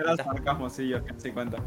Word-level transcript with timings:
Era 0.00 0.14
sarcasmo, 0.14 0.70
sí, 0.70 0.88
Yorkan, 0.90 1.20
sí 1.20 1.32
cuenta. 1.32 1.58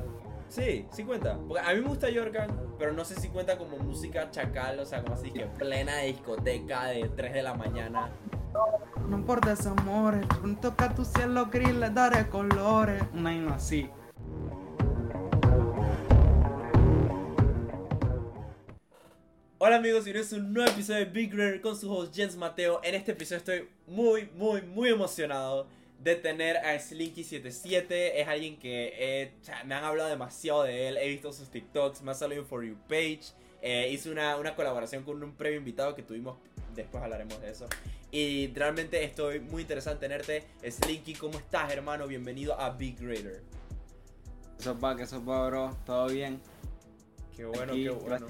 Sí, 0.47 0.85
sí 0.93 1.03
cuenta. 1.03 1.37
Porque 1.49 1.61
a 1.67 1.73
mí 1.73 1.81
me 1.81 1.89
gusta 1.89 2.09
Yorkan, 2.09 2.49
pero 2.79 2.93
no 2.93 3.03
sé 3.03 3.15
si 3.15 3.27
cuenta 3.27 3.57
como 3.57 3.77
música 3.77 4.31
chacal, 4.31 4.79
o 4.79 4.85
sea, 4.85 5.01
como 5.01 5.15
así 5.15 5.31
que 5.31 5.47
plena 5.47 5.97
discoteca 5.97 6.85
de 6.85 7.09
3 7.09 7.33
de 7.33 7.43
la 7.43 7.55
mañana. 7.55 8.09
No 9.09 9.17
importa 9.17 9.51
ese 9.51 9.67
amores, 9.67 10.25
toca 10.61 10.95
tu 10.95 11.03
cielo 11.03 11.47
gris, 11.47 11.75
le 11.75 11.89
daré 11.89 12.29
colores. 12.29 13.03
Una 13.13 13.35
himno 13.35 13.53
así. 13.53 13.89
Hola 19.57 19.75
amigos, 19.75 20.05
bienvenidos 20.05 20.31
a 20.31 20.35
un 20.37 20.53
nuevo 20.53 20.71
episodio 20.71 20.99
de 20.99 21.05
Big 21.11 21.37
Rare 21.37 21.59
con 21.59 21.75
su 21.75 21.91
host 21.91 22.15
Jens 22.15 22.37
Mateo. 22.37 22.79
En 22.81 22.95
este 22.95 23.11
episodio 23.11 23.39
estoy 23.39 23.69
muy, 23.87 24.29
muy, 24.37 24.61
muy 24.61 24.87
emocionado 24.87 25.67
de 26.03 26.15
tener 26.15 26.57
a 26.57 26.75
Slinky77. 26.75 27.85
Es 27.89 28.27
alguien 28.27 28.57
que 28.57 28.93
eh, 28.95 29.33
me 29.65 29.75
han 29.75 29.83
hablado 29.83 30.09
demasiado 30.09 30.63
de 30.63 30.87
él. 30.87 30.97
He 30.97 31.07
visto 31.09 31.31
sus 31.31 31.49
TikToks, 31.49 32.01
me 32.01 32.11
ha 32.11 32.15
salido 32.15 32.43
For 32.43 32.63
You 32.63 32.75
page. 32.87 33.21
Eh, 33.61 33.89
hice 33.91 34.09
una, 34.09 34.37
una, 34.37 34.55
colaboración 34.55 35.03
con 35.03 35.21
un 35.21 35.35
previo 35.35 35.59
invitado 35.59 35.93
que 35.93 36.01
tuvimos. 36.01 36.37
Después 36.73 37.03
hablaremos 37.03 37.39
de 37.39 37.51
eso. 37.51 37.67
Y 38.09 38.47
realmente 38.53 39.03
estoy 39.03 39.39
muy 39.39 39.61
interesado 39.61 39.95
en 39.95 39.99
tenerte. 39.99 40.43
Slinky, 40.67 41.13
¿cómo 41.13 41.37
estás, 41.37 41.71
hermano? 41.71 42.07
Bienvenido 42.07 42.59
a 42.59 42.71
Big 42.71 42.99
Raider. 42.99 43.43
Eso 44.59 44.79
va, 44.79 44.95
que 44.95 45.03
eso 45.03 45.23
va, 45.23 45.47
bro. 45.47 45.77
¿Todo 45.85 46.07
bien? 46.07 46.41
Qué 47.35 47.45
bueno, 47.45 47.73
qué 47.73 47.89
bueno. 47.89 48.27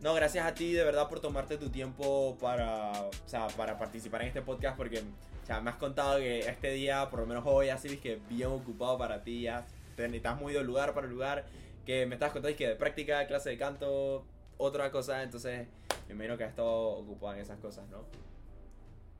No, 0.00 0.14
gracias 0.14 0.46
a 0.46 0.54
ti 0.54 0.72
de 0.72 0.82
verdad 0.82 1.08
por 1.08 1.20
tomarte 1.20 1.58
tu 1.58 1.68
tiempo 1.68 2.36
para, 2.40 2.90
o 3.02 3.10
sea, 3.26 3.48
para 3.48 3.78
participar 3.78 4.22
en 4.22 4.28
este 4.28 4.40
podcast 4.40 4.76
porque 4.76 5.02
sea, 5.50 5.60
me 5.60 5.70
has 5.70 5.76
contado 5.76 6.18
que 6.18 6.40
este 6.40 6.70
día, 6.70 7.10
por 7.10 7.20
lo 7.20 7.26
menos 7.26 7.42
hoy, 7.44 7.70
así 7.70 7.96
que 7.96 8.20
bien 8.28 8.48
ocupado 8.48 8.96
para 8.96 9.24
ti, 9.24 9.42
ya 9.42 9.66
te, 9.96 10.06
estás 10.16 10.40
muy 10.40 10.52
de 10.52 10.62
lugar 10.62 10.94
para 10.94 11.08
lugar, 11.08 11.44
que 11.84 12.06
me 12.06 12.14
estás 12.14 12.30
contando 12.30 12.56
que 12.56 12.68
de 12.68 12.76
práctica, 12.76 13.26
clase 13.26 13.50
de 13.50 13.58
canto, 13.58 14.24
otra 14.58 14.92
cosa, 14.92 15.24
entonces 15.24 15.66
me 16.06 16.14
imagino 16.14 16.38
que 16.38 16.44
has 16.44 16.50
estado 16.50 16.70
ocupado 16.70 17.34
en 17.34 17.40
esas 17.40 17.58
cosas, 17.58 17.88
¿no? 17.88 18.04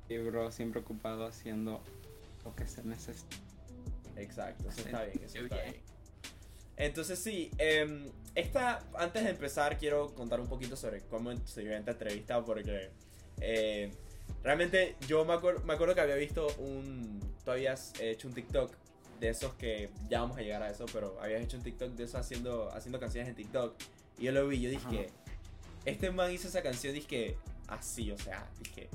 Sí, 0.06 0.18
bro, 0.18 0.52
siempre 0.52 0.80
ocupado 0.80 1.26
haciendo 1.26 1.82
lo 2.44 2.54
que 2.54 2.66
se 2.66 2.84
necesita. 2.84 3.36
Exacto, 4.16 4.68
eso 4.68 4.82
está 4.82 5.04
bien, 5.04 5.24
eso 5.24 5.38
está 5.38 5.62
bien. 5.62 5.76
Entonces 6.76 7.18
sí, 7.18 7.50
eh, 7.58 8.08
esta, 8.36 8.84
antes 8.94 9.24
de 9.24 9.30
empezar 9.30 9.78
quiero 9.78 10.14
contar 10.14 10.40
un 10.40 10.46
poquito 10.46 10.76
sobre 10.76 11.00
cómo 11.00 11.36
se 11.44 11.62
dio 11.62 11.76
esta 11.76 11.90
entrevista 11.90 12.44
porque 12.44 12.90
eh, 13.40 13.90
realmente 14.42 14.96
yo 15.06 15.24
me, 15.24 15.36
me, 15.64 15.72
acuerdo 15.74 15.94
que 15.94 16.00
había 16.00 16.16
visto 16.16 16.46
un, 16.58 17.20
tú 17.44 17.50
habías 17.50 17.92
hecho 18.00 18.28
un 18.28 18.34
TikTok 18.34 18.72
de 19.20 19.28
esos 19.28 19.54
que 19.54 19.90
ya 20.08 20.20
vamos 20.20 20.38
a 20.38 20.40
llegar 20.40 20.62
a 20.62 20.70
eso, 20.70 20.86
pero 20.92 21.18
habías 21.20 21.42
hecho 21.42 21.56
un 21.56 21.62
TikTok 21.62 21.90
de 21.90 22.04
eso 22.04 22.18
haciendo, 22.18 22.70
haciendo 22.72 22.98
canciones 22.98 23.28
en 23.28 23.34
TikTok 23.34 23.74
y 24.18 24.24
yo 24.24 24.32
lo 24.32 24.48
vi, 24.48 24.60
yo 24.60 24.70
dije, 24.70 25.08
este 25.84 26.10
man 26.10 26.32
hizo 26.32 26.48
esa 26.48 26.62
canción, 26.62 26.94
dije, 26.94 27.36
así, 27.68 28.10
o 28.10 28.18
sea, 28.18 28.48
dije, 28.62 28.88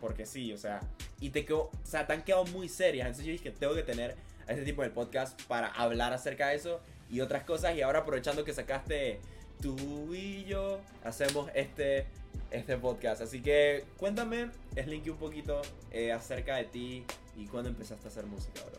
porque 0.00 0.26
sí, 0.26 0.52
o 0.52 0.58
sea, 0.58 0.80
y 1.20 1.30
te 1.30 1.44
quedó, 1.44 1.62
o 1.62 1.72
sea, 1.82 2.06
te 2.06 2.12
han 2.12 2.22
quedado 2.22 2.44
muy 2.46 2.68
serias, 2.68 3.06
entonces 3.06 3.26
yo 3.26 3.32
dije, 3.32 3.50
tengo 3.50 3.74
que 3.74 3.82
tener 3.82 4.16
a 4.46 4.52
este 4.52 4.64
tipo 4.64 4.82
de 4.82 4.90
podcast 4.90 5.40
para 5.42 5.68
hablar 5.68 6.12
acerca 6.12 6.48
de 6.48 6.56
eso 6.56 6.80
y 7.10 7.20
otras 7.20 7.44
cosas. 7.44 7.76
Y 7.76 7.82
ahora 7.82 8.00
aprovechando 8.00 8.44
que 8.44 8.52
sacaste 8.52 9.20
tú 9.60 10.14
y 10.14 10.44
yo, 10.44 10.80
hacemos 11.04 11.50
este, 11.54 12.06
este 12.50 12.76
podcast. 12.76 13.22
Así 13.22 13.40
que 13.42 13.84
cuéntame, 13.96 14.50
Slinky, 14.74 15.10
un 15.10 15.18
poquito 15.18 15.60
eh, 15.90 16.12
acerca 16.12 16.56
de 16.56 16.64
ti 16.64 17.04
y 17.36 17.46
cuándo 17.46 17.70
empezaste 17.70 18.06
a 18.06 18.10
hacer 18.10 18.26
música, 18.26 18.60
bro. 18.64 18.78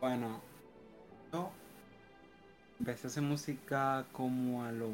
Bueno, 0.00 0.40
yo 1.32 1.50
empecé 2.78 3.06
a 3.06 3.10
hacer 3.10 3.22
música 3.22 4.06
como 4.12 4.64
a 4.64 4.72
los 4.72 4.90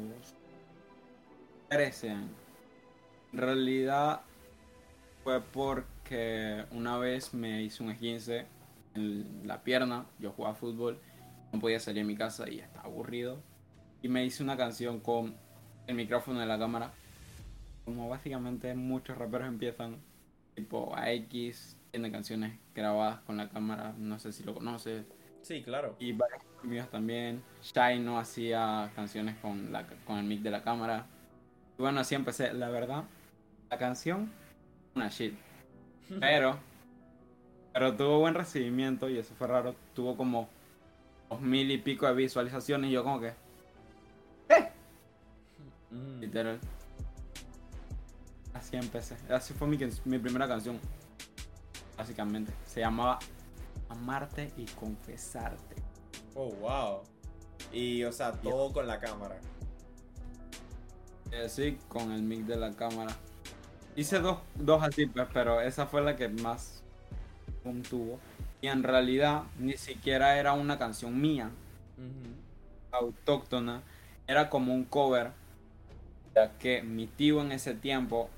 13 1.69 2.09
años. 2.09 2.31
En 3.33 3.39
realidad 3.39 4.21
fue 5.23 5.41
porque 5.41 6.65
una 6.71 6.97
vez 6.97 7.33
me 7.33 7.63
hice 7.63 7.83
un 7.83 7.91
esguince 7.91 8.45
en 8.95 9.41
la 9.43 9.63
pierna, 9.63 10.05
yo 10.19 10.31
jugaba 10.31 10.55
fútbol, 10.55 10.99
no 11.51 11.59
podía 11.59 11.79
salir 11.79 12.03
de 12.03 12.07
mi 12.07 12.15
casa 12.15 12.49
y 12.49 12.59
estaba 12.59 12.85
aburrido. 12.85 13.41
Y 14.01 14.09
me 14.09 14.25
hice 14.25 14.43
una 14.43 14.57
canción 14.57 14.99
con 14.99 15.35
el 15.87 15.95
micrófono 15.95 16.39
de 16.39 16.45
la 16.45 16.57
cámara. 16.57 16.91
Como 17.85 18.09
básicamente 18.09 18.73
muchos 18.75 19.17
raperos 19.17 19.47
empiezan, 19.47 19.97
tipo 20.55 20.95
AX, 20.95 21.77
tiene 21.91 22.11
canciones 22.11 22.57
grabadas 22.73 23.19
con 23.21 23.37
la 23.37 23.49
cámara, 23.49 23.93
no 23.97 24.19
sé 24.19 24.31
si 24.31 24.43
lo 24.43 24.53
conoces. 24.53 25.05
Sí, 25.41 25.61
claro. 25.61 25.95
Y 25.99 26.13
varios 26.13 26.41
míos 26.63 26.89
también. 26.89 27.43
Shai 27.61 27.99
no 27.99 28.17
hacía 28.17 28.91
canciones 28.95 29.35
con, 29.41 29.71
la, 29.71 29.85
con 30.05 30.17
el 30.17 30.25
mic 30.25 30.41
de 30.41 30.51
la 30.51 30.63
cámara. 30.63 31.05
Y 31.77 31.81
bueno, 31.81 31.99
así 31.99 32.15
empecé. 32.15 32.53
La 32.53 32.69
verdad, 32.69 33.03
la 33.69 33.77
canción, 33.77 34.31
una 34.95 35.09
shit. 35.09 35.33
Pero 36.19 36.57
pero 37.73 37.95
tuvo 37.95 38.19
buen 38.19 38.35
recibimiento 38.35 39.09
y 39.09 39.17
eso 39.17 39.33
fue 39.35 39.47
raro. 39.47 39.75
Tuvo 39.95 40.15
como 40.15 40.47
dos 41.29 41.41
mil 41.41 41.71
y 41.71 41.79
pico 41.79 42.05
de 42.05 42.13
visualizaciones 42.13 42.91
y 42.91 42.93
yo 42.93 43.03
como 43.03 43.19
que... 43.19 43.33
Literal. 46.33 46.59
Así 48.55 48.75
empecé. 48.75 49.15
Así 49.29 49.53
fue 49.53 49.67
mi, 49.67 49.77
mi 50.05 50.17
primera 50.17 50.47
canción. 50.47 50.79
Básicamente. 51.95 52.51
Se 52.65 52.79
llamaba 52.79 53.19
Amarte 53.89 54.51
y 54.57 54.65
Confesarte. 54.65 55.75
Oh, 56.33 56.49
wow. 56.53 57.01
Y, 57.71 58.03
o 58.03 58.11
sea, 58.11 58.31
todo 58.31 58.73
con 58.73 58.87
la 58.87 58.99
cámara. 58.99 59.37
Eh, 61.31 61.47
sí, 61.49 61.77
con 61.87 62.11
el 62.11 62.23
mic 62.23 62.45
de 62.45 62.55
la 62.55 62.71
cámara. 62.71 63.15
Hice 63.95 64.19
dos, 64.19 64.39
dos 64.55 64.81
así, 64.81 65.05
pues, 65.05 65.27
pero 65.31 65.61
esa 65.61 65.85
fue 65.85 66.01
la 66.01 66.15
que 66.15 66.29
más 66.29 66.81
tuvo. 67.87 68.19
Y 68.59 68.67
en 68.69 68.81
realidad 68.81 69.43
ni 69.59 69.73
siquiera 69.73 70.39
era 70.39 70.53
una 70.53 70.79
canción 70.79 71.21
mía, 71.21 71.51
autóctona, 72.91 73.83
era 74.25 74.49
como 74.49 74.73
un 74.73 74.83
cover, 74.85 75.31
ya 76.35 76.51
que 76.57 76.81
mi 76.81 77.07
tío 77.07 77.41
en 77.41 77.51
ese 77.51 77.73
tiempo 77.73 78.29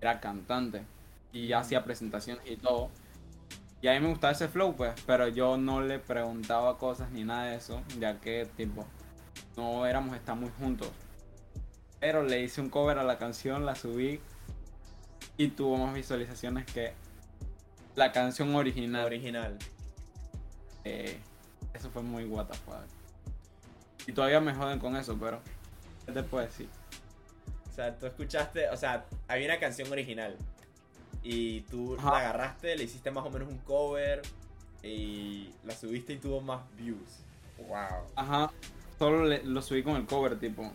era 0.00 0.20
cantante 0.20 0.82
y 1.32 1.52
hacía 1.52 1.84
presentaciones 1.84 2.48
y 2.50 2.56
todo. 2.56 2.90
Y 3.82 3.88
a 3.88 3.94
mí 3.94 4.00
me 4.00 4.08
gustaba 4.08 4.32
ese 4.32 4.48
flow, 4.48 4.74
pues, 4.74 4.94
pero 5.06 5.28
yo 5.28 5.56
no 5.56 5.80
le 5.80 5.98
preguntaba 5.98 6.78
cosas 6.78 7.10
ni 7.10 7.24
nada 7.24 7.44
de 7.44 7.56
eso, 7.56 7.82
ya 7.98 8.20
que, 8.20 8.48
tipo, 8.56 8.86
no 9.56 9.86
éramos 9.86 10.16
estar 10.16 10.34
muy 10.34 10.50
juntos. 10.58 10.90
Pero 12.00 12.22
le 12.22 12.42
hice 12.42 12.60
un 12.60 12.70
cover 12.70 12.98
a 12.98 13.04
la 13.04 13.18
canción, 13.18 13.66
la 13.66 13.74
subí 13.74 14.20
y 15.36 15.48
tuvo 15.48 15.76
más 15.76 15.94
visualizaciones 15.94 16.64
que 16.66 16.94
la 17.94 18.12
canción 18.12 18.54
original. 18.54 19.04
Original. 19.04 19.58
Eh, 20.84 21.18
eso 21.74 21.90
fue 21.90 22.02
muy 22.02 22.24
what 22.24 22.46
Y 24.06 24.12
todavía 24.12 24.40
me 24.40 24.54
joden 24.54 24.78
con 24.78 24.96
eso, 24.96 25.16
pero. 25.18 25.40
¿Qué 26.04 26.12
te 26.12 26.22
puedo 26.22 26.44
decir? 26.44 26.68
O 27.76 27.78
sea, 27.78 27.94
tú 27.94 28.06
escuchaste, 28.06 28.70
o 28.70 28.76
sea, 28.78 29.04
había 29.28 29.48
una 29.48 29.60
canción 29.60 29.92
original. 29.92 30.34
Y 31.22 31.60
tú 31.62 31.94
la 32.02 32.20
agarraste, 32.20 32.74
le 32.74 32.84
hiciste 32.84 33.10
más 33.10 33.26
o 33.26 33.28
menos 33.28 33.48
un 33.48 33.58
cover. 33.58 34.22
Y 34.82 35.50
la 35.62 35.74
subiste 35.74 36.14
y 36.14 36.16
tuvo 36.16 36.40
más 36.40 36.62
views. 36.74 37.18
Wow. 37.58 38.08
Ajá. 38.14 38.50
Solo 38.98 39.26
lo 39.26 39.60
subí 39.60 39.82
con 39.82 39.96
el 39.96 40.06
cover, 40.06 40.38
tipo. 40.38 40.72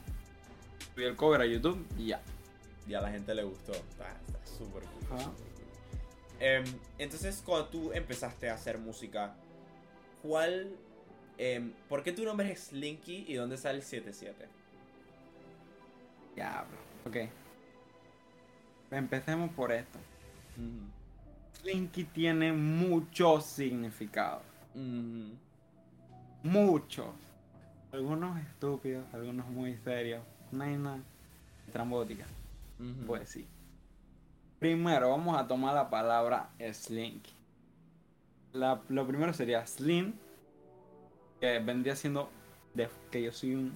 Subí 0.94 1.06
el 1.06 1.16
cover 1.16 1.42
a 1.42 1.48
YouTube 1.48 1.84
y 1.98 2.10
ya. 2.10 2.22
Y 2.88 2.94
a 2.94 3.02
la 3.02 3.10
gente 3.10 3.34
le 3.34 3.46
gustó. 3.46 3.72
Está 3.72 4.16
súper 4.46 4.84
cool. 4.84 5.34
Em, 6.40 6.66
entonces, 7.00 7.42
cuando 7.44 7.68
tú 7.70 7.92
empezaste 7.94 8.48
a 8.48 8.54
hacer 8.54 8.78
música, 8.78 9.34
¿cuál. 10.22 10.76
Eh, 11.40 11.72
¿Por 11.90 12.04
qué 12.04 12.12
tu 12.12 12.24
nombre 12.26 12.52
es 12.52 12.66
Slinky 12.66 13.26
y 13.28 13.34
dónde 13.34 13.58
sale 13.58 13.80
el 13.80 13.84
77? 13.84 14.48
Ya, 16.36 16.64
bro. 16.70 16.91
Ok. 17.08 17.18
Empecemos 18.92 19.52
por 19.52 19.72
esto. 19.72 20.00
Slinky 21.54 22.04
tiene 22.06 22.52
muchos 22.54 23.46
significados. 23.46 24.44
Muchos. 26.44 27.08
Algunos 27.92 28.40
estúpidos, 28.40 29.06
algunos 29.14 29.48
muy 29.48 29.78
serios. 29.78 30.24
Una 30.52 30.66
hay 30.66 30.78
trambótica. 31.72 32.26
Pues 33.06 33.30
sí. 33.30 33.48
Primero 34.60 35.10
vamos 35.10 35.38
a 35.38 35.48
tomar 35.48 35.74
la 35.74 35.90
palabra 35.90 36.50
slink. 36.74 37.26
lo 38.54 39.08
primero 39.08 39.34
sería 39.34 39.66
slim, 39.66 40.14
que 41.40 41.60
vendría 41.60 41.96
siendo 41.96 42.30
de, 42.74 42.90
que 43.10 43.24
yo 43.24 43.32
soy 43.32 43.56
un 43.56 43.74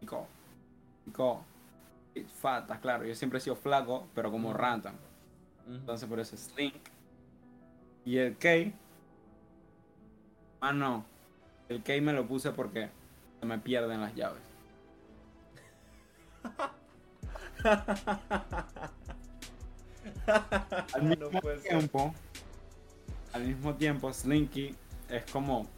chico, 0.00 0.26
chico 1.04 1.44
fata, 2.40 2.80
claro, 2.80 3.04
yo 3.04 3.14
siempre 3.14 3.38
he 3.38 3.40
sido 3.40 3.56
flaco, 3.56 4.08
pero 4.14 4.30
como 4.30 4.52
random. 4.52 4.94
Entonces 5.68 6.08
por 6.08 6.20
eso 6.20 6.36
slink. 6.36 6.74
Y 8.04 8.18
el 8.18 8.36
K 8.36 8.72
Ah, 10.60 10.72
no. 10.72 11.04
El 11.68 11.82
key 11.82 12.00
me 12.00 12.12
lo 12.12 12.26
puse 12.26 12.50
porque 12.50 12.88
se 13.40 13.46
me 13.46 13.58
pierden 13.58 14.00
las 14.00 14.14
llaves. 14.14 14.42
al 20.94 21.02
mismo 21.02 21.40
tiempo, 21.62 22.14
al 23.32 23.44
mismo 23.44 23.74
tiempo, 23.74 24.12
Slinky 24.12 24.74
es 25.08 25.24
como, 25.30 25.68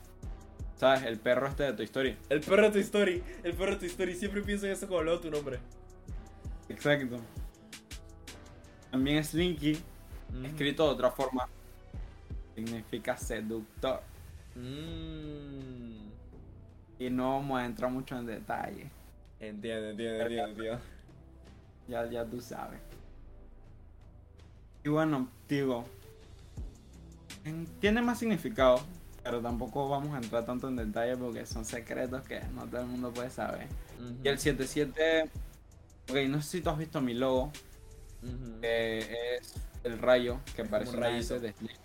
¿sabes? 0.76 1.02
El 1.02 1.18
perro 1.18 1.48
este 1.48 1.64
de 1.64 1.72
tu 1.74 1.82
historia. 1.82 2.16
El 2.28 2.40
perro 2.40 2.64
de 2.64 2.70
tu 2.70 2.78
story, 2.78 3.22
el 3.42 3.54
perro 3.54 3.72
de 3.72 3.78
tu 3.78 3.86
story. 3.86 4.14
Siempre 4.14 4.42
pienso 4.42 4.66
en 4.66 4.72
eso 4.72 4.88
cuando 4.88 5.12
leo 5.12 5.20
tu 5.20 5.30
nombre. 5.30 5.58
Exacto. 6.72 7.16
También 8.90 9.24
Slinky, 9.24 9.78
Mm. 10.32 10.44
escrito 10.46 10.84
de 10.86 10.90
otra 10.90 11.10
forma, 11.10 11.46
significa 12.54 13.16
seductor. 13.16 14.00
Mm. 14.56 16.08
Y 16.98 17.10
no 17.10 17.34
vamos 17.38 17.60
a 17.60 17.64
entrar 17.66 17.90
mucho 17.90 18.18
en 18.18 18.26
detalle. 18.26 18.90
Entiendo, 19.40 19.90
entiendo, 19.90 20.22
entiendo, 20.22 20.48
entiendo. 20.50 20.80
Ya, 21.88 22.08
ya 22.08 22.24
tú 22.24 22.40
sabes. 22.40 22.80
Y 24.84 24.88
bueno, 24.88 25.28
digo, 25.48 25.84
en- 27.44 27.66
tiene 27.80 28.02
más 28.02 28.18
significado, 28.18 28.80
pero 29.22 29.40
tampoco 29.40 29.88
vamos 29.88 30.14
a 30.14 30.18
entrar 30.18 30.44
tanto 30.46 30.68
en 30.68 30.76
detalle 30.76 31.16
porque 31.16 31.44
son 31.46 31.64
secretos 31.64 32.22
que 32.22 32.40
no 32.54 32.66
todo 32.66 32.80
el 32.82 32.86
mundo 32.86 33.12
puede 33.12 33.30
saber. 33.30 33.66
Y 34.22 34.28
el 34.28 34.38
77, 34.38 35.28
ok, 36.10 36.16
no 36.28 36.40
sé 36.42 36.48
si 36.50 36.60
tú 36.60 36.70
has 36.70 36.78
visto 36.78 37.00
mi 37.00 37.14
logo, 37.14 37.52
ujú. 38.22 38.60
que 38.60 39.36
es 39.38 39.54
el 39.84 39.98
rayo, 39.98 40.40
que 40.54 40.64
parece 40.64 40.90
un 40.92 40.98
una 40.98 41.08
rayito. 41.08 41.36
S 41.36 41.40
de 41.40 41.52
Slim. 41.52 41.76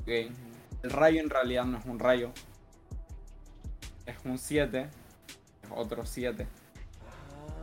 Ok, 0.00 0.08
Ujú. 0.30 0.52
El 0.82 0.90
rayo 0.90 1.20
en 1.20 1.30
realidad 1.30 1.64
no 1.64 1.78
es 1.78 1.84
un 1.84 1.98
rayo, 2.00 2.32
es 4.04 4.16
un 4.24 4.36
7, 4.36 4.88
es 5.62 5.70
otro 5.70 6.04
7. 6.04 6.46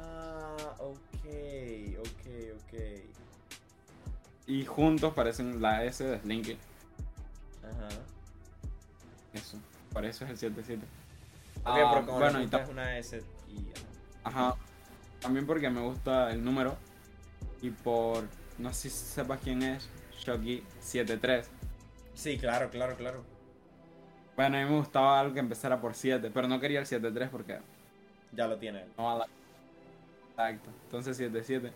Ah, 0.01 0.55
ok, 0.79 0.97
ok, 1.99 2.27
ok. 2.55 2.79
Y 4.47 4.65
juntos 4.65 5.13
parecen 5.13 5.61
la 5.61 5.83
S 5.83 6.01
de 6.03 6.17
Slinky. 6.19 6.57
Ajá. 7.61 7.89
Eso, 9.33 9.57
por 9.91 10.05
eso 10.05 10.23
es 10.23 10.31
el 10.31 10.37
77. 10.37 10.81
Ok, 10.81 11.61
Ah, 11.65 11.89
pero 11.93 12.05
como 12.05 12.19
bueno, 12.19 12.41
y 12.41 12.45
es 12.45 12.69
una 12.69 12.97
S 12.97 13.21
y... 13.49 13.67
Ajá. 14.23 14.55
También 15.21 15.45
porque 15.45 15.69
me 15.69 15.81
gusta 15.81 16.31
el 16.31 16.43
número. 16.43 16.77
Y 17.61 17.69
por. 17.71 18.23
No 18.57 18.73
sé 18.73 18.89
si 18.89 18.97
sepas 19.13 19.39
quién 19.43 19.63
es. 19.63 19.89
Shocky 20.19 20.63
73. 20.79 21.49
Sí, 22.13 22.37
claro, 22.37 22.69
claro, 22.69 22.95
claro. 22.95 23.23
Bueno, 24.35 24.57
a 24.57 24.61
mí 24.63 24.69
me 24.69 24.77
gustaba 24.77 25.19
algo 25.19 25.33
que 25.33 25.39
empezara 25.39 25.79
por 25.79 25.93
7. 25.93 26.31
Pero 26.33 26.47
no 26.47 26.59
quería 26.59 26.79
el 26.79 26.85
73 26.85 27.29
porque 27.29 27.59
Ya 28.33 28.47
lo 28.47 28.57
tiene 28.57 28.83
él. 28.83 28.89
no 28.97 29.03
va 29.05 29.13
a 29.13 29.17
la. 29.19 29.27
Exacto. 30.31 30.69
Entonces 30.85 31.17
77. 31.17 31.71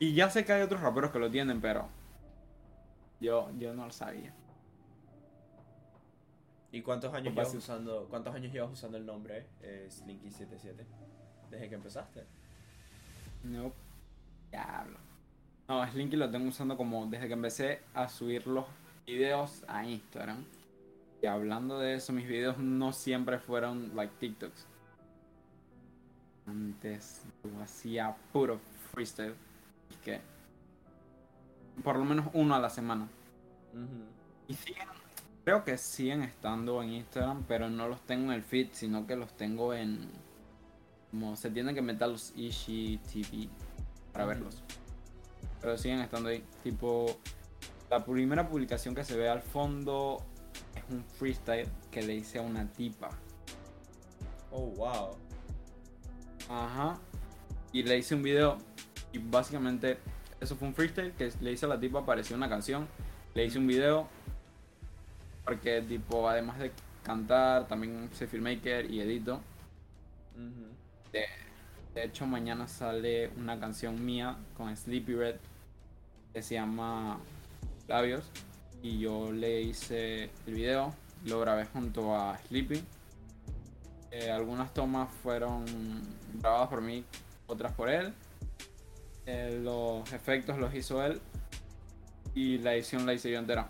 Y 0.00 0.14
ya 0.14 0.28
sé 0.30 0.44
que 0.44 0.52
hay 0.52 0.62
otros 0.62 0.80
raperos 0.80 1.10
que 1.10 1.18
lo 1.18 1.30
tienen, 1.30 1.60
pero. 1.60 1.88
Yo, 3.20 3.50
yo 3.58 3.72
no 3.74 3.86
lo 3.86 3.92
sabía. 3.92 4.32
¿Y 6.72 6.82
cuántos 6.82 7.14
años 7.14 7.32
llevas 7.32 7.54
usando, 7.54 8.06
cuántos 8.10 8.34
años 8.34 8.52
llevas 8.52 8.72
usando 8.72 8.98
el 8.98 9.06
nombre 9.06 9.46
eh, 9.62 9.88
Slinky77? 9.88 10.84
Desde 11.54 11.68
que 11.68 11.74
empezaste. 11.76 12.24
No. 13.44 13.72
Diablo. 14.50 14.98
No, 15.68 15.86
Slinky 15.86 16.16
lo 16.16 16.28
tengo 16.28 16.48
usando 16.48 16.76
como 16.76 17.06
desde 17.06 17.28
que 17.28 17.34
empecé 17.34 17.80
a 17.94 18.08
subir 18.08 18.44
los 18.48 18.64
videos 19.06 19.62
a 19.68 19.86
Instagram. 19.86 20.44
Y 21.22 21.26
hablando 21.26 21.78
de 21.78 21.94
eso, 21.94 22.12
mis 22.12 22.26
videos 22.26 22.58
no 22.58 22.92
siempre 22.92 23.38
fueron 23.38 23.94
like 23.94 24.12
TikToks. 24.18 24.66
Antes 26.48 27.22
yo 27.44 27.62
hacía 27.62 28.16
puro 28.32 28.58
freestyle. 28.90 29.36
Y 29.90 29.94
que 30.04 30.20
por 31.84 31.96
lo 31.96 32.04
menos 32.04 32.26
uno 32.32 32.56
a 32.56 32.58
la 32.58 32.68
semana. 32.68 33.06
Y 34.48 34.54
siguen, 34.54 34.88
creo 35.44 35.62
que 35.62 35.78
siguen 35.78 36.22
estando 36.22 36.82
en 36.82 36.94
Instagram, 36.94 37.44
pero 37.46 37.70
no 37.70 37.86
los 37.88 38.00
tengo 38.00 38.32
en 38.32 38.38
el 38.38 38.42
feed, 38.42 38.70
sino 38.72 39.06
que 39.06 39.14
los 39.14 39.32
tengo 39.36 39.72
en. 39.72 40.23
Como 41.14 41.36
se 41.36 41.48
tienen 41.48 41.76
que 41.76 41.80
meter 41.80 42.08
los 42.08 42.32
Ishi 42.34 42.98
TV 42.98 43.48
para 44.12 44.26
verlos. 44.26 44.64
Pero 45.60 45.78
siguen 45.78 46.00
estando 46.00 46.28
ahí. 46.28 46.42
Tipo, 46.64 47.06
la 47.88 48.04
primera 48.04 48.48
publicación 48.48 48.96
que 48.96 49.04
se 49.04 49.16
ve 49.16 49.28
al 49.28 49.40
fondo 49.40 50.24
es 50.74 50.82
un 50.92 51.04
freestyle 51.04 51.68
que 51.92 52.02
le 52.02 52.16
hice 52.16 52.40
a 52.40 52.42
una 52.42 52.66
tipa. 52.66 53.10
Oh, 54.50 54.66
wow. 54.70 55.16
Ajá. 56.48 56.98
Y 57.72 57.84
le 57.84 57.96
hice 57.96 58.16
un 58.16 58.24
video 58.24 58.58
y 59.12 59.18
básicamente 59.18 59.98
eso 60.40 60.56
fue 60.56 60.66
un 60.66 60.74
freestyle 60.74 61.12
que 61.12 61.32
le 61.40 61.52
hice 61.52 61.66
a 61.66 61.68
la 61.68 61.78
tipa, 61.78 62.04
parecía 62.04 62.36
una 62.36 62.48
canción. 62.48 62.88
Le 63.34 63.44
hice 63.44 63.60
un 63.60 63.68
video 63.68 64.08
porque 65.44 65.80
tipo, 65.80 66.28
además 66.28 66.58
de 66.58 66.72
cantar, 67.04 67.68
también 67.68 68.10
soy 68.12 68.26
filmmaker 68.26 68.90
y 68.90 69.00
edito. 69.00 69.40
Ujú. 70.34 70.74
De 71.94 72.04
hecho, 72.04 72.26
mañana 72.26 72.66
sale 72.66 73.28
una 73.36 73.60
canción 73.60 74.04
mía 74.04 74.36
con 74.56 74.76
Sleepy 74.76 75.14
Red 75.14 75.36
que 76.32 76.42
se 76.42 76.54
llama 76.54 77.20
Labios. 77.86 78.24
Y 78.82 78.98
yo 78.98 79.32
le 79.32 79.62
hice 79.62 80.24
el 80.46 80.54
video, 80.54 80.92
lo 81.24 81.40
grabé 81.40 81.64
junto 81.66 82.14
a 82.14 82.36
Sleepy. 82.48 82.82
Eh, 84.10 84.30
algunas 84.30 84.74
tomas 84.74 85.08
fueron 85.22 85.64
grabadas 86.34 86.68
por 86.68 86.82
mí, 86.82 87.04
otras 87.46 87.72
por 87.72 87.88
él. 87.88 88.12
Eh, 89.26 89.60
los 89.62 90.12
efectos 90.12 90.58
los 90.58 90.74
hizo 90.74 91.02
él. 91.04 91.20
Y 92.34 92.58
la 92.58 92.74
edición 92.74 93.06
la 93.06 93.14
hice 93.14 93.30
yo 93.30 93.38
entera. 93.38 93.68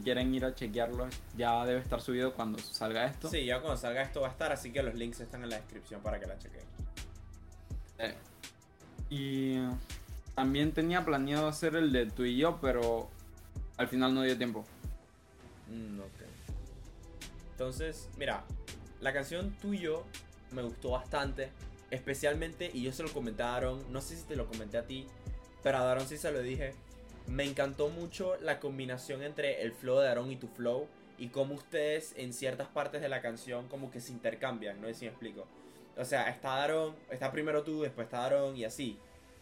Quieren 0.00 0.34
ir 0.34 0.44
a 0.44 0.54
chequearlo, 0.54 1.08
ya 1.36 1.64
debe 1.64 1.80
estar 1.80 2.00
subido 2.00 2.34
cuando 2.34 2.58
salga 2.58 3.06
esto. 3.06 3.28
Sí, 3.28 3.44
ya 3.44 3.60
cuando 3.60 3.76
salga 3.76 4.02
esto 4.02 4.20
va 4.20 4.28
a 4.28 4.30
estar, 4.30 4.52
así 4.52 4.72
que 4.72 4.82
los 4.82 4.94
links 4.94 5.20
están 5.20 5.42
en 5.42 5.50
la 5.50 5.56
descripción 5.56 6.00
para 6.00 6.18
que 6.18 6.26
la 6.26 6.38
chequen. 6.38 6.62
Eh, 7.98 8.14
Y 9.10 9.58
también 10.34 10.72
tenía 10.72 11.04
planeado 11.04 11.48
hacer 11.48 11.74
el 11.76 11.92
de 11.92 12.06
tú 12.06 12.24
y 12.24 12.36
yo, 12.36 12.58
pero 12.60 13.08
al 13.76 13.88
final 13.88 14.14
no 14.14 14.22
dio 14.22 14.36
tiempo. 14.36 14.64
Mm. 15.68 16.00
Entonces, 17.52 18.08
mira, 18.16 18.44
la 19.00 19.12
canción 19.12 19.50
tuyo 19.60 20.04
me 20.52 20.62
gustó 20.62 20.90
bastante. 20.90 21.50
Especialmente, 21.90 22.70
y 22.72 22.82
yo 22.82 22.92
se 22.92 23.02
lo 23.02 23.08
Aaron, 23.40 23.82
no 23.90 24.00
sé 24.02 24.16
si 24.16 24.24
te 24.24 24.36
lo 24.36 24.46
comenté 24.46 24.76
a 24.76 24.86
ti, 24.86 25.06
pero 25.62 25.78
a 25.78 25.90
Aaron 25.90 26.06
sí 26.06 26.18
se 26.18 26.30
lo 26.30 26.40
dije. 26.40 26.74
Me 27.28 27.44
encantó 27.44 27.90
mucho 27.90 28.38
la 28.40 28.58
combinación 28.58 29.22
entre 29.22 29.60
el 29.60 29.72
flow 29.72 29.98
de 29.98 30.08
Aaron 30.08 30.32
y 30.32 30.36
tu 30.36 30.48
flow. 30.48 30.88
Y 31.18 31.28
cómo 31.28 31.54
ustedes 31.54 32.14
en 32.16 32.32
ciertas 32.32 32.68
partes 32.68 33.02
de 33.02 33.08
la 33.10 33.20
canción 33.20 33.68
como 33.68 33.90
que 33.90 34.00
se 34.00 34.12
intercambian, 34.12 34.80
no 34.80 34.86
sé 34.86 34.94
si 34.94 35.04
me 35.04 35.10
explico. 35.10 35.46
O 35.98 36.04
sea, 36.04 36.30
está 36.30 36.62
Aaron, 36.62 36.94
está 37.10 37.30
primero 37.30 37.64
tú, 37.64 37.82
después 37.82 38.06
está 38.06 38.24
Aaron 38.24 38.56
y 38.56 38.64
así. 38.64 38.98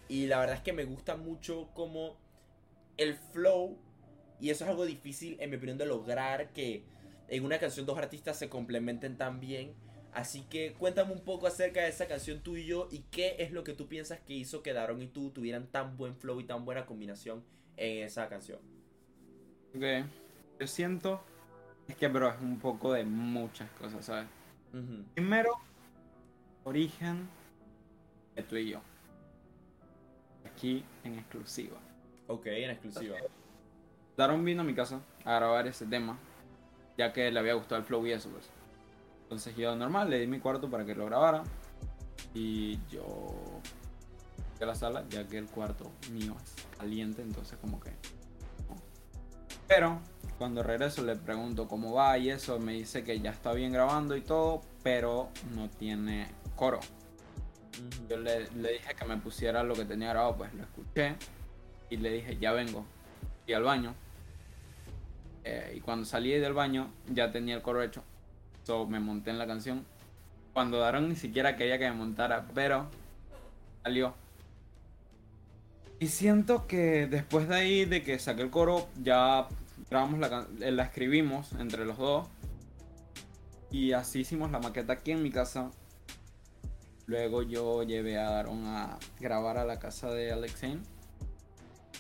Y 0.09 0.27
la 0.27 0.41
verdad 0.41 0.57
es 0.57 0.63
que 0.63 0.73
me 0.73 0.85
gusta 0.85 1.17
mucho 1.17 1.69
como 1.75 2.17
el 2.97 3.15
flow 3.15 3.77
y 4.41 4.51
eso 4.51 4.65
es 4.65 4.71
algo 4.71 4.85
difícil, 4.85 5.37
en 5.39 5.51
mi 5.51 5.57
opinión, 5.57 5.79
de 5.79 5.87
lograr 5.87 6.53
que 6.53 6.83
en 7.29 7.45
una 7.45 7.59
canción 7.61 7.87
dos 7.87 7.99
artistas 7.99 8.37
se 8.37 8.49
complementen 8.49 9.17
tan 9.17 9.39
bien. 9.39 9.75
Así 10.13 10.43
que 10.51 10.73
cuéntame 10.73 11.13
un 11.13 11.21
poco 11.21 11.47
acerca 11.47 11.83
de 11.83 11.89
esa 11.91 12.09
canción 12.09 12.41
tú 12.41 12.57
y 12.57 12.65
yo 12.65 12.89
y 12.91 13.01
qué 13.11 13.37
es 13.39 13.53
lo 13.53 13.63
que 13.63 13.75
tú 13.75 13.87
piensas 13.87 14.19
que 14.21 14.33
hizo 14.33 14.63
que 14.63 14.73
Daron 14.73 15.03
y 15.03 15.07
tú 15.07 15.31
tuvieran 15.31 15.69
tan 15.69 15.97
buen 15.97 16.17
flow 16.17 16.41
y 16.41 16.45
tan 16.45 16.65
buena 16.65 16.87
combinación 16.87 17.45
en 17.77 18.05
esa 18.05 18.29
canción. 18.29 18.59
Ok, 19.75 20.07
Yo 20.59 20.67
siento 20.67 21.21
es 21.89 21.97
que, 21.97 22.09
bro, 22.09 22.29
es 22.31 22.41
un 22.41 22.59
poco 22.59 22.93
de 22.93 23.05
muchas 23.05 23.71
cosas, 23.73 24.05
¿sabes? 24.05 24.27
Primero, 25.15 25.53
origen 26.65 27.29
de 28.35 28.43
tú 28.43 28.57
y 28.57 28.71
yo. 28.71 28.81
Aquí 30.45 30.85
en 31.05 31.15
exclusiva. 31.15 31.79
Ok, 32.27 32.47
en 32.47 32.71
exclusiva. 32.71 33.17
Daron 34.17 34.45
vino 34.45 34.63
a 34.63 34.65
mi 34.65 34.75
casa 34.75 35.01
a 35.25 35.37
grabar 35.37 35.67
ese 35.67 35.87
tema, 35.87 36.19
ya 36.99 37.13
que 37.13 37.31
le 37.31 37.39
había 37.39 37.55
gustado 37.55 37.81
el 37.81 37.87
flow 37.87 38.07
y 38.07 38.13
eso, 38.13 38.29
pues. 38.31 38.51
Entonces 39.23 39.57
yo 39.57 39.75
normal, 39.77 40.11
le 40.11 40.19
di 40.19 40.27
mi 40.27 40.41
cuarto 40.41 40.69
para 40.69 40.85
que 40.85 40.95
lo 40.95 41.07
grabara. 41.07 41.45
Y 42.35 42.79
yo 42.89 43.61
a 44.65 44.67
la 44.67 44.75
sala, 44.75 45.05
ya 45.09 45.27
que 45.27 45.39
el 45.39 45.47
cuarto 45.47 45.91
mío 46.13 46.37
es 46.43 46.79
caliente, 46.79 47.23
entonces 47.23 47.59
como 47.61 47.81
que... 47.81 47.91
no. 47.91 48.77
Pero 49.69 50.01
cuando 50.39 50.63
regreso 50.63 51.03
le 51.03 51.17
pregunto 51.17 51.69
cómo 51.69 51.95
va 51.95 52.17
y 52.19 52.31
eso, 52.31 52.59
me 52.59 52.73
dice 52.73 53.05
que 53.05 53.21
ya 53.21 53.31
está 53.31 53.53
bien 53.53 53.73
grabando 53.73 54.17
y 54.17 54.21
todo, 54.21 54.63
pero 54.83 55.31
no 55.55 55.69
tiene 55.69 56.29
coro. 56.57 56.81
Yo 58.09 58.17
le, 58.17 58.51
le 58.53 58.73
dije 58.73 58.95
que 58.95 59.05
me 59.05 59.17
pusiera 59.19 59.63
lo 59.63 59.75
que 59.75 59.85
tenía 59.85 60.09
grabado, 60.09 60.37
pues 60.37 60.55
lo 60.55 60.63
escuché 60.63 61.17
y 61.91 61.97
le 61.97 62.11
dije, 62.11 62.37
ya 62.39 62.53
vengo. 62.53 62.85
Y 63.47 63.53
al 63.53 63.63
baño. 63.63 63.95
Eh, 65.45 65.75
y 65.77 65.81
cuando 65.81 66.05
salí 66.05 66.33
del 66.33 66.55
baño 66.55 66.91
ya 67.09 67.31
tenía 67.31 67.55
el 67.55 67.63
coro 67.63 67.83
hecho. 67.83 68.03
So 68.65 68.87
me 68.87 68.99
monté 68.99 69.31
en 69.31 69.39
la 69.39 69.47
canción. 69.47 69.87
Cuando 70.53 70.79
Daron 70.79 71.09
ni 71.09 71.17
siquiera 71.17 71.57
quería 71.57 71.79
que 71.79 71.89
me 71.89 71.97
montara, 71.97 72.47
pero 72.55 72.89
salió. 73.83 74.15
Y 75.99 76.09
siento 76.09 76.67
que 76.67 77.07
después 77.07 77.49
de 77.49 77.57
ahí, 77.57 77.85
de 77.85 78.03
que 78.03 78.19
saqué 78.19 78.43
el 78.43 78.51
coro, 78.51 78.89
ya 79.03 79.49
grabamos 79.91 80.21
la, 80.21 80.47
eh, 80.61 80.71
la 80.71 80.85
escribimos 80.85 81.53
entre 81.53 81.85
los 81.85 81.97
dos. 81.97 82.29
Y 83.71 83.93
así 83.93 84.21
hicimos 84.21 84.51
la 84.51 84.59
maqueta 84.59 84.95
aquí 84.95 85.13
en 85.13 85.23
mi 85.23 85.31
casa. 85.31 85.71
Luego 87.07 87.43
yo 87.43 87.83
llevé 87.83 88.19
a 88.19 88.31
Daron 88.31 88.67
a 88.67 88.99
grabar 89.21 89.59
a 89.59 89.65
la 89.65 89.79
casa 89.79 90.11
de 90.11 90.33
Alexei. 90.33 90.79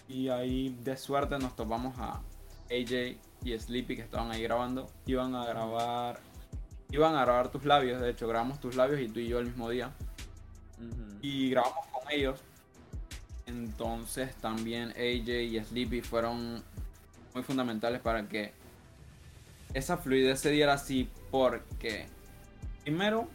Y 0.08 0.28
ahí 0.28 0.76
de 0.82 0.96
suerte 0.96 1.38
nos 1.38 1.56
topamos 1.56 1.98
a 1.98 2.22
AJ 2.70 3.16
y 3.44 3.58
Sleepy 3.58 3.96
que 3.96 4.02
estaban 4.02 4.30
ahí 4.30 4.42
grabando. 4.42 4.88
Iban 5.06 5.34
a 5.34 5.46
grabar. 5.46 6.18
Iban 6.90 7.14
a 7.14 7.22
grabar 7.22 7.50
tus 7.50 7.64
labios, 7.64 8.00
de 8.00 8.10
hecho, 8.10 8.28
grabamos 8.28 8.60
tus 8.60 8.76
labios 8.76 9.00
y 9.00 9.08
tú 9.08 9.18
y 9.18 9.28
yo 9.28 9.38
el 9.40 9.46
mismo 9.46 9.68
día. 9.70 9.90
Y 11.20 11.50
grabamos 11.50 11.86
con 11.88 12.12
ellos. 12.12 12.40
Entonces 13.46 14.34
también 14.36 14.90
AJ 14.90 15.28
y 15.28 15.64
Sleepy 15.64 16.02
fueron 16.02 16.62
muy 17.32 17.42
fundamentales 17.44 18.00
para 18.00 18.28
que 18.28 18.52
esa 19.72 19.96
fluidez 19.96 20.40
se 20.40 20.50
diera 20.50 20.74
así. 20.74 21.08
Porque 21.30 22.06
primero, 22.82 23.28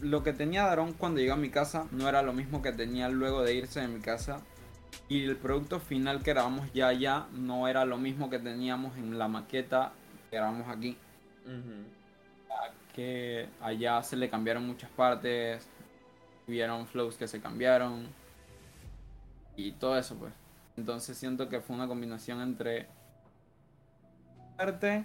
lo 0.00 0.22
que 0.22 0.32
tenía 0.32 0.64
Daron 0.64 0.92
cuando 0.92 1.20
llegó 1.20 1.34
a 1.34 1.36
mi 1.36 1.50
casa 1.50 1.86
no 1.90 2.08
era 2.08 2.22
lo 2.22 2.32
mismo 2.32 2.62
que 2.62 2.72
tenía 2.72 3.08
luego 3.08 3.42
de 3.42 3.54
irse 3.54 3.80
de 3.80 3.88
mi 3.88 4.00
casa. 4.00 4.40
Y 5.08 5.24
el 5.24 5.36
producto 5.36 5.80
final 5.80 6.22
que 6.22 6.32
grabamos 6.32 6.72
ya 6.72 6.88
allá 6.88 7.26
no 7.32 7.66
era 7.66 7.84
lo 7.84 7.98
mismo 7.98 8.30
que 8.30 8.38
teníamos 8.38 8.96
en 8.96 9.18
la 9.18 9.26
maqueta 9.26 9.92
que 10.30 10.36
grabamos 10.36 10.68
aquí. 10.68 10.96
Que 12.94 13.48
allá 13.60 14.02
se 14.02 14.16
le 14.16 14.28
cambiaron 14.28 14.66
muchas 14.66 14.90
partes, 14.90 15.66
hubieron 16.46 16.86
flows 16.86 17.16
que 17.16 17.26
se 17.26 17.40
cambiaron 17.40 18.06
y 19.58 19.72
todo 19.72 19.98
eso 19.98 20.14
pues. 20.14 20.32
Entonces 20.76 21.18
siento 21.18 21.48
que 21.48 21.60
fue 21.60 21.74
una 21.74 21.88
combinación 21.88 22.40
entre 22.40 22.86
arte, 24.56 25.04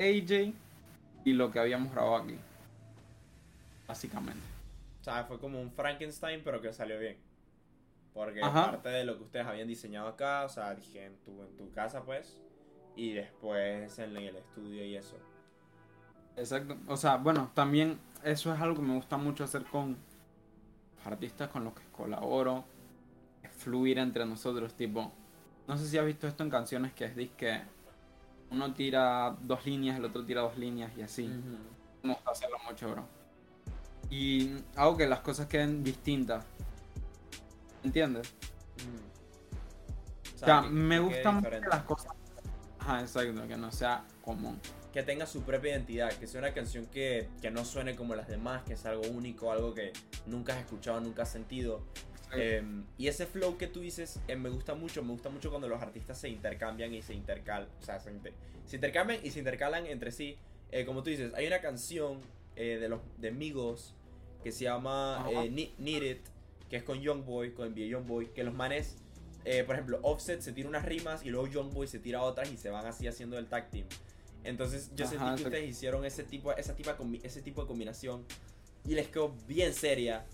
AJ 0.00 0.54
y 1.24 1.32
lo 1.34 1.50
que 1.50 1.58
habíamos 1.60 1.92
grabado 1.92 2.16
aquí. 2.16 2.38
Básicamente. 3.86 4.40
O 5.02 5.04
sea, 5.04 5.24
fue 5.24 5.38
como 5.38 5.60
un 5.60 5.70
Frankenstein 5.70 6.40
pero 6.42 6.62
que 6.62 6.72
salió 6.72 6.98
bien. 6.98 7.18
Porque 8.14 8.40
parte 8.40 8.88
de 8.88 9.04
lo 9.04 9.18
que 9.18 9.24
ustedes 9.24 9.46
habían 9.46 9.68
diseñado 9.68 10.08
acá, 10.08 10.44
o 10.44 10.48
sea, 10.48 10.74
dije 10.74 11.04
en 11.04 11.16
tu, 11.18 11.42
en 11.42 11.56
tu 11.56 11.70
casa 11.72 12.02
pues, 12.02 12.40
y 12.96 13.12
después 13.12 13.98
en 13.98 14.16
el 14.16 14.36
estudio 14.36 14.86
y 14.86 14.96
eso. 14.96 15.16
Exacto. 16.36 16.78
O 16.86 16.96
sea, 16.96 17.16
bueno, 17.16 17.50
también 17.54 17.98
eso 18.22 18.54
es 18.54 18.60
algo 18.60 18.76
que 18.76 18.82
me 18.82 18.94
gusta 18.94 19.18
mucho 19.18 19.44
hacer 19.44 19.64
con 19.64 19.98
artistas 21.04 21.48
con 21.48 21.64
los 21.64 21.74
que 21.74 21.82
colaboro, 21.92 22.64
fluir 23.64 23.98
entre 23.98 24.24
nosotros, 24.26 24.74
tipo, 24.74 25.12
no 25.66 25.76
sé 25.76 25.88
si 25.88 25.98
has 25.98 26.04
visto 26.04 26.26
esto 26.26 26.42
en 26.42 26.50
canciones 26.50 26.92
que 26.92 27.06
es 27.06 27.30
que 27.36 27.62
uno 28.50 28.72
tira 28.74 29.36
dos 29.40 29.64
líneas, 29.66 29.96
el 29.96 30.04
otro 30.04 30.24
tira 30.24 30.42
dos 30.42 30.56
líneas 30.58 30.92
y 30.96 31.02
así. 31.02 31.28
Me 32.02 32.12
gusta 32.14 32.30
hacerlo 32.30 32.58
mucho, 32.68 32.90
bro. 32.90 33.04
Y 34.10 34.52
hago 34.76 34.96
que 34.96 35.06
las 35.06 35.20
cosas 35.20 35.46
queden 35.46 35.82
distintas. 35.82 36.44
¿Entiendes? 37.82 38.32
O 40.34 40.38
sea, 40.38 40.62
me 40.62 40.98
gustan 40.98 41.36
mucho 41.36 41.50
las 41.50 41.82
cosas. 41.84 42.12
Ajá, 42.78 43.00
exacto, 43.00 43.48
que 43.48 43.56
no 43.56 43.72
sea 43.72 44.04
común 44.22 44.60
que 44.94 45.02
tenga 45.02 45.26
su 45.26 45.42
propia 45.42 45.72
identidad, 45.72 46.12
que 46.12 46.28
sea 46.28 46.38
una 46.38 46.54
canción 46.54 46.86
que, 46.86 47.28
no 47.50 47.64
suene 47.64 47.96
como 47.96 48.14
las 48.14 48.28
demás, 48.28 48.62
que 48.62 48.74
es 48.74 48.86
algo 48.86 49.02
único, 49.08 49.50
algo 49.50 49.74
que 49.74 49.92
nunca 50.24 50.52
has 50.52 50.60
escuchado, 50.60 51.00
nunca 51.00 51.24
has 51.24 51.32
sentido. 51.32 51.82
Em, 52.32 52.84
y 52.98 53.06
ese 53.06 53.26
flow 53.26 53.56
que 53.56 53.66
tú 53.66 53.80
dices 53.80 54.18
eh, 54.26 54.36
me 54.36 54.48
gusta 54.48 54.74
mucho, 54.74 55.02
me 55.02 55.12
gusta 55.12 55.28
mucho 55.28 55.50
cuando 55.50 55.68
los 55.68 55.80
artistas 55.80 56.18
se 56.18 56.28
intercambian 56.28 56.92
y 56.92 57.02
se 57.02 57.14
intercalan, 57.14 57.68
o 57.80 57.84
sea, 57.84 58.00
se, 58.00 58.10
intercambian 58.72 59.20
y 59.22 59.30
se 59.30 59.38
intercalan 59.38 59.86
entre 59.86 60.10
sí. 60.10 60.36
Eh, 60.70 60.84
como 60.84 61.02
tú 61.02 61.10
dices, 61.10 61.32
hay 61.34 61.46
una 61.46 61.60
canción 61.60 62.20
eh, 62.56 62.78
de 62.80 62.88
los 62.88 63.00
de 63.18 63.30
Migos 63.30 63.94
que 64.42 64.50
se 64.52 64.64
llama 64.64 65.26
Need 65.48 66.02
It, 66.02 66.18
que 66.68 66.76
es 66.76 66.82
con 66.82 67.00
Youngboy, 67.00 67.54
con 67.54 67.70
NBA 67.70 67.86
Youngboy, 67.86 68.32
que 68.32 68.44
los 68.44 68.52
manes, 68.52 68.96
por 69.66 69.74
ejemplo, 69.74 70.00
Offset 70.02 70.40
se 70.40 70.52
tira 70.52 70.68
unas 70.68 70.84
rimas 70.84 71.24
y 71.24 71.30
luego 71.30 71.46
Youngboy 71.46 71.86
se 71.86 71.98
tira 71.98 72.22
otras 72.22 72.52
y 72.52 72.56
se 72.56 72.68
van 72.68 72.84
así 72.86 73.06
haciendo 73.06 73.38
el 73.38 73.46
tag 73.46 73.70
team. 73.70 73.86
Entonces 74.44 74.90
yo 74.94 75.06
sentí 75.06 75.24
que 75.36 75.44
ustedes 75.44 75.70
hicieron 75.70 76.04
ese 76.04 76.22
tipo, 76.22 76.52
esa 76.52 76.76
tipo, 76.76 76.90
ese 77.22 77.40
tipo 77.40 77.62
de 77.62 77.66
combinación 77.66 78.24
y 78.86 78.94
les 78.94 79.08
quedó 79.08 79.34
bien 79.48 79.72
seria 79.72 80.26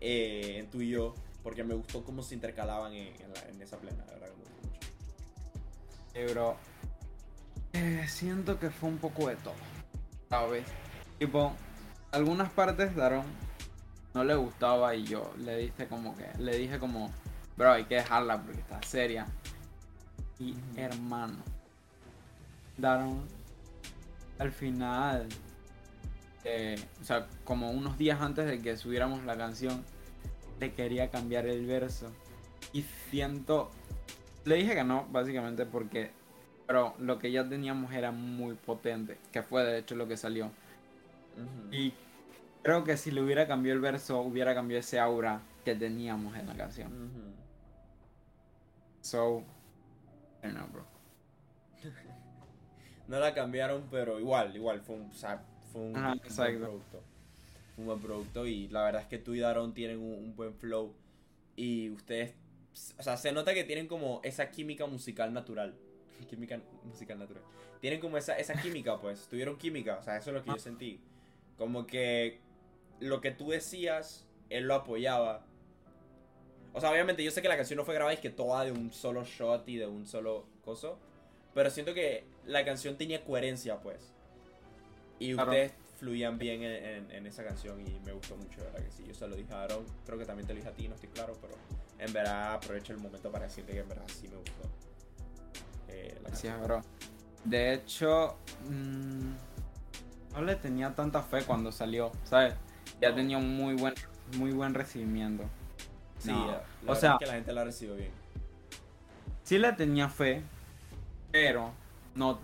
eh, 0.00 0.58
en 0.58 0.70
tú 0.70 0.82
y 0.82 0.90
yo, 0.90 1.14
porque 1.44 1.62
me 1.62 1.74
gustó 1.74 2.02
cómo 2.02 2.22
se 2.22 2.34
intercalaban 2.34 2.94
en, 2.94 3.14
esa 3.60 3.76
plena, 3.78 4.02
la 4.06 4.12
verdad 4.14 4.28
que 4.28 4.36
me 4.36 4.44
gustó 4.44 4.66
mucho. 4.66 4.88
Eh, 6.14 6.26
bro, 6.32 6.56
eh, 7.74 8.06
siento 8.08 8.58
que 8.58 8.70
fue 8.70 8.88
un 8.88 8.98
poco 8.98 9.28
de 9.28 9.36
todo, 9.36 9.54
¿sabes? 10.30 10.64
Tipo, 11.18 11.52
algunas 12.12 12.50
partes 12.50 12.96
Daron 12.96 13.26
no 14.14 14.24
le 14.24 14.34
gustaba 14.34 14.94
y 14.94 15.04
yo 15.04 15.32
le 15.38 15.58
dije 15.58 15.86
como 15.86 16.16
que, 16.16 16.26
le 16.38 16.56
dije 16.56 16.78
como, 16.78 17.12
bro, 17.58 17.72
hay 17.72 17.84
que 17.84 17.96
dejarla 17.96 18.42
porque 18.42 18.60
está 18.60 18.82
seria. 18.82 19.26
Y 20.38 20.56
hermano, 20.76 21.36
Daron 22.78 23.22
al 24.38 24.50
final, 24.50 25.28
eh, 26.44 26.82
o 27.02 27.04
sea, 27.04 27.26
como 27.44 27.70
unos 27.70 27.98
días 27.98 28.20
antes 28.20 28.46
de 28.46 28.62
que 28.62 28.78
subiéramos 28.78 29.24
la 29.24 29.36
canción, 29.36 29.84
le 30.64 30.72
quería 30.72 31.10
cambiar 31.10 31.46
el 31.46 31.66
verso. 31.66 32.10
Y 32.72 32.82
siento, 33.10 33.70
le 34.44 34.56
dije 34.56 34.74
que 34.74 34.84
no, 34.84 35.06
básicamente 35.10 35.66
porque, 35.66 36.10
pero 36.66 36.94
lo 36.98 37.18
que 37.18 37.30
ya 37.30 37.46
teníamos 37.46 37.92
era 37.92 38.10
muy 38.10 38.54
potente, 38.54 39.18
que 39.30 39.42
fue 39.42 39.62
de 39.64 39.78
hecho 39.78 39.94
lo 39.94 40.08
que 40.08 40.16
salió. 40.16 40.50
Y 41.70 41.92
creo 42.62 42.84
que 42.84 42.96
si 42.96 43.10
le 43.10 43.20
hubiera 43.20 43.46
cambiado 43.46 43.76
el 43.76 43.82
verso, 43.82 44.20
hubiera 44.20 44.54
cambiado 44.54 44.80
ese 44.80 44.98
aura 44.98 45.40
que 45.64 45.74
teníamos 45.74 46.36
en 46.36 46.46
la 46.46 46.54
canción. 46.54 46.90
So, 49.02 49.44
I 50.42 50.46
don't 50.46 50.56
know, 50.56 50.68
bro. 50.68 50.86
no 53.08 53.18
la 53.18 53.34
cambiaron, 53.34 53.86
pero 53.90 54.18
igual, 54.18 54.56
igual, 54.56 54.80
fue 54.80 54.96
un, 54.96 55.12
fue 55.12 55.82
un, 55.82 55.92
buen 55.92 56.58
producto. 56.58 57.02
Un 57.76 57.86
buen 57.86 58.00
producto 58.00 58.46
y 58.46 58.68
la 58.68 58.84
verdad 58.84 59.02
es 59.02 59.08
que 59.08 59.18
tú 59.18 59.34
y 59.34 59.40
Daron 59.40 59.74
tienen 59.74 59.98
un, 59.98 60.36
buen 60.36 60.54
flow 60.54 60.94
y 61.56 61.90
ustedes, 61.90 62.34
o 62.98 63.02
sea, 63.02 63.16
se 63.16 63.32
nota 63.32 63.52
que 63.52 63.64
tienen 63.64 63.88
como 63.88 64.20
esa 64.22 64.50
química 64.50 64.86
musical 64.86 65.32
natural. 65.32 65.74
química 66.30 66.60
musical 66.84 67.18
natural. 67.18 67.42
Tienen 67.80 68.00
como 68.00 68.16
esa, 68.16 68.38
esa 68.38 68.54
química, 68.54 69.00
pues, 69.00 69.26
tuvieron 69.28 69.56
química, 69.58 69.98
o 69.98 70.02
sea, 70.02 70.16
eso 70.16 70.30
es 70.30 70.34
lo 70.34 70.42
que 70.42 70.50
yo 70.50 70.58
sentí. 70.58 71.00
Como 71.58 71.86
que 71.86 72.40
lo 73.00 73.20
que 73.20 73.30
tú 73.30 73.50
decías, 73.50 74.26
él 74.50 74.66
lo 74.66 74.74
apoyaba. 74.74 75.44
O 76.72 76.80
sea, 76.80 76.90
obviamente 76.90 77.22
yo 77.22 77.30
sé 77.30 77.42
que 77.42 77.48
la 77.48 77.56
canción 77.56 77.76
no 77.76 77.84
fue 77.84 77.94
grabada 77.94 78.14
y 78.14 78.20
que 78.20 78.30
toda 78.30 78.64
de 78.64 78.72
un 78.72 78.92
solo 78.92 79.24
shot 79.24 79.68
y 79.68 79.76
de 79.76 79.86
un 79.86 80.06
solo 80.06 80.46
coso. 80.64 80.98
Pero 81.54 81.70
siento 81.70 81.94
que 81.94 82.24
la 82.46 82.64
canción 82.64 82.96
tenía 82.96 83.24
coherencia, 83.24 83.80
pues. 83.80 84.12
Y 85.20 85.34
ustedes 85.34 85.72
fluían 85.98 86.38
bien 86.38 86.62
en, 86.62 87.26
esa 87.26 87.44
canción 87.44 87.80
y 87.80 88.00
me 88.04 88.12
gustó 88.12 88.36
mucho, 88.36 88.60
verdad 88.60 88.84
que 88.84 88.90
sí. 88.90 89.04
Yo 89.06 89.14
se 89.14 89.26
lo 89.26 89.36
dije 89.36 89.52
a 89.52 89.62
Aaron, 89.62 89.84
creo 90.04 90.18
que 90.18 90.24
también 90.24 90.46
te 90.46 90.52
lo 90.52 90.58
dije 90.58 90.68
a 90.68 90.74
ti, 90.74 90.88
no 90.88 90.94
estoy 90.94 91.10
claro, 91.10 91.34
pero 91.40 91.54
en 91.98 92.12
verdad 92.12 92.54
aprovecho 92.54 92.92
el 92.92 92.98
momento 92.98 93.30
para 93.30 93.44
decirte 93.44 93.72
que 93.72 93.80
en 93.80 93.88
verdad 93.88 94.04
sí 94.08 94.28
me 94.28 94.36
gustó. 94.36 94.70
Eh, 95.88 96.18
Gracias, 96.22 96.62
bro. 96.62 96.80
De 97.44 97.74
hecho, 97.74 98.36
mmm, 98.68 99.32
no 100.32 100.42
le 100.42 100.56
tenía 100.56 100.94
tanta 100.94 101.22
fe 101.22 101.44
cuando 101.44 101.70
salió, 101.70 102.10
¿sabes? 102.24 102.54
Ya 103.00 103.14
tenía 103.14 103.38
un 103.38 103.56
muy 103.56 103.74
buen, 103.74 103.94
muy 104.36 104.52
buen 104.52 104.74
recibimiento. 104.74 105.44
Sí, 106.18 106.32
o 106.86 106.94
sea, 106.94 107.16
que 107.18 107.26
la 107.26 107.34
gente 107.34 107.52
la 107.52 107.64
recibió 107.64 107.96
bien. 107.96 108.10
Sí 109.42 109.58
le 109.58 109.72
tenía 109.72 110.08
fe, 110.08 110.42
pero 111.30 111.70
no 112.14 112.38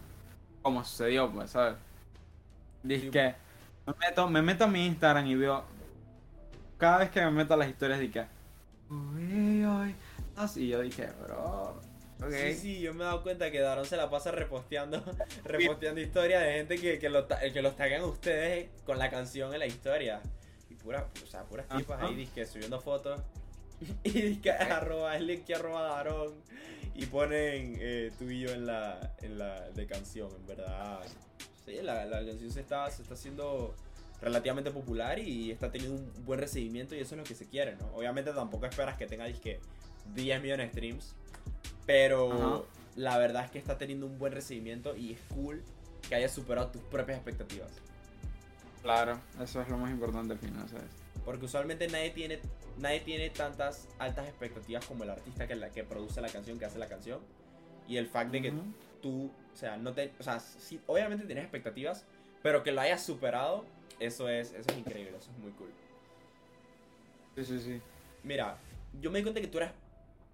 como 0.62 0.84
sucedió, 0.84 1.30
pues, 1.30 1.50
¿sabes? 1.50 1.76
Dice 2.82 3.10
que 3.10 3.34
me 3.86 3.94
meto, 3.98 4.28
me 4.28 4.42
meto 4.42 4.64
a 4.64 4.66
mi 4.66 4.86
Instagram 4.86 5.26
y 5.26 5.34
veo. 5.34 5.64
Cada 6.78 6.98
vez 6.98 7.10
que 7.10 7.20
me 7.20 7.30
meto 7.30 7.54
a 7.54 7.56
las 7.56 7.68
historias, 7.68 8.00
dije. 8.00 8.26
Uy, 8.88 9.64
uy. 9.64 9.94
Así 10.36 10.68
yo 10.68 10.80
dije, 10.80 11.08
bro. 11.22 11.80
Okay. 12.22 12.54
Sí, 12.54 12.60
sí, 12.60 12.80
yo 12.80 12.92
me 12.92 13.02
he 13.02 13.06
dado 13.06 13.22
cuenta 13.22 13.50
que 13.50 13.60
Daron 13.60 13.86
se 13.86 13.96
la 13.96 14.10
pasa 14.10 14.30
reposteando, 14.30 15.02
reposteando 15.44 16.00
historias 16.00 16.42
de 16.42 16.52
gente 16.52 16.78
que, 16.78 16.98
que, 16.98 17.08
lo, 17.08 17.26
que 17.26 17.62
los 17.62 17.76
tagan 17.76 18.02
ustedes 18.04 18.68
con 18.84 18.98
la 18.98 19.10
canción 19.10 19.52
en 19.54 19.60
la 19.60 19.66
historia. 19.66 20.20
Y 20.68 20.74
pura, 20.74 21.06
o 21.22 21.26
sea, 21.26 21.44
puras 21.44 21.66
tipas 21.68 22.02
ahí, 22.02 22.14
disque, 22.14 22.44
subiendo 22.46 22.80
fotos. 22.80 23.20
y 24.04 24.10
dice 24.10 24.50
arroba 24.50 25.16
es 25.16 25.22
link 25.22 25.44
que 25.44 25.54
arroba 25.54 25.82
Daron 25.82 26.34
y 26.94 27.06
ponen 27.06 27.76
eh, 27.78 28.12
tú 28.18 28.28
y 28.28 28.40
yo 28.40 28.50
en 28.50 28.66
la, 28.66 29.14
en 29.22 29.38
la 29.38 29.70
de 29.70 29.86
canción, 29.86 30.28
en 30.34 30.46
verdad. 30.46 31.00
La, 31.82 32.04
la 32.06 32.24
canción 32.24 32.50
se 32.50 32.60
está, 32.60 32.90
se 32.90 33.02
está 33.02 33.14
haciendo 33.14 33.74
relativamente 34.20 34.70
popular 34.70 35.18
y 35.18 35.50
está 35.50 35.70
teniendo 35.70 35.96
un 35.96 36.24
buen 36.24 36.40
recibimiento 36.40 36.94
y 36.94 37.00
eso 37.00 37.14
es 37.14 37.18
lo 37.18 37.24
que 37.24 37.34
se 37.34 37.46
quiere, 37.46 37.76
¿no? 37.76 37.86
Obviamente 37.94 38.32
tampoco 38.32 38.66
esperas 38.66 38.96
que 38.96 39.06
tenga 39.06 39.24
disque 39.24 39.60
10 40.14 40.42
millones 40.42 40.66
de 40.66 40.72
streams, 40.72 41.14
pero 41.86 42.32
Ajá. 42.32 42.62
la 42.96 43.18
verdad 43.18 43.44
es 43.44 43.50
que 43.50 43.58
está 43.58 43.78
teniendo 43.78 44.06
un 44.06 44.18
buen 44.18 44.32
recibimiento 44.32 44.96
y 44.96 45.12
es 45.12 45.20
cool 45.34 45.62
que 46.08 46.14
hayas 46.14 46.32
superado 46.32 46.68
tus 46.68 46.82
propias 46.82 47.18
expectativas. 47.18 47.70
Claro, 48.82 49.18
eso 49.40 49.60
es 49.60 49.68
lo 49.68 49.78
más 49.78 49.90
importante 49.90 50.32
al 50.32 50.38
final, 50.38 50.68
¿sabes? 50.68 50.90
Porque 51.24 51.44
usualmente 51.44 51.86
nadie 51.88 52.10
tiene, 52.10 52.40
nadie 52.78 53.00
tiene 53.00 53.30
tantas 53.30 53.88
altas 53.98 54.26
expectativas 54.26 54.84
como 54.86 55.04
el 55.04 55.10
artista 55.10 55.46
que, 55.46 55.54
la, 55.54 55.70
que 55.70 55.84
produce 55.84 56.20
la 56.20 56.28
canción, 56.28 56.58
que 56.58 56.64
hace 56.64 56.78
la 56.78 56.88
canción. 56.88 57.20
Y 57.86 57.96
el 57.96 58.06
fact 58.06 58.30
de 58.30 58.42
que. 58.42 58.52
Tú, 59.00 59.30
o 59.52 59.56
sea, 59.56 59.76
no 59.76 59.92
te, 59.92 60.12
o 60.18 60.22
sea, 60.22 60.40
sí, 60.40 60.80
obviamente 60.86 61.24
tienes 61.26 61.44
expectativas, 61.44 62.04
pero 62.42 62.62
que 62.62 62.72
lo 62.72 62.80
hayas 62.80 63.02
superado, 63.02 63.64
eso 63.98 64.28
es, 64.28 64.52
eso 64.52 64.70
es 64.70 64.78
increíble, 64.78 65.16
eso 65.16 65.30
es 65.30 65.38
muy 65.38 65.52
cool. 65.52 65.70
Sí, 67.36 67.44
sí, 67.44 67.60
sí. 67.60 67.80
Mira, 68.22 68.56
yo 69.00 69.10
me 69.10 69.18
di 69.18 69.22
cuenta 69.24 69.40
que 69.40 69.46
tú 69.46 69.58
eras, 69.58 69.72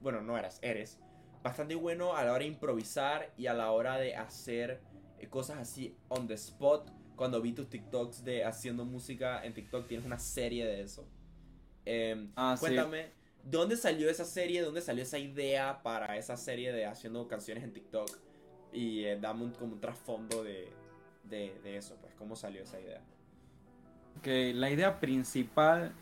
bueno, 0.00 0.20
no 0.23 0.37
eras, 0.38 0.58
eres 0.62 0.99
bastante 1.42 1.75
bueno 1.76 2.16
a 2.16 2.25
la 2.25 2.32
hora 2.32 2.40
de 2.40 2.46
improvisar 2.46 3.30
y 3.37 3.46
a 3.46 3.54
la 3.54 3.70
hora 3.70 3.99
de 3.99 4.16
hacer 4.16 4.80
eh, 5.18 5.28
cosas 5.28 5.58
así 5.58 5.96
on 6.08 6.26
the 6.26 6.35
spot. 6.35 6.90
Cuando 7.14 7.40
vi 7.40 7.52
tus 7.52 7.68
TikToks 7.70 8.25
de 8.25 8.44
haciendo 8.44 8.85
música 8.85 9.44
en 9.44 9.54
TikTok, 9.54 9.87
tienes 9.87 10.04
una 10.04 10.18
serie 10.18 10.66
de 10.66 10.82
eso. 10.82 11.08
Em, 11.85 12.32
Ah, 12.37 12.56
sí. 12.56 12.61
cuéntame, 12.61 13.11
¿de 13.44 13.56
dónde 13.58 13.76
salió 13.76 14.11
esa 14.11 14.25
serie? 14.25 14.58
¿De 14.61 14.66
dónde 14.66 14.80
salió 14.82 15.02
esa 15.04 15.18
idea 15.18 15.82
para 15.82 16.16
esa 16.18 16.37
serie 16.37 16.73
de 16.73 16.85
haciendo 16.85 17.26
canciones 17.28 17.62
en 17.64 17.73
TikTok? 17.73 18.11
Y 18.76 19.06
eh, 19.06 19.18
dame 19.18 19.45
un, 19.45 19.52
como 19.52 19.73
un 19.73 19.80
trasfondo 19.80 20.45
de, 20.45 20.68
de, 21.25 21.59
de 21.64 21.76
eso, 21.78 21.97
pues, 21.99 22.12
¿cómo 22.18 22.37
salió 22.37 22.62
esa 22.62 22.78
idea? 22.78 23.00
Que 24.23 24.52
la 24.52 24.71
idea 24.71 25.00
principal 25.00 25.92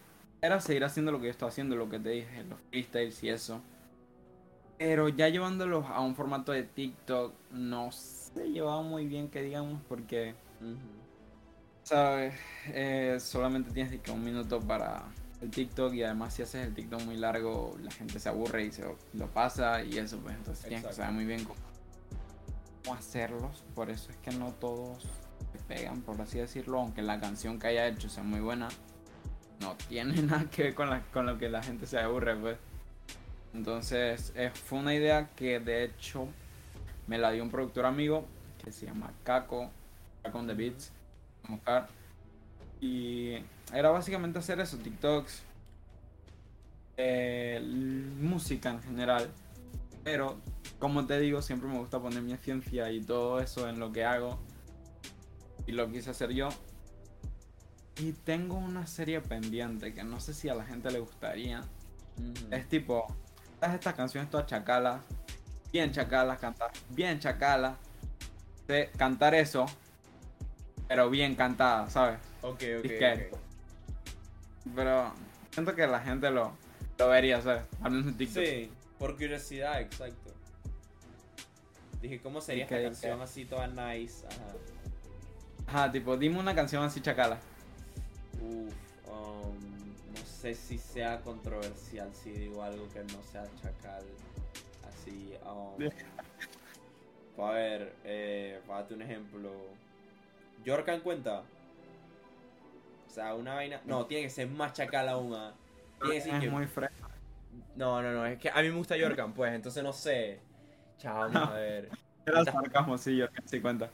era 0.43 0.61
seguir 0.61 0.83
haciendo 0.85 1.13
lo 1.13 1.21
que 1.21 1.27
yo 1.27 1.31
estaba 1.31 1.51
haciendo, 1.51 1.77
lo 1.77 1.89
que 1.89 2.01
te 2.01 2.09
dije, 2.09 2.43
los 2.45 2.59
freestyles 2.71 3.23
y 3.23 3.29
eso. 3.29 3.61
Pero 4.77 5.09
ya 5.09 5.29
llevándolos 5.29 5.87
a 5.87 6.01
un 6.01 6.17
formato 6.17 6.51
de 6.51 6.65
TikTok 6.65 7.33
no 7.53 7.93
se 7.93 8.51
llevaba 8.51 8.83
muy 8.83 9.07
bien 9.07 9.29
que 9.29 9.41
digamos 9.43 9.81
porque, 9.89 10.35
¿sabes? 11.85 12.35
Eh, 12.67 13.19
solamente 13.21 13.71
tienes 13.71 14.01
que 14.01 14.11
un 14.11 14.25
minuto 14.25 14.59
para 14.59 15.05
el 15.41 15.51
TikTok 15.51 15.95
y 15.95 16.03
además 16.03 16.35
si 16.35 16.43
haces 16.43 16.67
el 16.67 16.75
TikTok 16.75 17.03
muy 17.03 17.19
largo 17.19 17.77
la 17.81 17.93
gente 17.93 18.19
se 18.19 18.29
aburre 18.29 18.65
y 18.65 18.73
se 18.73 18.85
lo 19.13 19.29
pasa 19.29 19.85
y 19.85 19.97
eso 19.97 20.19
pues 20.19 20.35
entonces 20.35 20.67
tienes 20.67 20.85
que 20.85 20.93
saber 20.93 21.13
muy 21.13 21.25
bien 21.25 21.45
cómo, 21.45 21.61
cómo 22.85 22.97
hacerlos. 22.99 23.65
Por 23.75 23.91
eso 23.91 24.11
es 24.11 24.17
que 24.19 24.31
no 24.33 24.53
todos 24.53 25.03
se 25.53 25.59
pegan, 25.67 26.03
por 26.03 26.21
así 26.21 26.39
decirlo, 26.39 26.81
aunque 26.81 27.03
la 27.03 27.21
canción 27.21 27.59
que 27.59 27.69
haya 27.69 27.87
hecho 27.89 28.09
sea 28.09 28.23
muy 28.23 28.41
buena, 28.41 28.69
no 29.61 29.75
tiene 29.89 30.21
nada 30.23 30.45
que 30.51 30.65
ver 30.65 30.75
con, 30.75 30.91
la- 30.91 31.03
con 31.13 31.27
lo 31.27 31.39
que 31.39 31.49
la 31.49 31.63
gente 31.63 31.87
se 31.87 31.99
aburre, 31.99 32.37
pues. 32.37 32.59
Entonces, 33.55 34.33
eh, 34.35 34.51
fue 34.53 34.79
una 34.81 34.95
idea 34.95 35.29
que 35.37 35.61
de 35.61 35.85
hecho 35.85 36.27
me 37.07 37.19
la 37.19 37.31
dio 37.31 37.43
un 37.43 37.51
productor 37.51 37.87
amigo 37.87 38.27
que 38.65 38.73
se 38.73 38.87
llama 38.87 39.13
Kako, 39.23 39.71
Kako 40.23 40.39
on 40.39 40.47
the 40.49 40.55
Beats, 40.55 40.91
a 41.45 41.53
buscar. 41.53 41.89
Y 42.81 43.37
era 43.73 43.91
básicamente 43.91 44.39
hacer 44.41 44.59
eso, 44.61 44.77
TikToks, 44.79 45.43
eh, 46.97 47.61
música 48.21 48.71
en 48.71 48.83
general. 48.83 49.31
Pero, 50.05 50.39
como 50.79 51.07
te 51.07 51.19
digo, 51.19 51.41
siempre 51.43 51.69
me 51.69 51.79
gusta 51.79 51.99
poner 51.99 52.23
mi 52.23 52.37
ciencia 52.37 52.91
y 52.93 53.01
todo 53.01 53.41
eso 53.41 53.69
en 53.69 53.81
lo 53.81 53.91
que 53.91 54.05
hago. 54.05 54.39
Y 55.67 55.73
lo 55.73 55.91
quise 55.91 56.11
hacer 56.11 56.31
yo. 56.33 56.51
Y 57.99 58.13
tengo 58.13 58.57
una 58.57 58.87
serie 58.87 59.21
pendiente 59.21 59.95
que 59.95 60.05
no 60.05 60.21
sé 60.21 60.35
si 60.35 60.49
a 60.49 60.55
la 60.55 60.65
gente 60.65 60.91
le 60.91 60.99
gustaría. 60.99 61.63
Es 62.51 62.69
tipo, 62.69 63.07
todas 63.59 63.75
estas 63.75 63.95
canciones 63.95 64.31
todas 64.31 64.47
chacalas, 64.47 65.01
bien 65.73 65.91
chacalas, 65.91 66.39
cantar 66.39 66.71
bien 66.91 67.19
chacalas, 67.19 67.77
de 68.69 68.91
cantar 68.97 69.35
eso, 69.35 69.67
pero 70.87 71.09
bien 71.09 71.35
cantada, 71.35 71.89
¿sabes? 71.89 72.19
Ok, 72.43 72.63
ok, 72.79 72.83
Disque. 72.83 73.31
ok. 73.33 73.39
Pero 74.75 75.13
siento 75.51 75.75
que 75.75 75.87
la 75.87 76.01
gente 76.01 76.31
lo, 76.31 76.53
lo 76.99 77.09
vería, 77.09 77.41
¿sabes? 77.41 77.63
Menos 77.83 78.07
en 78.07 78.17
TikTok. 78.17 78.45
Sí, 78.45 78.71
por 78.99 79.17
curiosidad, 79.17 79.81
exacto. 79.81 80.33
Dije, 82.01 82.21
¿cómo 82.21 82.41
sería 82.41 82.65
Y 82.65 82.67
que- 82.69 82.75
esta 82.77 82.89
canción 82.91 83.21
así 83.23 83.45
toda 83.45 83.67
nice? 83.67 84.27
Ajá. 84.27 84.55
Ajá, 85.67 85.93
tipo, 85.93 86.17
dime 86.17 86.39
una 86.39 86.55
canción 86.55 86.83
así 86.83 87.01
chacala. 87.01 87.39
Uf, 88.43 88.75
um, 89.09 89.59
no 90.13 90.25
sé 90.27 90.55
si 90.55 90.77
sea 90.79 91.21
controversial 91.23 92.13
si 92.15 92.31
digo 92.33 92.63
algo 92.63 92.87
que 92.91 93.01
no 93.05 93.23
sea 93.33 93.45
chacal. 93.63 94.05
Así, 94.87 95.33
um, 95.47 95.79
a 97.43 97.51
ver, 97.53 97.95
eh, 98.05 98.61
para 98.67 98.81
darte 98.81 98.95
un 98.95 99.03
ejemplo. 99.03 99.51
¿Yorkan 100.65 101.01
cuenta? 101.01 101.43
O 103.07 103.11
sea, 103.11 103.35
una 103.35 103.55
vaina. 103.55 103.81
No, 103.87 104.07
tiene 104.07 104.25
que 104.25 104.31
ser 104.31 104.49
más 104.49 104.73
chacal 104.75 105.09
aún. 105.09 105.35
ah. 105.35 105.55
Tiene 106.01 106.13
que 106.13 106.19
Es 106.19 106.25
decir 106.25 106.41
que. 106.41 106.51
muy 106.51 106.67
fresco. 106.67 106.94
No, 107.77 108.01
no, 108.03 108.13
no, 108.13 108.27
es 108.27 108.39
que 108.39 108.51
a 108.51 108.63
mí 108.63 108.69
me 108.69 108.77
gusta 108.77 108.97
Yorkan, 108.97 109.33
pues, 109.33 109.53
entonces 109.53 109.83
no 109.83 109.93
sé. 109.93 110.41
Chao, 110.99 111.29
vamos 111.31 111.51
a 111.51 111.55
ver. 111.55 111.91
Era 112.27 112.41
el 112.41 112.47
sarcasmo, 112.47 112.97
sí, 112.99 113.17
yo 113.17 113.27
sí 113.45 113.61
cuenta. 113.61 113.91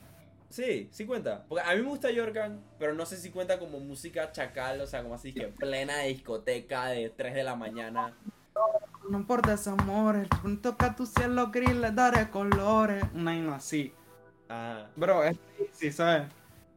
Sí, 0.50 0.88
sí 0.90 1.06
cuenta. 1.06 1.44
Porque 1.48 1.64
a 1.64 1.74
mí 1.74 1.82
me 1.82 1.88
gusta 1.88 2.10
Yorkan, 2.10 2.60
pero 2.78 2.94
no 2.94 3.06
sé 3.06 3.16
si 3.16 3.30
cuenta 3.30 3.58
como 3.58 3.78
música 3.80 4.32
chacal, 4.32 4.80
o 4.80 4.86
sea, 4.86 5.02
como 5.02 5.14
así 5.14 5.32
que 5.32 5.46
plena 5.46 5.98
de 5.98 6.08
discoteca 6.08 6.86
de 6.86 7.10
3 7.10 7.34
de 7.34 7.44
la 7.44 7.54
mañana. 7.54 8.12
No 9.08 9.18
importa 9.18 9.54
ese 9.54 9.70
amor, 9.70 10.16
el 10.16 10.60
toca 10.60 10.94
tu 10.94 11.06
cielo 11.06 11.50
gris, 11.50 11.74
le 11.74 11.90
daré 11.92 12.30
colores. 12.30 13.02
Una 13.14 13.30
vaina 13.30 13.56
así. 13.56 13.92
Ajá. 14.48 14.90
Bro, 14.96 15.24
es 15.24 15.38
sí, 15.72 15.92
¿sabes? 15.92 16.28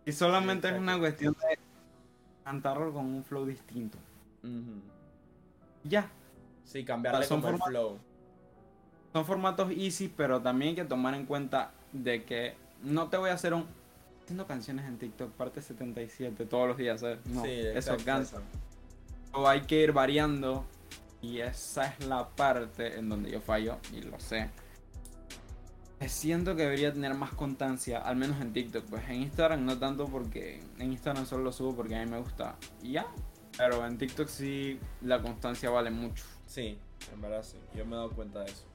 Y 0.05 0.11
solamente 0.11 0.67
Sí, 0.67 0.75
es 0.75 0.79
una 0.79 0.99
cuestión 0.99 1.33
de 1.33 1.57
cantarlo 2.43 2.93
con 2.93 3.05
un 3.05 3.23
flow 3.23 3.45
distinto. 3.45 3.97
Ya. 5.83 6.09
Sí, 6.63 6.83
cambiarle 6.85 7.25
Son 7.25 7.41
como 7.41 7.53
el 7.53 7.59
forma- 7.59 7.69
flow. 7.71 7.99
Son 9.13 9.25
formatos 9.25 9.71
easy, 9.71 10.07
pero 10.07 10.41
también 10.41 10.69
hay 10.69 10.75
que 10.75 10.85
tomar 10.85 11.13
en 11.13 11.25
cuenta 11.25 11.71
de 11.91 12.23
que 12.23 12.55
no 12.81 13.09
te 13.09 13.17
voy 13.17 13.29
a 13.29 13.33
hacer 13.33 13.53
un 13.53 13.65
haciendo 14.23 14.47
canciones 14.47 14.85
en 14.85 14.97
TikTok 14.97 15.31
parte 15.33 15.61
77 15.61 16.45
todos 16.45 16.67
los 16.69 16.77
días, 16.77 17.01
¿sabes? 17.01 17.19
No, 17.25 17.43
sí, 17.43 17.49
eso 17.51 17.93
exacto. 17.93 18.41
O 19.33 19.47
hay 19.47 19.61
que 19.61 19.81
ir 19.83 19.91
variando 19.91 20.65
y 21.21 21.39
esa 21.39 21.87
es 21.87 22.05
la 22.05 22.29
parte 22.29 22.97
en 22.97 23.09
donde 23.09 23.29
yo 23.31 23.41
fallo 23.41 23.77
y 23.91 24.01
lo 24.01 24.19
sé. 24.19 24.49
Siento 26.07 26.55
que 26.55 26.63
debería 26.63 26.91
tener 26.91 27.13
más 27.13 27.31
constancia, 27.33 27.99
al 27.99 28.17
menos 28.17 28.41
en 28.41 28.51
TikTok. 28.51 28.85
Pues 28.85 29.07
en 29.09 29.21
Instagram 29.21 29.63
no 29.63 29.77
tanto 29.77 30.07
porque 30.07 30.61
en 30.79 30.91
Instagram 30.91 31.25
solo 31.25 31.43
lo 31.45 31.51
subo 31.53 31.75
porque 31.75 31.95
a 31.95 32.03
mí 32.03 32.11
me 32.11 32.19
gusta 32.19 32.55
y 32.81 32.93
ya. 32.93 33.05
Pero 33.57 33.85
en 33.85 33.97
TikTok 33.97 34.27
sí 34.27 34.79
la 35.01 35.21
constancia 35.21 35.69
vale 35.69 35.91
mucho. 35.91 36.23
Sí, 36.53 36.77
en 37.11 37.19
verdad 37.21 37.41
sí. 37.43 37.57
Yo 37.75 37.83
me 37.83 37.93
he 37.93 37.95
dado 37.95 38.11
cuenta 38.11 38.41
de 38.41 38.51
eso. 38.51 38.65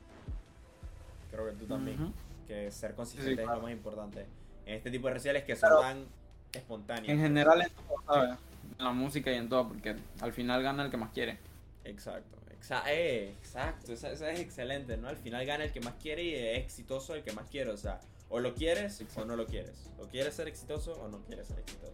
Creo 1.30 1.46
que 1.46 1.52
tú 1.52 1.66
también. 1.66 2.12
Que 2.48 2.72
ser 2.72 2.94
consistente 2.96 3.30
Sí, 3.30 3.36
sí, 3.36 3.42
es 3.42 3.48
lo 3.56 3.62
más 3.62 3.70
importante. 3.70 4.26
En 4.66 4.74
este 4.74 4.90
tipo 4.90 5.06
de 5.06 5.12
redes 5.12 5.22
sociales 5.22 5.44
que 5.44 5.54
son 5.54 5.68
Pero- 5.68 5.80
tan 5.82 6.06
espontáneos. 6.52 7.08
En 7.08 7.20
general 7.20 7.62
en 7.62 7.70
todo, 7.70 8.02
¿sabes? 8.06 8.38
En 8.78 8.84
la 8.84 8.90
música 8.92 9.30
y 9.30 9.34
en 9.36 9.48
todo, 9.48 9.68
porque 9.68 9.94
al 10.20 10.32
final 10.32 10.60
gana 10.64 10.84
el 10.84 10.90
que 10.90 10.96
más 10.96 11.10
quiere. 11.12 11.38
Exacto, 11.84 12.36
exa- 12.60 12.82
eh, 12.88 13.32
exacto, 13.38 13.92
eso, 13.92 14.08
eso 14.08 14.26
es 14.26 14.40
excelente, 14.40 14.96
¿no? 14.96 15.08
Al 15.08 15.16
final 15.16 15.46
gana 15.46 15.64
el 15.64 15.72
que 15.72 15.80
más 15.80 15.94
quiere 16.02 16.24
y 16.24 16.34
es 16.34 16.58
exitoso 16.58 17.14
el 17.14 17.22
que 17.22 17.30
más 17.32 17.48
quiere, 17.48 17.70
o 17.70 17.76
sea, 17.76 18.00
o 18.28 18.40
lo 18.40 18.54
quieres 18.54 19.02
o 19.16 19.24
no 19.24 19.36
lo 19.36 19.46
quieres, 19.46 19.88
o 19.98 20.06
quieres 20.08 20.34
ser 20.34 20.48
exitoso 20.48 20.94
o 21.00 21.06
no 21.08 21.18
quieres 21.26 21.46
ser 21.46 21.60
exitoso. 21.60 21.92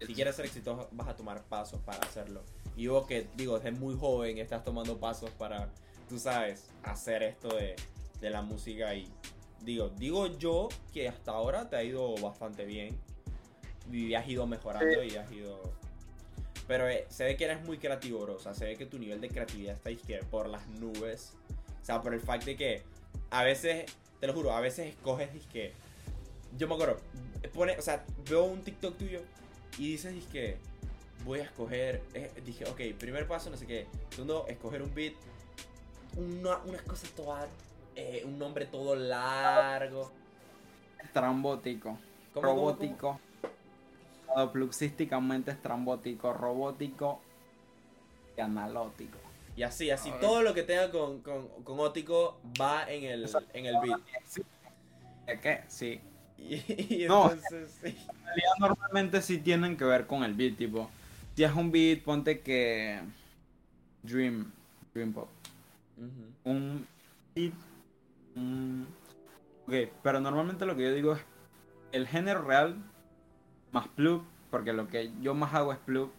Y 0.00 0.06
si 0.06 0.14
quieres 0.14 0.36
ser 0.36 0.46
exitoso 0.46 0.88
vas 0.92 1.08
a 1.08 1.16
tomar 1.16 1.42
pasos 1.42 1.80
para 1.80 1.98
hacerlo. 1.98 2.42
Y 2.76 2.86
vos 2.86 3.06
que, 3.06 3.28
digo, 3.36 3.58
desde 3.58 3.72
muy 3.72 3.96
joven 3.96 4.38
estás 4.38 4.64
tomando 4.64 4.98
pasos 4.98 5.30
para, 5.30 5.68
tú 6.08 6.18
sabes, 6.18 6.70
hacer 6.82 7.22
esto 7.22 7.48
de, 7.54 7.76
de 8.20 8.30
la 8.30 8.42
música 8.42 8.94
y 8.94 9.08
digo, 9.62 9.90
digo 9.90 10.38
yo 10.38 10.68
que 10.92 11.08
hasta 11.08 11.32
ahora 11.32 11.68
te 11.68 11.76
ha 11.76 11.84
ido 11.84 12.14
bastante 12.16 12.64
bien 12.64 12.98
y 13.92 14.14
has 14.14 14.26
ido 14.28 14.46
mejorando 14.46 15.02
y 15.02 15.16
has 15.16 15.30
ido 15.32 15.60
pero 16.70 16.88
eh, 16.88 17.04
se 17.08 17.24
ve 17.24 17.36
que 17.36 17.46
eres 17.46 17.64
muy 17.64 17.78
creativo, 17.78 18.20
bro. 18.20 18.36
O 18.36 18.38
sea, 18.38 18.54
se 18.54 18.64
ve 18.64 18.76
que 18.76 18.86
tu 18.86 18.96
nivel 18.96 19.20
de 19.20 19.28
creatividad 19.28 19.74
está 19.74 19.90
izquierdo 19.90 20.28
por 20.30 20.48
las 20.48 20.68
nubes. 20.68 21.32
O 21.82 21.84
sea, 21.84 22.00
por 22.00 22.14
el 22.14 22.20
fact 22.20 22.44
de 22.44 22.54
que 22.54 22.84
a 23.30 23.42
veces, 23.42 23.86
te 24.20 24.28
lo 24.28 24.34
juro, 24.34 24.52
a 24.52 24.60
veces 24.60 24.86
escoges 24.86 25.30
que 25.52 25.72
Yo 26.56 26.68
me 26.68 26.74
acuerdo, 26.74 26.98
pone, 27.52 27.76
o 27.76 27.82
sea, 27.82 28.04
veo 28.28 28.44
un 28.44 28.62
TikTok 28.62 28.96
tuyo 28.96 29.20
y 29.78 29.90
dices 29.90 30.14
que 30.30 30.58
voy 31.24 31.40
a 31.40 31.44
escoger, 31.44 32.02
eh, 32.14 32.30
dije, 32.44 32.64
ok, 32.64 32.98
primer 32.98 33.26
paso, 33.26 33.50
no 33.50 33.56
sé 33.56 33.66
qué. 33.66 33.86
Segundo, 34.10 34.46
escoger 34.48 34.82
un 34.82 34.94
beat, 34.94 35.14
una, 36.16 36.58
unas 36.64 36.82
cosas 36.82 37.10
todas, 37.10 37.48
eh, 37.96 38.22
un 38.24 38.38
nombre 38.38 38.66
todo 38.66 38.94
largo. 38.94 40.10
Estrambótico. 41.02 41.98
¿Cómo, 42.34 42.46
robótico. 42.46 43.20
Fluxísticamente 44.52 45.50
estrambótico, 45.50 46.32
robótico 46.32 47.20
y 48.36 48.40
analótico. 48.40 49.18
Y 49.56 49.64
así, 49.64 49.90
así, 49.90 50.12
todo 50.20 50.42
lo 50.42 50.54
que 50.54 50.62
tenga 50.62 50.90
con, 50.90 51.20
con, 51.20 51.48
con 51.64 51.80
ótico 51.80 52.38
va 52.60 52.88
en 52.90 53.04
el, 53.04 53.28
en 53.52 53.66
el 53.66 53.76
beat. 53.82 54.00
¿De 55.26 55.40
qué? 55.40 55.64
Sí. 55.68 56.00
Y, 56.38 56.54
y 57.04 57.06
No. 57.08 57.30
entonces. 57.32 57.76
En 57.82 57.96
realidad 58.24 58.52
normalmente 58.60 59.20
sí 59.20 59.38
tienen 59.38 59.76
que 59.76 59.84
ver 59.84 60.06
con 60.06 60.22
el 60.22 60.34
beat, 60.34 60.56
tipo. 60.56 60.88
Si 61.40 61.44
es 61.44 61.54
un 61.54 61.72
beat, 61.72 62.02
ponte 62.02 62.40
que. 62.42 63.00
Dream. 64.02 64.52
Dream 64.92 65.10
Pop. 65.14 65.30
Un 66.44 66.86
beat. 67.34 67.54
un- 68.36 68.86
Ok, 69.66 69.72
pero 70.02 70.20
normalmente 70.20 70.66
lo 70.66 70.76
que 70.76 70.82
yo 70.82 70.92
digo 70.92 71.14
es 71.14 71.20
el 71.92 72.06
género 72.06 72.42
real 72.42 72.76
más 73.72 73.88
plug, 73.88 74.22
porque 74.50 74.74
lo 74.74 74.86
que 74.86 75.12
yo 75.22 75.32
más 75.32 75.54
hago 75.54 75.72
es 75.72 75.78
plug. 75.78 76.10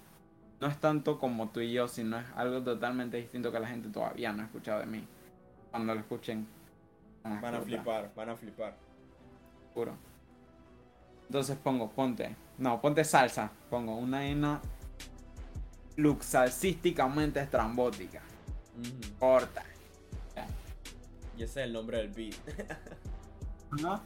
No 0.60 0.66
es 0.66 0.80
tanto 0.80 1.20
como 1.20 1.50
tú 1.50 1.60
y 1.60 1.72
yo, 1.72 1.88
sino 1.88 2.18
es 2.18 2.26
algo 2.36 2.64
totalmente 2.64 3.18
distinto 3.18 3.52
que 3.52 3.60
la 3.60 3.68
gente 3.68 3.90
todavía 3.90 4.34
no 4.34 4.42
ha 4.42 4.46
escuchado 4.46 4.80
de 4.80 4.88
mí. 4.88 5.06
Cuando 5.70 5.94
lo 5.94 6.00
escuchen, 6.00 6.48
Van 7.24 7.54
a 7.54 7.62
flipar, 7.62 8.12
van 8.16 8.30
a 8.30 8.36
flipar. 8.36 8.76
Seguro. 9.70 9.94
Entonces 11.28 11.56
pongo, 11.58 11.92
ponte. 11.92 12.36
No, 12.58 12.82
ponte 12.82 13.04
salsa. 13.04 13.52
Pongo 13.70 13.96
una 13.98 14.18
vaina 14.18 14.60
luxalcísticamente 16.02 17.40
estrambótica. 17.42 18.22
Corta. 19.20 19.64
Y 21.38 21.44
ese 21.44 21.62
es 21.62 21.68
el 21.68 21.74
nombre 21.74 21.98
del 21.98 22.10
beat. 22.10 22.36
¿No? 23.82 24.02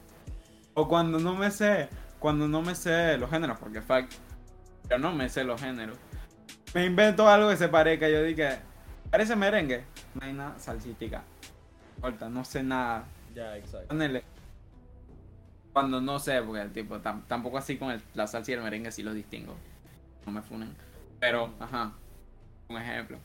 O 0.74 0.88
cuando 0.88 1.20
no 1.20 1.36
me 1.36 1.52
sé. 1.52 1.90
Cuando 2.20 2.48
no 2.48 2.62
me 2.62 2.76
sé 2.76 3.18
los 3.18 3.30
géneros, 3.30 3.58
porque 3.60 3.82
fact. 3.82 4.14
Yo 4.90 4.98
no 4.98 5.12
me 5.14 5.28
sé 5.30 5.44
los 5.44 5.60
géneros. 5.62 5.98
Me 6.74 6.86
invento 6.86 7.28
algo 7.28 7.50
que 7.50 7.58
se 7.58 7.68
parezca. 7.68 8.08
Yo 8.10 8.24
dije. 8.24 8.60
Parece 9.10 9.36
merengue. 9.36 9.84
Vaina 10.14 10.54
salsística. 10.58 11.24
Corta, 12.02 12.30
no 12.30 12.44
sé 12.46 12.64
nada. 12.64 13.06
ya, 13.34 13.56
exacto. 13.58 13.88
Ponele. 13.88 14.24
Cuando 15.74 16.00
no 16.00 16.20
sé, 16.20 16.42
porque 16.42 16.66
tipo, 16.70 17.00
tam- 17.00 17.24
tampoco 17.28 17.58
así 17.58 17.78
con 17.78 17.92
el- 17.92 18.02
la 18.14 18.28
salsa 18.28 18.52
y 18.52 18.54
el 18.54 18.62
merengue 18.62 18.92
sí 18.92 19.04
los 19.04 19.14
distingo. 19.14 19.56
No 20.26 20.32
me 20.32 20.42
funen. 20.42 20.74
Pero, 21.26 21.54
ajá. 21.60 21.94
Un 22.70 22.78
ejemplo. 22.78 23.18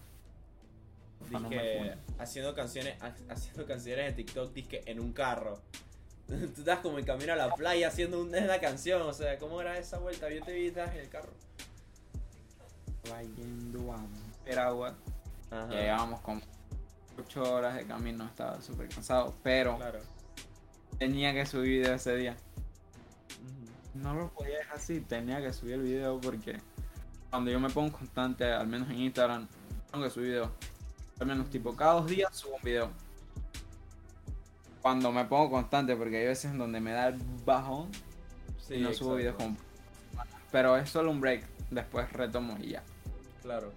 Funen. 1.30 1.98
haciendo 2.18 2.54
canciones, 2.54 3.00
ha- 3.02 3.14
haciendo 3.32 3.66
canciones 3.66 4.06
de 4.06 4.12
TikTok, 4.14 4.52
disque 4.54 4.82
en 4.86 5.00
un 5.00 5.12
carro. 5.12 5.60
Tú 6.26 6.34
estás 6.60 6.78
como 6.80 6.98
en 6.98 7.04
camino 7.04 7.32
a 7.34 7.36
la 7.36 7.54
playa 7.54 7.88
haciendo 7.88 8.20
un- 8.20 8.28
una 8.34 8.58
canción, 8.58 9.02
o 9.02 9.12
sea, 9.12 9.38
¿cómo 9.38 9.60
era 9.60 9.76
esa 9.78 9.98
vuelta? 9.98 10.30
Yo 10.30 10.42
te 10.42 10.52
vi 10.54 10.66
estás 10.68 10.90
en 10.94 11.00
el 11.00 11.08
carro. 11.10 11.30
Va 13.10 13.22
yendo 13.22 13.92
a 13.92 14.00
ver 14.44 14.58
agua. 14.58 14.94
Ajá. 15.50 15.68
Ya 15.70 15.80
llevábamos 15.80 16.20
como 16.20 16.40
8 17.18 17.54
horas 17.54 17.74
de 17.76 17.84
camino. 17.86 18.24
Estaba 18.24 18.60
súper 18.62 18.88
cansado. 18.88 19.34
Pero 19.42 19.76
Claro. 19.76 20.00
tenía 20.98 21.32
que 21.34 21.44
subir 21.46 21.80
video 21.80 21.94
ese 21.94 22.16
día. 22.16 22.36
No 23.94 24.14
lo 24.14 24.28
podía 24.30 24.58
dejar 24.58 24.76
así. 24.76 25.00
Tenía 25.00 25.40
que 25.42 25.52
subir 25.52 25.74
el 25.74 25.82
video 25.82 26.20
porque 26.20 26.58
cuando 27.30 27.50
yo 27.50 27.60
me 27.60 27.70
pongo 27.70 27.96
constante, 27.96 28.44
al 28.44 28.66
menos 28.66 28.90
en 28.90 28.98
Instagram, 29.00 29.46
tengo 29.90 30.04
que 30.04 30.10
subir 30.10 30.28
video. 30.28 30.50
Al 31.20 31.26
menos 31.26 31.48
tipo 31.50 31.74
cada 31.76 31.94
dos 31.94 32.06
días 32.06 32.34
subo 32.36 32.56
un 32.56 32.62
video. 32.62 32.90
Cuando 34.82 35.12
me 35.12 35.24
pongo 35.26 35.50
constante, 35.50 35.94
porque 35.94 36.18
hay 36.18 36.26
veces 36.26 36.50
en 36.50 36.58
donde 36.58 36.80
me 36.80 36.92
da 36.92 37.08
el 37.08 37.18
bajón 37.44 37.90
Sí, 38.58 38.76
y 38.76 38.80
no 38.80 38.92
subo 38.92 39.16
videos 39.16 39.36
como... 39.36 39.56
Pero 40.50 40.76
es 40.76 40.88
solo 40.90 41.10
un 41.10 41.20
break. 41.20 41.44
Después 41.70 42.12
retomo 42.12 42.56
y 42.60 42.70
ya. 42.70 42.82
Claro. 43.42 43.72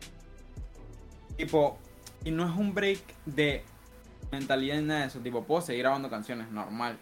Tipo, 1.38 1.78
y 2.24 2.32
no 2.32 2.48
es 2.50 2.56
un 2.56 2.74
break 2.74 3.00
de 3.26 3.64
mentalidad 4.32 4.78
ni 4.78 4.84
nada 4.84 5.02
de 5.02 5.08
eso. 5.08 5.20
Tipo, 5.20 5.44
puedo 5.44 5.62
seguir 5.62 5.84
grabando 5.84 6.10
canciones 6.10 6.50
normal. 6.50 6.98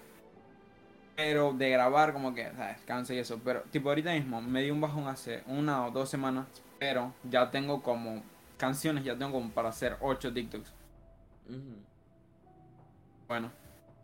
Pero 1.15 1.53
de 1.53 1.69
grabar 1.69 2.13
como 2.13 2.33
que, 2.33 2.51
¿sabes? 2.51 2.79
Cansa 2.85 3.13
y 3.13 3.19
eso. 3.19 3.39
Pero, 3.43 3.61
tipo, 3.71 3.89
ahorita 3.89 4.13
mismo 4.13 4.41
me 4.41 4.61
di 4.63 4.71
un 4.71 4.81
bajón 4.81 5.07
hace 5.07 5.43
una 5.47 5.85
o 5.85 5.91
dos 5.91 6.09
semanas. 6.09 6.47
Pero 6.79 7.13
ya 7.23 7.51
tengo 7.51 7.81
como 7.83 8.23
canciones, 8.57 9.03
ya 9.03 9.17
tengo 9.17 9.33
como 9.33 9.51
para 9.51 9.69
hacer 9.69 9.97
8 10.01 10.33
TikToks. 10.33 10.73
Bueno, 13.27 13.51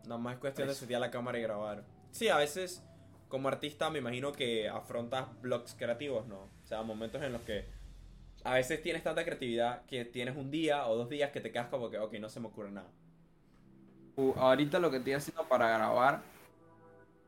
Nada 0.04 0.18
más 0.20 0.36
es 0.36 0.40
cuestión 0.40 0.68
de 0.68 0.76
setear 0.76 1.02
la 1.02 1.12
cámara 1.12 1.38
y 1.40 1.42
grabar. 1.42 1.84
Sí, 2.12 2.30
a 2.30 2.38
veces 2.38 2.84
como 3.28 3.48
artista 3.50 3.90
me 3.90 4.00
imagino 4.00 4.32
que 4.32 4.70
afrontas 4.70 5.28
blogs 5.42 5.76
creativos, 5.76 6.28
¿no? 6.28 6.38
O 6.64 6.68
sea, 6.68 6.82
momentos 6.84 7.22
en 7.24 7.34
los 7.34 7.42
que 7.44 7.66
a 8.44 8.54
veces 8.56 8.82
tienes 8.84 9.04
tanta 9.04 9.26
creatividad 9.26 9.86
que 9.86 10.06
tienes 10.06 10.38
un 10.38 10.52
día 10.52 10.88
o 10.88 10.96
dos 10.98 11.10
días 11.10 11.32
que 11.32 11.42
te 11.42 11.52
quedas 11.52 11.68
como 11.70 11.90
que, 11.90 12.00
ok, 12.00 12.14
no 12.20 12.30
se 12.30 12.40
me 12.40 12.48
ocurre 12.48 12.72
nada. 12.72 12.90
u- 14.16 14.34
ahorita 14.38 14.80
lo 14.80 14.92
que 14.92 14.98
estoy 14.98 15.14
haciendo 15.14 15.48
para 15.48 15.70
grabar, 15.70 16.22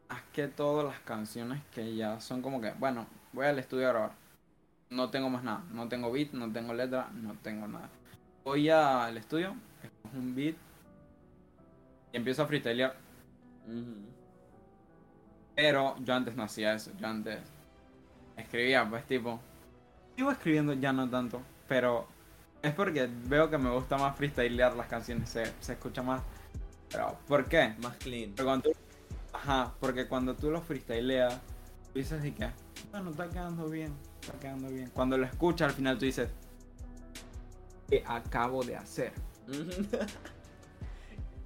es 0.09 0.21
que 0.33 0.47
todas 0.47 0.85
las 0.85 0.99
canciones 1.01 1.61
que 1.71 1.95
ya 1.95 2.19
son 2.19 2.41
como 2.41 2.61
que, 2.61 2.71
bueno, 2.73 3.07
voy 3.33 3.45
al 3.47 3.59
estudio 3.59 3.87
a 3.87 3.91
grabar. 3.91 4.11
No 4.89 5.09
tengo 5.11 5.29
más 5.29 5.43
nada. 5.43 5.63
No 5.73 5.87
tengo 5.89 6.11
beat, 6.11 6.31
no 6.33 6.51
tengo 6.51 6.73
letra, 6.73 7.09
no 7.13 7.35
tengo 7.43 7.67
nada. 7.67 7.89
Voy 8.43 8.69
al 8.69 9.17
estudio, 9.17 9.55
escojo 9.83 10.17
un 10.17 10.35
beat 10.35 10.55
y 12.13 12.17
empiezo 12.17 12.43
a 12.43 12.47
freestylear. 12.47 12.95
Pero 15.55 15.95
yo 15.99 16.13
antes 16.13 16.35
no 16.35 16.43
hacía 16.43 16.73
eso. 16.73 16.91
Yo 16.97 17.07
antes 17.07 17.39
escribía, 18.37 18.89
pues 18.89 19.05
tipo. 19.07 19.39
Sigo 20.15 20.31
escribiendo 20.31 20.73
ya 20.73 20.93
no 20.93 21.09
tanto, 21.09 21.41
pero 21.67 22.07
es 22.61 22.73
porque 22.73 23.09
veo 23.25 23.49
que 23.49 23.57
me 23.57 23.71
gusta 23.71 23.97
más 23.97 24.17
freestylear 24.17 24.75
las 24.75 24.87
canciones, 24.87 25.29
se, 25.29 25.53
se 25.61 25.73
escucha 25.73 26.03
más. 26.03 26.23
Pero, 26.91 27.17
¿por 27.27 27.45
qué? 27.47 27.75
Más 27.79 27.97
clean. 27.97 28.31
Porque 28.31 28.43
cuando 28.45 28.71
tú- 28.71 28.77
ajá, 29.33 29.73
porque 29.79 30.07
cuando 30.07 30.35
tú 30.35 30.49
lo 30.51 30.61
freestyleas, 30.61 31.33
tú 31.93 31.99
dices 31.99 32.23
y 32.25 32.31
que, 32.31 32.49
bueno, 32.91 33.11
está 33.11 33.29
quedando 33.29 33.67
bien, 33.69 33.93
está 34.21 34.33
quedando 34.39 34.69
bien. 34.69 34.89
Cuando 34.93 35.17
lo 35.17 35.25
escuchas 35.25 35.69
al 35.69 35.75
final 35.75 35.97
tú 35.97 36.05
dices, 36.05 36.29
¿qué 37.89 38.03
acabo 38.07 38.63
de 38.63 38.75
hacer? 38.75 39.13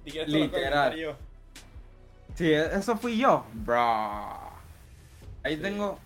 Acabo 0.06 0.20
de 0.26 0.26
Literal. 0.26 1.16
Sí, 2.34 2.46
e- 2.52 2.76
eso 2.76 2.96
fui 2.96 3.16
yo, 3.18 3.46
bro. 3.54 3.80
Ahí 5.42 5.56
Sí. 5.56 5.62
tengo, 5.62 5.98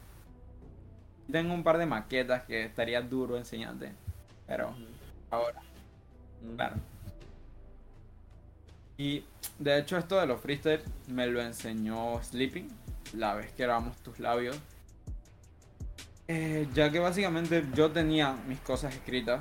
tengo 1.30 1.52
un 1.54 1.64
par 1.64 1.78
de 1.78 1.86
maquetas 1.86 2.42
que 2.44 2.64
estaría 2.64 3.00
duro 3.02 3.36
enseñarte, 3.36 3.92
pero 4.46 4.72
ahora, 5.30 5.60
claro. 6.56 6.76
Y 8.98 9.24
de 9.60 9.78
hecho 9.78 9.96
esto 9.96 10.18
de 10.18 10.26
los 10.26 10.40
freestyle 10.40 10.82
me 11.06 11.28
lo 11.28 11.40
enseñó 11.40 12.20
Sleeping, 12.20 12.68
la 13.14 13.34
vez 13.34 13.52
que 13.52 13.62
grabamos 13.62 13.96
tus 13.98 14.18
labios. 14.18 14.58
Eh, 16.26 16.68
ya 16.74 16.90
que 16.90 16.98
básicamente 16.98 17.64
yo 17.74 17.92
tenía 17.92 18.32
mis 18.48 18.58
cosas 18.58 18.92
escritas, 18.92 19.40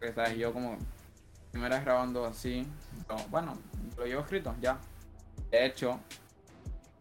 que 0.00 0.12
sabes, 0.12 0.38
yo 0.38 0.52
como 0.52 0.78
primera 1.50 1.76
vez 1.76 1.84
grabando 1.84 2.24
así, 2.24 2.64
yo, 3.08 3.16
bueno, 3.28 3.58
lo 3.98 4.06
llevo 4.06 4.20
escrito, 4.22 4.54
ya. 4.60 4.78
De 5.50 5.66
hecho, 5.66 5.98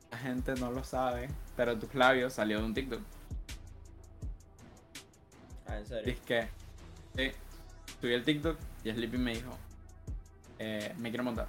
la 0.09 0.17
gente 0.17 0.55
no 0.55 0.71
lo 0.71 0.83
sabe, 0.83 1.29
pero 1.55 1.77
tus 1.77 1.93
labios 1.93 2.33
salió 2.33 2.59
de 2.59 2.65
un 2.65 2.73
TikTok. 2.73 3.01
Ah, 5.67 5.77
en 5.77 5.85
serio. 5.85 6.03
Dice 6.03 6.21
que 6.25 6.47
sí, 7.15 7.31
subí 8.01 8.13
el 8.13 8.23
TikTok 8.23 8.57
y 8.83 8.91
Sleepy 8.91 9.17
me 9.19 9.35
dijo, 9.35 9.51
eh, 10.57 10.91
me 10.97 11.09
quiero 11.09 11.23
montar. 11.23 11.47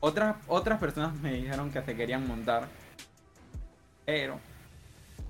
Otras, 0.00 0.36
otras 0.46 0.78
personas 0.78 1.14
me 1.20 1.32
dijeron 1.32 1.72
que 1.72 1.82
se 1.82 1.96
querían 1.96 2.26
montar, 2.26 2.68
pero 4.06 4.38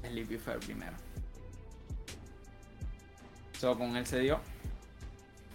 Sleepy 0.02 0.36
fue 0.36 0.54
el 0.54 0.60
primero. 0.60 0.96
So, 3.58 3.76
con 3.76 3.96
él 3.96 4.06
se 4.06 4.20
dio, 4.20 4.40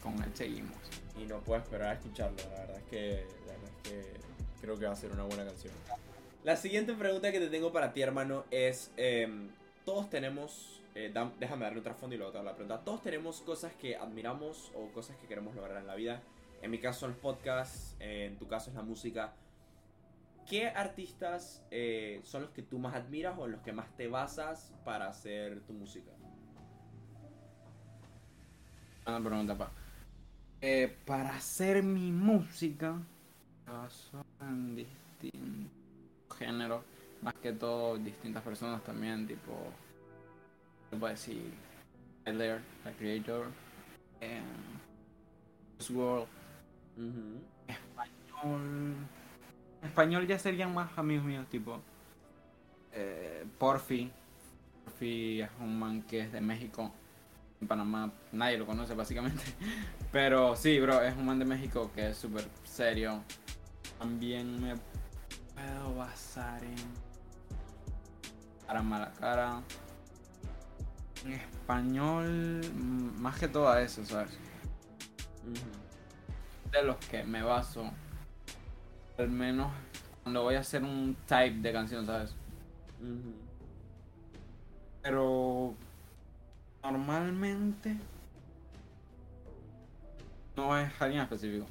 con 0.02 0.21
él 0.23 0.32
seguimos. 0.34 0.76
Y 1.17 1.26
no 1.26 1.39
puedo 1.39 1.62
esperar 1.62 1.89
a 1.89 1.93
escucharlo. 1.93 2.38
La 2.52 2.60
verdad 2.62 2.78
es 2.78 2.84
que, 2.84 3.28
la 3.45 3.54
verdad 3.54 3.69
es 3.69 3.89
que 3.89 4.13
creo 4.62 4.78
que 4.80 4.86
va 4.88 4.93
a 4.93 4.95
ser 4.95 5.12
una 5.12 5.23
buena 5.23 5.45
canción. 5.45 5.73
La 6.43 6.58
siguiente 6.58 6.93
pregunta 6.93 7.32
que 7.32 7.39
te 7.39 7.47
tengo 7.47 7.71
para 7.71 7.93
ti, 7.93 8.02
hermano, 8.02 8.45
es: 8.52 8.91
em, 8.97 9.49
Todos 9.86 10.10
tenemos. 10.10 10.82
eh, 10.95 11.12
déjame 11.39 11.63
darle 11.63 11.80
un 11.80 11.84
trasfondo 11.84 12.15
y 12.15 12.17
luego 12.17 12.32
te 12.32 12.39
hago 12.39 12.45
la 12.45 12.56
pregunta. 12.56 12.84
Todos 12.84 13.02
tenemos 13.02 13.41
cosas 13.41 13.73
que 13.73 13.95
admiramos 13.95 14.71
o 14.76 14.88
cosas 14.91 15.15
que 15.17 15.28
queremos 15.28 15.56
lograr 15.56 15.78
en 15.78 15.88
la 15.88 15.95
vida. 15.95 16.21
En 16.63 16.71
mi 16.71 16.80
caso 16.80 17.02
son 17.02 17.10
los 17.10 17.19
podcasts, 17.19 17.97
eh, 17.99 18.28
en 18.32 18.38
tu 18.38 18.47
caso 18.47 18.69
es 18.69 18.76
la 18.78 18.84
música. 18.84 19.34
¿Qué 20.49 20.69
artistas 20.69 21.62
eh, 21.69 22.21
son 22.23 22.43
los 22.43 22.52
que 22.52 22.62
tú 22.62 22.80
más 22.80 22.95
admiras 22.95 23.36
o 23.38 23.45
en 23.45 23.52
los 23.52 23.62
que 23.62 23.73
más 23.73 23.93
te 23.97 24.08
basas 24.08 24.71
para 24.86 25.10
hacer 25.10 25.60
tu 25.67 25.73
música? 25.73 26.10
Una 29.06 29.19
pregunta, 29.21 29.58
pa. 29.58 29.71
Eh, 30.62 30.95
para 31.06 31.36
hacer 31.36 31.84
mi 31.84 32.13
música, 32.13 32.95
baso 33.67 34.26
en 34.39 34.78
distintos 34.78 36.38
géneros, 36.38 36.86
más 37.21 37.34
que 37.36 37.52
todo 37.52 37.97
distintas 37.97 38.41
personas 38.41 38.82
también, 38.86 39.28
tipo, 39.28 39.52
se 40.89 40.95
puede 40.95 41.15
decir, 41.15 41.54
Tyler, 42.23 42.62
the 42.86 42.93
creator, 42.93 43.47
eh, 44.21 44.41
World, 45.89 46.30
español, 47.67 48.95
español 49.82 50.27
ya 50.27 50.39
serían 50.39 50.73
más 50.73 50.97
amigos 50.97 51.25
míos, 51.25 51.47
tipo, 51.49 51.82
eh, 52.91 53.45
Porfi, 53.58 54.12
Porfi 54.86 55.41
es 55.41 55.49
un 55.60 55.79
man 55.79 56.01
que 56.03 56.21
es 56.21 56.32
de 56.32 56.41
México 56.41 56.91
en 57.63 57.67
Panamá 57.67 58.12
nadie 58.32 58.58
lo 58.58 58.65
conoce 58.65 58.93
básicamente. 58.93 59.43
Pero 60.12 60.56
sí, 60.56 60.79
bro, 60.79 61.01
es 61.01 61.15
un 61.15 61.25
man 61.25 61.39
de 61.39 61.45
México 61.45 61.89
que 61.95 62.10
es 62.10 62.17
súper 62.17 62.45
serio. 62.63 63.23
También 63.97 64.62
me 64.62 64.75
puedo 65.56 65.95
basar 65.95 66.63
en... 66.63 66.75
Para 68.67 68.82
mala 68.82 69.12
cara. 69.13 69.62
En 71.25 71.34
español, 71.34 72.62
más 73.17 73.39
que 73.39 73.47
todo 73.47 73.77
eso, 73.77 74.03
¿sabes? 74.06 74.38
De 76.73 76.83
los 76.83 76.97
que 76.97 77.23
me 77.23 77.41
baso. 77.43 77.89
Al 79.17 79.29
menos 79.29 79.71
cuando 80.23 80.41
voy 80.41 80.55
a 80.55 80.62
hacer 80.62 80.83
un 80.83 81.15
type 81.27 81.59
de 81.59 81.71
canción, 81.71 82.05
¿sabes? 82.05 82.33
Pero 85.01 85.75
normalmente 86.81 87.97
no 90.55 90.77
es 90.79 90.89
alguien 90.99 91.21
específico. 91.21 91.67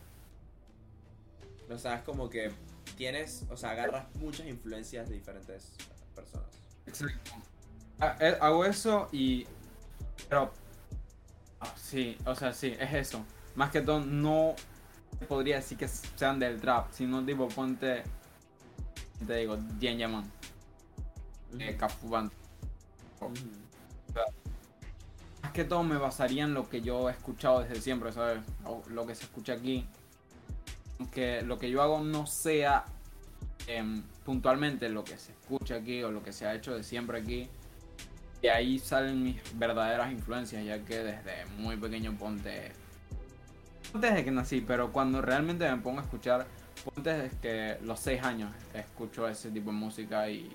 O 1.70 1.78
sea, 1.78 1.96
es 1.96 2.02
como 2.02 2.28
que 2.28 2.52
tienes, 2.96 3.46
o 3.50 3.56
sea, 3.56 3.70
agarras 3.70 4.06
muchas 4.16 4.46
influencias 4.46 5.08
de 5.08 5.14
diferentes 5.14 5.72
personas. 6.14 6.46
Exacto. 6.86 7.32
Ah, 7.98 8.16
eh, 8.20 8.36
hago 8.40 8.64
eso 8.64 9.08
y... 9.10 9.46
Pero... 10.28 10.52
ah, 11.60 11.74
sí, 11.76 12.18
o 12.26 12.34
sea, 12.34 12.52
sí, 12.52 12.76
es 12.78 12.92
eso. 12.92 13.24
Más 13.54 13.70
que 13.70 13.80
todo, 13.80 14.00
no 14.00 14.54
podría 15.22 15.56
decir 15.56 15.78
que 15.78 15.88
sean 15.88 16.38
del 16.38 16.60
trap, 16.60 16.92
sino 16.92 17.24
tipo, 17.24 17.48
ponte... 17.48 18.02
Te 19.26 19.36
digo, 19.36 19.56
Dien 19.78 19.98
Yaman. 19.98 20.24
Eh, 21.58 21.76
Cafu 21.78 22.08
Band. 22.08 22.30
Ujú. 23.20 23.34
Más 25.42 25.52
que 25.52 25.64
todo 25.64 25.82
me 25.82 25.96
basaría 25.96 26.44
en 26.44 26.54
lo 26.54 26.68
que 26.68 26.80
yo 26.80 27.08
he 27.08 27.12
escuchado 27.12 27.60
desde 27.60 27.80
siempre, 27.80 28.12
¿sabes? 28.12 28.40
O 28.64 28.82
lo 28.88 29.06
que 29.06 29.14
se 29.14 29.24
escucha 29.24 29.54
aquí. 29.54 29.86
Aunque 30.98 31.42
lo 31.42 31.58
que 31.58 31.70
yo 31.70 31.82
hago 31.82 32.00
no 32.00 32.26
sea 32.26 32.84
em, 33.66 34.02
puntualmente 34.24 34.88
lo 34.88 35.04
que 35.04 35.18
se 35.18 35.32
escucha 35.32 35.76
aquí 35.76 36.02
o 36.02 36.10
lo 36.10 36.22
que 36.22 36.32
se 36.32 36.46
ha 36.46 36.54
hecho 36.54 36.74
de 36.74 36.82
siempre 36.82 37.18
aquí. 37.18 37.48
De 38.40 38.50
ahí 38.50 38.78
salen 38.78 39.22
mis 39.22 39.40
verdaderas 39.56 40.10
influencias, 40.10 40.64
ya 40.64 40.84
que 40.84 40.98
desde 40.98 41.46
muy 41.58 41.76
pequeño 41.76 42.16
ponte... 42.16 42.72
Desde 43.94 44.24
que 44.24 44.30
nací, 44.30 44.60
pero 44.62 44.90
cuando 44.90 45.20
realmente 45.20 45.70
me 45.70 45.76
pongo 45.76 46.00
a 46.00 46.02
escuchar, 46.02 46.46
desde 46.96 47.30
que 47.38 47.78
los 47.84 48.00
6 48.00 48.22
años 48.22 48.50
escucho 48.74 49.28
ese 49.28 49.50
tipo 49.50 49.70
de 49.70 49.76
música 49.76 50.28
y 50.28 50.50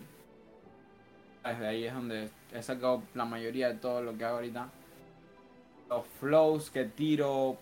desde 1.46 1.68
ahí 1.68 1.86
es 1.86 1.94
donde 1.94 2.30
he 2.52 2.62
sacado 2.64 3.04
la 3.14 3.26
mayoría 3.26 3.70
de 3.70 3.76
todo 3.76 4.02
lo 4.02 4.18
que 4.18 4.26
hago 4.26 4.38
ahorita. 4.38 4.70
Los 5.90 6.06
flows 6.20 6.70
que 6.70 6.86
tiro, 6.86 7.58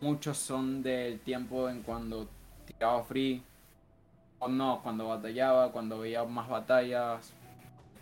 muchos 0.00 0.36
son 0.36 0.82
del 0.82 1.20
tiempo 1.20 1.68
en 1.70 1.82
cuando 1.82 2.28
tiraba 2.66 3.02
free. 3.04 3.42
O 4.40 4.48
no, 4.48 4.80
cuando 4.82 5.08
batallaba, 5.08 5.72
cuando 5.72 6.00
veía 6.00 6.24
más 6.24 6.48
batallas. 6.48 7.32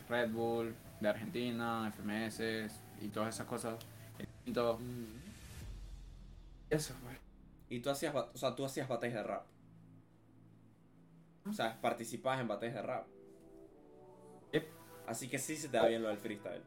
Red 0.09 0.31
Bull, 0.31 0.75
de 1.01 1.09
Argentina, 1.09 1.92
FMS 1.94 2.40
y 3.01 3.09
todas 3.09 3.35
esas 3.35 3.46
cosas. 3.46 3.75
Todo. 4.53 4.79
Eso, 6.72 6.94
pues. 7.02 7.18
Y 7.68 7.80
tú 7.80 7.90
hacías, 7.90 8.14
o 8.14 8.37
sea, 8.37 8.54
tú 8.54 8.64
hacías 8.64 8.88
batallas 8.88 9.16
de 9.16 9.22
rap. 9.24 9.44
O 11.46 11.52
sea, 11.52 11.78
participabas 11.82 12.40
en 12.40 12.48
batallas 12.48 12.76
de 12.76 12.82
rap. 12.82 13.06
Yep. 14.52 14.66
Así 15.06 15.28
que 15.28 15.38
sí 15.38 15.54
se 15.56 15.68
te 15.68 15.76
da 15.76 15.87
bien 15.87 16.02
lo 16.02 16.08
del 16.08 16.16
freestyle. 16.16 16.62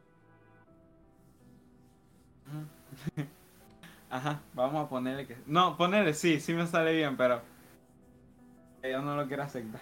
Ajá, 4.10 4.42
vamos 4.54 4.86
a 4.86 4.88
ponerle 4.88 5.26
que. 5.26 5.36
No, 5.46 5.76
ponerle 5.76 6.14
sí, 6.14 6.38
sí 6.38 6.54
me 6.54 6.68
sale 6.68 6.92
bien, 6.92 7.16
pero. 7.16 7.42
Yo 8.84 9.02
no 9.02 9.16
lo 9.16 9.26
quiero 9.26 9.42
aceptar. 9.42 9.80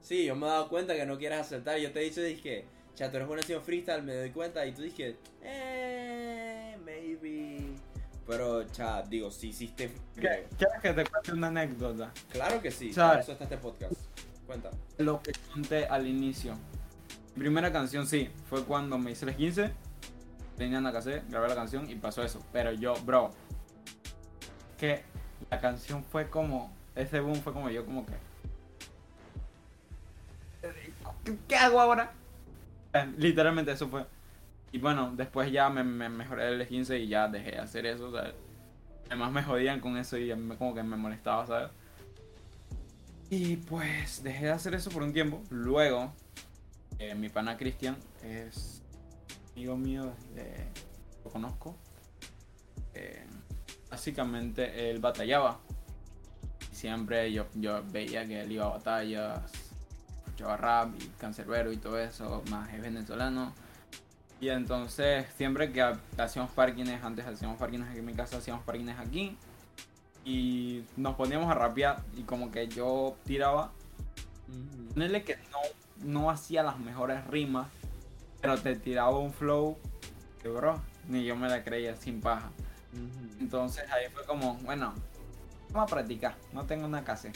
Sí, 0.00 0.24
yo 0.24 0.34
me 0.34 0.46
he 0.46 0.50
dado 0.50 0.68
cuenta 0.68 0.96
que 0.96 1.06
no 1.06 1.18
quieres 1.18 1.38
aceptar. 1.38 1.78
Yo 1.78 1.92
te 1.92 2.00
he 2.00 2.04
dicho, 2.04 2.20
dije, 2.20 2.66
ya 2.96 3.10
tú 3.10 3.16
eres 3.16 3.28
bueno 3.28 3.42
haciendo 3.42 3.64
freestyle, 3.64 4.02
me 4.02 4.16
doy 4.16 4.30
cuenta. 4.30 4.66
Y 4.66 4.72
tú 4.72 4.82
dije, 4.82 5.16
eh. 5.42 5.65
Pero, 8.26 8.64
cha, 8.64 9.02
digo, 9.02 9.30
si 9.30 9.48
hiciste. 9.50 9.92
¿Qué- 10.14 10.48
¿Quieres 10.58 10.80
que 10.82 10.92
te 10.92 11.04
cuente 11.06 11.32
una 11.32 11.46
anécdota? 11.48 12.10
Claro 12.30 12.60
que 12.60 12.70
sí, 12.70 12.92
¿Sabes? 12.92 13.10
para 13.10 13.20
eso 13.22 13.32
está 13.32 13.44
este 13.44 13.56
podcast. 13.58 13.92
Cuenta. 14.46 14.70
Lo 14.98 15.22
que 15.22 15.32
conté 15.52 15.86
al 15.86 16.06
inicio. 16.06 16.54
Mi 17.36 17.42
primera 17.42 17.70
canción, 17.72 18.06
sí, 18.06 18.30
fue 18.48 18.64
cuando 18.64 18.98
me 18.98 19.12
hice 19.12 19.26
el 19.26 19.36
15. 19.36 19.70
Tenía 20.56 20.78
una 20.78 20.90
cassette, 20.92 21.28
grabé 21.28 21.48
la 21.48 21.54
canción 21.54 21.88
y 21.90 21.94
pasó 21.96 22.22
eso. 22.22 22.42
Pero 22.52 22.72
yo, 22.72 22.94
bro, 23.04 23.30
que 24.78 25.04
la 25.50 25.60
canción 25.60 26.02
fue 26.04 26.28
como. 26.30 26.74
Ese 26.94 27.20
boom 27.20 27.36
fue 27.42 27.52
como 27.52 27.68
yo, 27.70 27.84
como 27.84 28.06
que. 28.06 28.14
¿Qué, 31.24 31.36
qué 31.46 31.56
hago 31.56 31.80
ahora? 31.80 32.12
Eh, 32.92 33.12
Literalmente 33.18 33.72
eso 33.72 33.88
fue. 33.88 34.06
Y 34.72 34.78
bueno, 34.78 35.12
después 35.16 35.50
ya 35.52 35.70
me, 35.70 35.82
me 35.84 36.08
mejoré 36.08 36.48
el 36.48 36.66
15 36.66 36.98
y 36.98 37.08
ya 37.08 37.28
dejé 37.28 37.52
de 37.52 37.58
hacer 37.58 37.86
eso, 37.86 38.12
¿sabes? 38.12 38.34
Además 39.06 39.32
me 39.32 39.42
jodían 39.42 39.80
con 39.80 39.96
eso 39.96 40.18
y 40.18 40.34
me- 40.34 40.56
como 40.56 40.74
que 40.74 40.82
me 40.82 40.96
molestaba, 40.96 41.46
¿sabes? 41.46 41.70
Y 43.30 43.56
pues 43.56 44.22
dejé 44.22 44.46
de 44.46 44.50
hacer 44.52 44.74
eso 44.74 44.90
por 44.90 45.02
un 45.02 45.12
tiempo. 45.12 45.42
Luego, 45.50 46.12
eh, 46.98 47.14
mi 47.14 47.28
pana 47.28 47.56
Cristian 47.56 47.96
es 48.22 48.82
amigo 49.54 49.76
mío, 49.76 50.12
lo 51.24 51.30
conozco. 51.30 51.76
Eh, 52.94 53.24
básicamente 53.90 54.90
él 54.90 54.98
batallaba. 55.00 55.58
Siempre 56.70 57.32
yo, 57.32 57.46
yo 57.54 57.82
veía 57.90 58.26
que 58.26 58.42
él 58.42 58.52
iba 58.52 58.66
a 58.66 58.68
batallas, 58.68 59.40
escuchaba 60.26 60.56
rap 60.56 60.94
y 61.00 61.06
cancerbero 61.18 61.72
y 61.72 61.78
todo 61.78 61.98
eso, 61.98 62.42
más 62.50 62.72
es 62.74 62.82
venezolano. 62.82 63.54
Y 64.40 64.48
entonces 64.50 65.26
siempre 65.36 65.72
que 65.72 65.80
ha- 65.82 65.98
hacíamos 66.18 66.50
parkings, 66.52 67.02
antes 67.02 67.26
hacíamos 67.26 67.58
parkings 67.58 67.88
aquí 67.88 67.98
en 67.98 68.04
mi 68.04 68.14
casa, 68.14 68.36
hacíamos 68.36 68.64
parkings 68.64 68.98
aquí. 68.98 69.36
Y 70.24 70.82
nos 70.96 71.14
poníamos 71.14 71.50
a 71.50 71.54
rapear 71.54 72.02
y 72.16 72.22
como 72.22 72.50
que 72.50 72.66
yo 72.68 73.16
tiraba 73.24 73.72
Ponerle 74.94 75.24
que 75.24 75.36
no, 75.50 75.58
no 76.04 76.30
hacía 76.30 76.62
las 76.62 76.78
mejores 76.78 77.26
rimas, 77.26 77.66
pero 78.40 78.56
te 78.56 78.76
tiraba 78.76 79.18
un 79.18 79.32
flow 79.32 79.76
que, 80.40 80.48
bro, 80.48 80.80
ni 81.08 81.24
yo 81.24 81.34
me 81.36 81.48
la 81.48 81.64
creía 81.64 81.96
sin 81.96 82.20
paja. 82.20 82.50
Entonces 83.40 83.84
ahí 83.90 84.08
fue 84.12 84.24
como, 84.24 84.54
bueno, 84.58 84.94
vamos 85.72 85.90
a 85.92 85.94
practicar, 85.94 86.36
no 86.52 86.64
tengo 86.64 86.86
nada 86.88 87.04
que 87.04 87.10
hacer. 87.10 87.32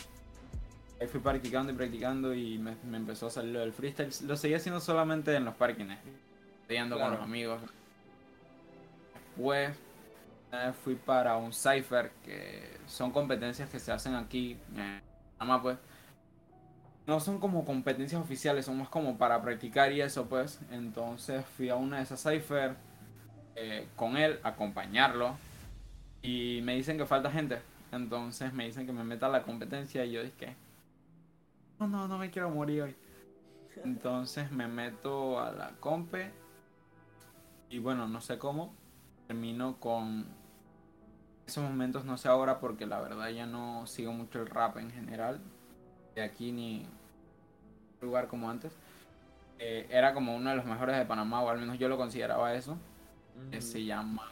Ahí 1.01 1.09
fui 1.09 1.21
practicando 1.21 1.73
y 1.73 1.75
practicando 1.75 2.33
y 2.35 2.59
me, 2.59 2.77
me 2.85 2.97
empezó 2.99 3.27
a 3.27 3.31
salir 3.31 3.55
lo 3.55 3.61
del 3.61 3.73
freestyle. 3.73 4.11
Lo 4.27 4.37
seguía 4.37 4.59
haciendo 4.59 4.81
solamente 4.81 5.35
en 5.35 5.45
los 5.45 5.55
parkings, 5.57 5.99
con 6.78 7.11
los 7.11 7.20
amigos. 7.20 7.61
Después 9.14 9.76
eh, 10.52 10.72
fui 10.85 10.94
para 10.94 11.37
un 11.37 11.52
cipher, 11.52 12.12
que 12.24 12.78
son 12.87 13.11
competencias 13.11 13.68
que 13.68 13.78
se 13.78 13.92
hacen 13.92 14.14
aquí 14.14 14.56
en 14.76 15.00
Panamá, 15.38 15.62
pues 15.62 15.78
no 17.06 17.18
son 17.18 17.40
como 17.40 17.64
competencias 17.64 18.20
oficiales, 18.22 18.66
son 18.66 18.78
más 18.78 18.88
como 18.88 19.18
para 19.18 19.40
practicar 19.42 19.92
y 19.92 20.00
eso 20.00 20.26
pues. 20.26 20.61
Entonces 20.70 21.44
fui 21.56 21.68
a 21.68 21.76
una 21.76 21.98
de 21.98 22.02
esas 22.04 22.22
cipher 22.22 22.76
eh, 23.56 23.88
con 23.96 24.16
él, 24.16 24.38
acompañarlo. 24.42 25.37
Y 26.22 26.61
me 26.62 26.76
dicen 26.76 26.98
que 26.98 27.06
falta 27.06 27.30
gente. 27.30 27.59
Entonces 27.92 28.52
me 28.52 28.66
dicen 28.66 28.87
que 28.87 28.92
me 28.92 29.02
meta 29.02 29.26
a 29.26 29.30
la 29.30 29.42
competencia 29.42 30.04
y 30.04 30.12
yo 30.12 30.22
dije, 30.22 30.54
no, 31.78 31.88
no, 31.88 32.06
no 32.06 32.18
me 32.18 32.30
quiero 32.30 32.50
morir 32.50 32.83
hoy. 32.83 32.96
Entonces 33.85 34.50
me 34.52 34.68
meto 34.68 35.40
a 35.40 35.50
la 35.50 35.70
compe. 35.80 36.30
Y 37.70 37.78
bueno, 37.78 38.09
no 38.09 38.20
sé 38.20 38.38
cómo. 38.38 38.74
Termino 39.26 39.78
con 39.78 40.26
esos 41.46 41.64
momentos, 41.64 42.04
no 42.04 42.18
sé 42.18 42.28
ahora 42.28 42.61
porque 42.61 42.85
la 42.87 43.00
verdad 43.00 43.28
ya 43.28 43.46
no 43.46 43.87
sigo 43.87 44.12
mucho 44.12 44.40
el 44.40 44.46
rap 44.46 44.76
en 44.76 44.90
general 44.90 45.40
de 46.14 46.22
aquí 46.22 46.52
ni 46.52 46.87
lugar 48.00 48.28
como 48.28 48.50
antes. 48.50 48.72
Eh, 49.59 49.87
era 49.90 50.14
como 50.14 50.35
uno 50.35 50.50
de 50.50 50.56
los 50.56 50.64
mejores 50.64 50.96
de 50.96 51.04
Panamá, 51.04 51.42
o 51.42 51.50
al 51.50 51.59
menos 51.59 51.78
yo 51.78 51.88
lo 51.88 51.96
consideraba 51.96 52.54
eso. 52.54 52.76
que 53.50 53.61
se 53.61 53.85
llama 53.85 54.28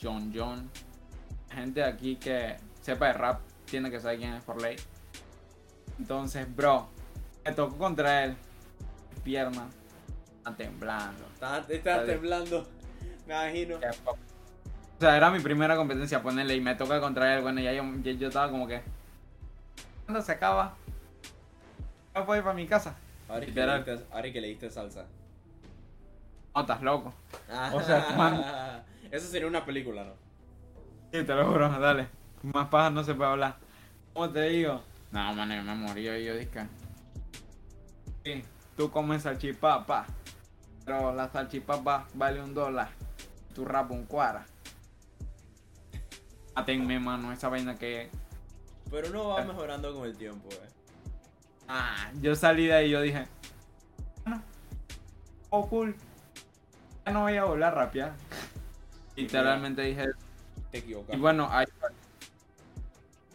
John 0.00 0.32
John. 0.34 0.70
gente 1.50 1.82
aquí 1.82 2.16
que 2.16 2.56
sepa 2.80 3.08
de 3.08 3.12
rap 3.12 3.40
tiene 3.64 3.90
que 3.90 4.00
saber 4.00 4.18
quién 4.18 4.34
es 4.34 4.44
por 4.44 4.60
ley. 4.60 4.76
Entonces, 5.98 6.54
bro, 6.54 6.88
me 7.44 7.52
tocó 7.52 7.76
contra 7.76 8.24
él. 8.24 8.36
Pierna, 9.24 9.66
está 10.38 10.54
temblando. 10.54 11.24
Estaba, 11.34 11.58
estaba 11.68 12.04
temblando, 12.04 12.66
me 13.26 13.34
imagino. 13.34 13.76
O 13.76 15.00
sea, 15.00 15.16
era 15.16 15.30
mi 15.30 15.40
primera 15.40 15.76
competencia 15.76 16.22
ponerle 16.22 16.54
y 16.54 16.60
me 16.60 16.74
toca 16.74 17.00
contra 17.00 17.36
él. 17.36 17.42
Bueno, 17.42 17.60
ya 17.60 17.72
yo, 17.72 17.82
ya 18.02 18.12
yo 18.12 18.28
estaba 18.28 18.50
como 18.50 18.66
que. 18.66 18.80
¿Cuándo 20.06 20.22
se 20.22 20.32
acaba? 20.32 20.74
¿No 22.14 22.24
puedo 22.24 22.38
ir 22.38 22.44
para 22.44 22.54
mi 22.54 22.66
casa? 22.66 22.96
Ahora 23.28 23.44
que, 23.44 23.52
le 23.52 23.76
diste, 23.76 24.06
ahora 24.12 24.32
que 24.32 24.40
le 24.40 24.48
diste 24.48 24.70
salsa. 24.70 25.04
No, 26.54 26.60
estás 26.62 26.80
loco. 26.80 27.12
O 27.72 27.82
sea, 27.82 28.08
man. 28.16 28.42
Eso 29.10 29.28
sería 29.28 29.46
una 29.46 29.64
película, 29.64 30.04
¿no? 30.04 30.12
Sí, 31.12 31.24
te 31.24 31.34
lo 31.34 31.46
juro, 31.46 31.68
dale. 31.68 32.08
Más 32.42 32.68
paja 32.68 32.90
no 32.90 33.04
se 33.04 33.14
puede 33.14 33.30
hablar. 33.30 33.56
¿Cómo 34.14 34.30
te 34.30 34.42
digo? 34.48 34.82
No, 35.10 35.34
mano, 35.34 35.54
yo 35.54 35.62
me 35.62 35.74
morí. 35.74 36.04
Yo, 36.04 36.16
yo 36.16 36.36
dije. 36.36 36.66
Sí, 38.24 38.42
tú 38.76 38.90
comes 38.90 39.22
salchipapa. 39.22 40.06
Pero 40.86 41.12
la 41.14 41.28
salchipapa 41.30 42.06
vale 42.14 42.40
un 42.40 42.54
dólar. 42.54 42.88
Tu 43.54 43.64
rap 43.64 43.90
un 43.90 44.06
cuara. 44.06 44.46
Atenme, 46.54 46.98
mano, 46.98 47.32
esa 47.32 47.48
vaina 47.48 47.74
que. 47.74 48.08
Pero 48.90 49.08
uno 49.10 49.28
va 49.28 49.44
mejorando 49.44 49.92
con 49.94 50.06
el 50.06 50.16
tiempo, 50.16 50.48
eh. 50.52 50.68
Ah, 51.68 52.10
yo 52.22 52.34
salí 52.36 52.66
de 52.66 52.74
ahí 52.74 52.86
y 52.86 52.90
yo 52.92 53.00
dije. 53.02 53.26
"Bueno, 54.24 54.42
Oh, 55.50 55.68
cool. 55.68 55.94
Ya 57.04 57.12
no 57.12 57.22
voy 57.22 57.36
a 57.36 57.44
volar 57.44 57.74
rapear. 57.74 58.14
Literalmente 59.16 59.82
dije 59.82 60.06
Te 60.70 60.78
equivocas. 60.78 61.16
Y 61.16 61.18
bueno, 61.18 61.48
ahí 61.50 61.66
fue. 61.80 61.88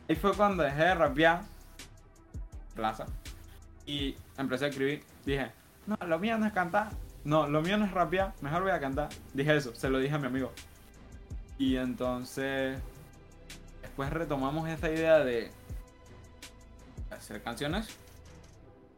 Ahí 0.10 0.16
fue 0.16 0.34
cuando 0.36 0.64
dejé 0.64 0.84
de 0.84 0.96
rapear. 0.96 1.42
Plaza. 2.76 3.06
Y 3.86 4.16
empecé 4.38 4.66
a 4.66 4.68
escribir. 4.70 5.04
Dije, 5.26 5.52
no, 5.86 5.98
lo 6.08 6.20
mío 6.20 6.38
no 6.38 6.46
es 6.46 6.54
cantar. 6.54 6.92
No, 7.24 7.48
lo 7.48 7.62
mío 7.62 7.78
no 7.78 7.86
es 7.86 7.92
rapear. 7.92 8.34
Mejor 8.42 8.64
voy 8.64 8.72
a 8.72 8.80
cantar. 8.80 9.10
Dije 9.34 9.56
eso, 9.56 9.76
se 9.76 9.90
lo 9.90 10.00
dije 10.00 10.16
a 10.16 10.20
mi 10.20 10.28
amigo. 10.28 10.52
Y 11.58 11.78
entonces. 11.78 12.80
Después 13.82 14.10
retomamos 14.10 14.68
esa 14.70 14.90
idea 14.90 15.20
de 15.20 15.52
hacer 17.12 17.42
canciones. 17.44 17.88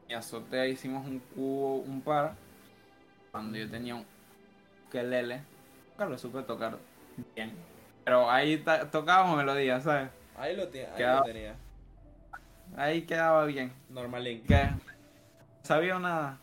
Y 0.07 0.13
azotea 0.13 0.67
hicimos 0.67 1.05
un 1.07 1.19
cubo, 1.19 1.77
un 1.77 2.01
par. 2.01 2.35
Cuando 3.31 3.57
yo 3.57 3.69
tenía 3.69 3.95
un 3.95 4.05
ukelele. 4.87 5.41
Nunca 5.91 6.05
lo 6.05 6.17
supe 6.17 6.41
tocar 6.43 6.77
bien. 7.35 7.53
Pero 8.05 8.29
ahí 8.29 8.63
tocábamos 8.91 9.37
melodías, 9.37 9.83
¿sabes? 9.83 10.09
Ahí 10.37 10.55
lo, 10.55 10.63
ahí 10.63 10.69
Quedaba- 10.97 11.19
lo 11.19 11.25
tenía. 11.25 11.55
Ahí 12.75 13.01
quedaba 13.03 13.45
bien. 13.45 13.71
Normal 13.89 14.23
Link. 14.23 14.45
Que 14.47 14.69
sabía 15.63 15.95
una 15.95 16.39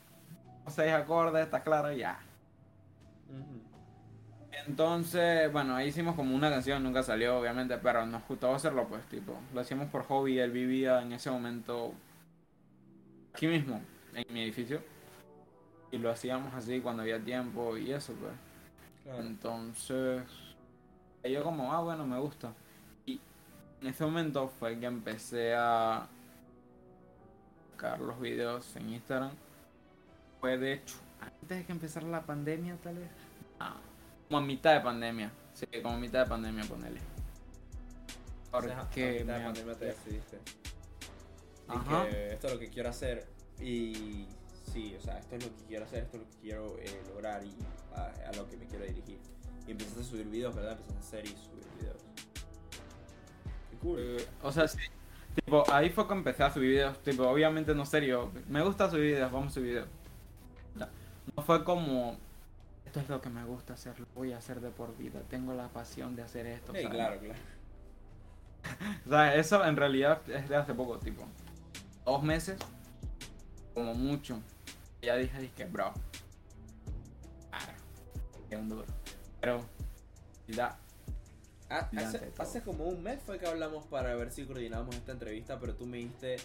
seis 0.71 0.93
acordes, 0.93 1.45
está 1.45 1.63
claro, 1.63 1.93
ya. 1.93 2.21
Entonces, 4.67 5.51
bueno, 5.53 5.75
ahí 5.77 5.89
hicimos 5.89 6.15
como 6.15 6.35
una 6.35 6.51
canción, 6.51 6.83
nunca 6.83 7.03
salió 7.03 7.39
obviamente, 7.39 7.79
pero 7.79 8.07
nos 8.07 8.27
gustaba 8.27 8.57
hacerlo 8.57 8.87
pues, 8.89 9.05
tipo, 9.09 9.39
lo 9.55 9.61
hacíamos 9.61 9.89
por 9.89 10.05
hobby, 10.05 10.39
él 10.39 10.51
vivía 10.51 11.01
en 11.03 11.13
ese 11.13 11.31
momento 11.31 11.95
aquí 13.33 13.47
mismo, 13.47 13.81
en 14.15 14.33
mi 14.33 14.43
edificio, 14.43 14.83
y 15.91 15.99
lo 15.99 16.11
hacíamos 16.11 16.53
así 16.55 16.81
cuando 16.81 17.03
había 17.03 17.19
tiempo 17.19 17.77
y 17.77 17.93
eso 17.93 18.13
pues. 18.15 18.33
Claro. 19.05 19.23
Entonces, 19.23 20.23
yo 21.25 21.43
como, 21.43 21.73
ah, 21.73 21.81
bueno, 21.81 22.07
me 22.07 22.19
gusta. 22.19 22.53
Y 23.07 23.21
en 23.81 23.89
ese 23.89 24.05
momento 24.05 24.49
fue 24.49 24.79
que 24.79 24.87
empecé 24.87 25.55
a 25.55 26.07
sacar 27.73 28.01
los 28.01 28.21
videos 28.21 28.77
en 28.77 28.91
Instagram. 28.91 29.33
Fue 30.41 30.57
de 30.57 30.75
hecho, 30.75 30.97
antes 31.21 31.59
de 31.59 31.65
que 31.67 31.73
empezara 31.73 32.07
la 32.07 32.25
pandemia, 32.25 32.77
tal 32.83 32.97
vez. 32.97 33.11
Ah, 33.59 33.77
como 34.29 34.39
a 34.39 34.41
mitad 34.41 34.75
de 34.75 34.81
pandemia. 34.81 35.31
Sí, 35.53 35.67
como 35.83 35.97
a 35.97 35.99
mitad 35.99 36.25
de 36.25 36.27
pandemia, 36.27 36.65
ponele. 36.65 37.01
O 38.53 38.63
sea, 38.63 38.79
Porque 38.79 39.19
a 39.19 39.21
mitad 39.21 39.39
de 39.39 39.45
pandemia 39.45 39.75
te 39.75 39.85
decidiste. 39.87 40.39
Ajá. 41.69 42.05
Dije, 42.05 42.33
esto 42.33 42.47
es 42.47 42.53
lo 42.55 42.59
que 42.59 42.69
quiero 42.71 42.89
hacer. 42.89 43.27
Y 43.61 44.27
sí, 44.73 44.95
o 44.99 45.01
sea, 45.01 45.19
esto 45.19 45.37
es 45.37 45.45
lo 45.47 45.57
que 45.57 45.65
quiero 45.65 45.85
hacer, 45.85 46.05
esto 46.05 46.17
es 46.17 46.23
lo 46.23 46.31
que 46.31 46.37
quiero 46.39 46.79
eh, 46.79 47.03
lograr 47.09 47.45
y 47.45 47.55
a, 47.95 48.29
a 48.29 48.33
lo 48.33 48.49
que 48.49 48.57
me 48.57 48.67
quiero 48.67 48.85
dirigir. 48.87 49.19
Y 49.67 49.73
empezaste 49.73 50.01
a 50.01 50.05
subir 50.05 50.27
videos, 50.27 50.55
¿verdad? 50.55 50.73
Empezaste 50.73 50.97
a 50.97 51.01
hacer 51.01 51.25
y 51.27 51.29
subir 51.29 51.65
videos. 51.79 52.03
Qué 53.71 53.77
cool. 53.77 53.99
Eh, 54.01 54.27
o 54.43 54.51
sea, 54.51 54.67
sí. 54.67 54.79
Tipo, 55.35 55.71
ahí 55.71 55.91
fue 55.91 56.09
que 56.09 56.15
empecé 56.15 56.43
a 56.43 56.53
subir 56.53 56.71
videos. 56.71 57.03
Tipo, 57.03 57.25
obviamente 57.29 57.75
no 57.75 57.85
serio. 57.85 58.33
Me 58.49 58.63
gusta 58.63 58.91
subir 58.91 59.13
videos, 59.13 59.31
vamos 59.31 59.53
a 59.53 59.55
subir 59.55 59.69
videos. 59.71 59.89
No 61.37 61.43
fue 61.43 61.65
como. 61.65 62.17
Esto 62.85 63.01
es 63.01 63.09
lo 63.09 63.21
que 63.21 63.31
me 63.31 63.45
gusta 63.45 63.75
hacer, 63.75 63.99
lo 64.01 64.07
voy 64.15 64.33
a 64.33 64.39
hacer 64.39 64.61
de 64.61 64.71
por 64.71 64.97
vida. 64.97 65.21
Tengo 65.29 65.55
la 65.55 65.69
pasión 65.69 66.17
de 66.17 66.23
hacer 66.23 66.47
esto. 66.47 66.73
Sí, 66.73 66.83
¿sabes? 66.83 66.97
claro, 66.97 67.21
claro. 67.21 67.39
O 69.07 69.09
sea, 69.09 69.35
eso 69.37 69.65
en 69.65 69.77
realidad 69.77 70.21
es 70.29 70.49
de 70.49 70.57
hace 70.57 70.75
poco, 70.75 70.99
tipo. 70.99 71.25
Dos 72.05 72.23
meses. 72.23 72.59
Como 73.75 73.95
mucho. 73.95 74.41
Ya 75.03 75.17
dije, 75.17 75.39
dije, 75.39 75.65
bro. 75.67 75.93
Claro. 77.51 77.73
Que 78.49 78.57
un 78.57 78.69
duro. 78.69 78.85
Pero. 79.41 79.65
Ya. 80.49 80.77
Ah, 81.71 81.89
hace, 82.39 82.63
como 82.63 82.85
un 82.87 83.01
mes 83.01 83.23
fue 83.25 83.39
que 83.39 83.47
hablamos 83.47 83.87
para 83.87 84.13
ver 84.17 84.33
si 84.33 84.45
coordinábamos 84.45 84.97
esta 84.97 85.13
entrevista, 85.13 85.61
pero 85.61 85.77
tú 85.77 85.87
me 85.87 85.99
dijiste, 85.99 86.37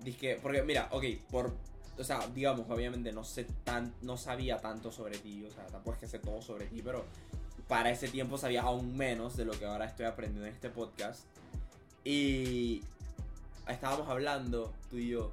dije, 0.00 0.38
porque 0.42 0.62
mira, 0.62 0.88
ok, 0.90 1.04
por, 1.30 1.54
o 2.00 2.04
sea, 2.04 2.26
digamos, 2.34 2.68
obviamente 2.70 3.12
no 3.12 3.24
sé 3.24 3.44
tan, 3.64 3.92
no 4.02 4.16
sabía 4.16 4.56
tanto 4.58 4.90
sobre 4.90 5.18
ti, 5.18 5.44
o 5.44 5.50
sea, 5.50 5.66
tampoco 5.66 5.94
es 5.94 6.00
que 6.00 6.08
sé 6.08 6.18
todo 6.18 6.40
sobre 6.42 6.66
ti, 6.66 6.80
pero 6.82 7.04
para 7.68 7.90
ese 7.90 8.08
tiempo 8.08 8.36
sabía 8.38 8.62
aún 8.62 8.96
menos 8.96 9.36
de 9.36 9.44
lo 9.44 9.52
que 9.52 9.64
ahora 9.66 9.84
estoy 9.84 10.06
aprendiendo 10.06 10.46
en 10.46 10.52
este 10.54 10.70
podcast. 10.70 11.24
Y 12.04 12.82
estábamos 13.68 14.08
hablando, 14.08 14.72
tú 14.90 14.96
y 14.96 15.08
yo, 15.10 15.32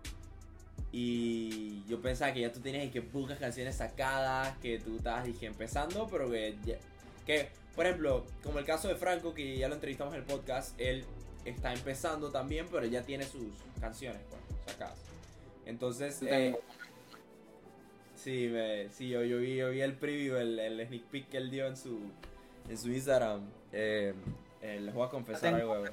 y 0.92 1.84
yo 1.88 2.02
pensaba 2.02 2.34
que 2.34 2.42
ya 2.42 2.52
tú 2.52 2.60
tenías 2.60 2.92
que 2.92 3.02
pocas 3.02 3.40
canciones 3.40 3.76
sacadas, 3.78 4.58
que 4.60 4.80
tú 4.80 4.98
estabas 4.98 5.26
dije, 5.26 5.46
empezando, 5.46 6.08
pero 6.08 6.30
que, 6.30 6.58
ya- 6.66 6.78
que, 7.26 7.50
por 7.76 7.86
ejemplo, 7.86 8.26
como 8.44 8.60
el 8.60 8.66
caso 8.66 8.88
de 8.88 8.96
Franco, 8.96 9.34
que 9.34 9.58
ya 9.58 9.68
lo 9.68 9.76
entrevistamos 9.76 10.14
en 10.14 10.22
el 10.22 10.26
podcast, 10.26 10.80
él 10.80 11.06
está 11.46 11.74
empezando 11.74 12.30
también, 12.30 12.68
pero 12.72 12.86
ya 12.86 13.02
tiene 13.04 13.26
sus 13.26 13.48
canciones 13.80 14.22
pues, 14.30 14.42
sacadas. 14.66 14.98
Entonces, 15.68 16.20
Yo 16.22 16.28
eh, 16.30 16.60
sí, 18.16 18.50
me, 18.52 18.90
sí 18.90 19.10
yo, 19.10 19.24
yo, 19.24 19.40
vi, 19.40 19.56
yo 19.58 19.70
vi 19.70 19.82
el 19.82 19.94
preview, 19.94 20.38
el, 20.38 20.60
el 20.60 20.86
sneak 20.88 21.04
peek 21.04 21.30
que 21.30 21.38
él 21.38 21.50
dio 21.52 21.68
en 21.68 21.76
su, 21.78 22.00
en 22.70 22.78
su 22.78 22.90
Instagram. 22.92 23.42
Eh, 23.72 24.14
eh, 24.62 24.80
les 24.82 24.94
voy 24.94 25.06
a 25.06 25.10
confesar 25.10 25.56
Tengo- 25.58 25.74
algo. 25.74 25.86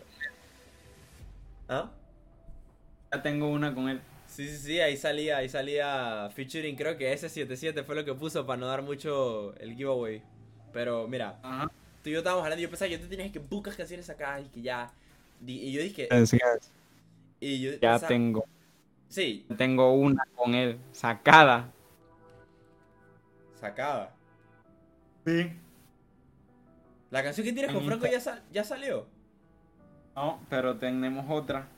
¿Ah? 1.69 1.91
Ya 3.13 3.23
tengo 3.23 3.49
una 3.49 3.75
con 3.75 3.89
él. 3.89 4.01
Sí, 4.27 4.49
sí, 4.49 4.57
sí, 4.57 4.81
ahí 4.81 4.97
salía, 4.97 5.37
ahí 5.39 5.49
salía 5.49 6.29
featuring, 6.35 6.77
creo 6.77 6.97
que 6.97 7.13
S77 7.15 7.85
fue 7.85 7.95
lo 7.95 8.05
que 8.05 8.15
puso 8.15 8.45
para 8.47 8.59
no 8.59 8.67
dar 8.67 8.83
mucho 8.83 9.55
el 9.57 9.75
giveaway. 9.77 10.23
Pero 10.73 11.07
mira, 11.07 11.39
Ajá. 11.43 11.71
tú 12.03 12.11
y 12.11 12.13
yo 12.15 12.19
estábamos 12.19 12.43
hablando 12.45 12.61
y 12.61 12.65
yo 12.65 12.71
pensaba 12.71 12.89
que 12.89 12.99
tú 12.99 13.07
tenías 13.07 13.31
que 13.31 13.39
buscar 13.39 13.77
canciones 13.77 14.09
acá 14.11 14.41
y 14.41 14.45
que 14.49 14.63
ya. 14.63 14.91
Y 15.47 15.73
yo 15.73 15.83
dije. 15.83 16.09
Y 17.41 17.61
yo 17.61 17.73
Ya 17.73 17.79
pensaba- 17.93 18.09
tengo. 18.09 18.45
Sí, 19.15 19.47
Tengo 19.57 19.93
una 19.93 20.25
con 20.35 20.55
él. 20.57 20.81
Sacada. 20.91 21.71
sacada. 23.61 24.13
Sí. 25.25 25.53
La 27.13 27.23
canción 27.23 27.47
que 27.47 27.53
tienes 27.53 27.73
con 27.73 27.87
Franco 27.87 28.07
ya, 28.07 28.19
sal- 28.21 28.43
ya 28.51 28.65
salió. 28.65 29.07
No, 30.17 30.41
pero 30.51 30.77
tenemos 30.79 31.25
otra. 31.31 31.69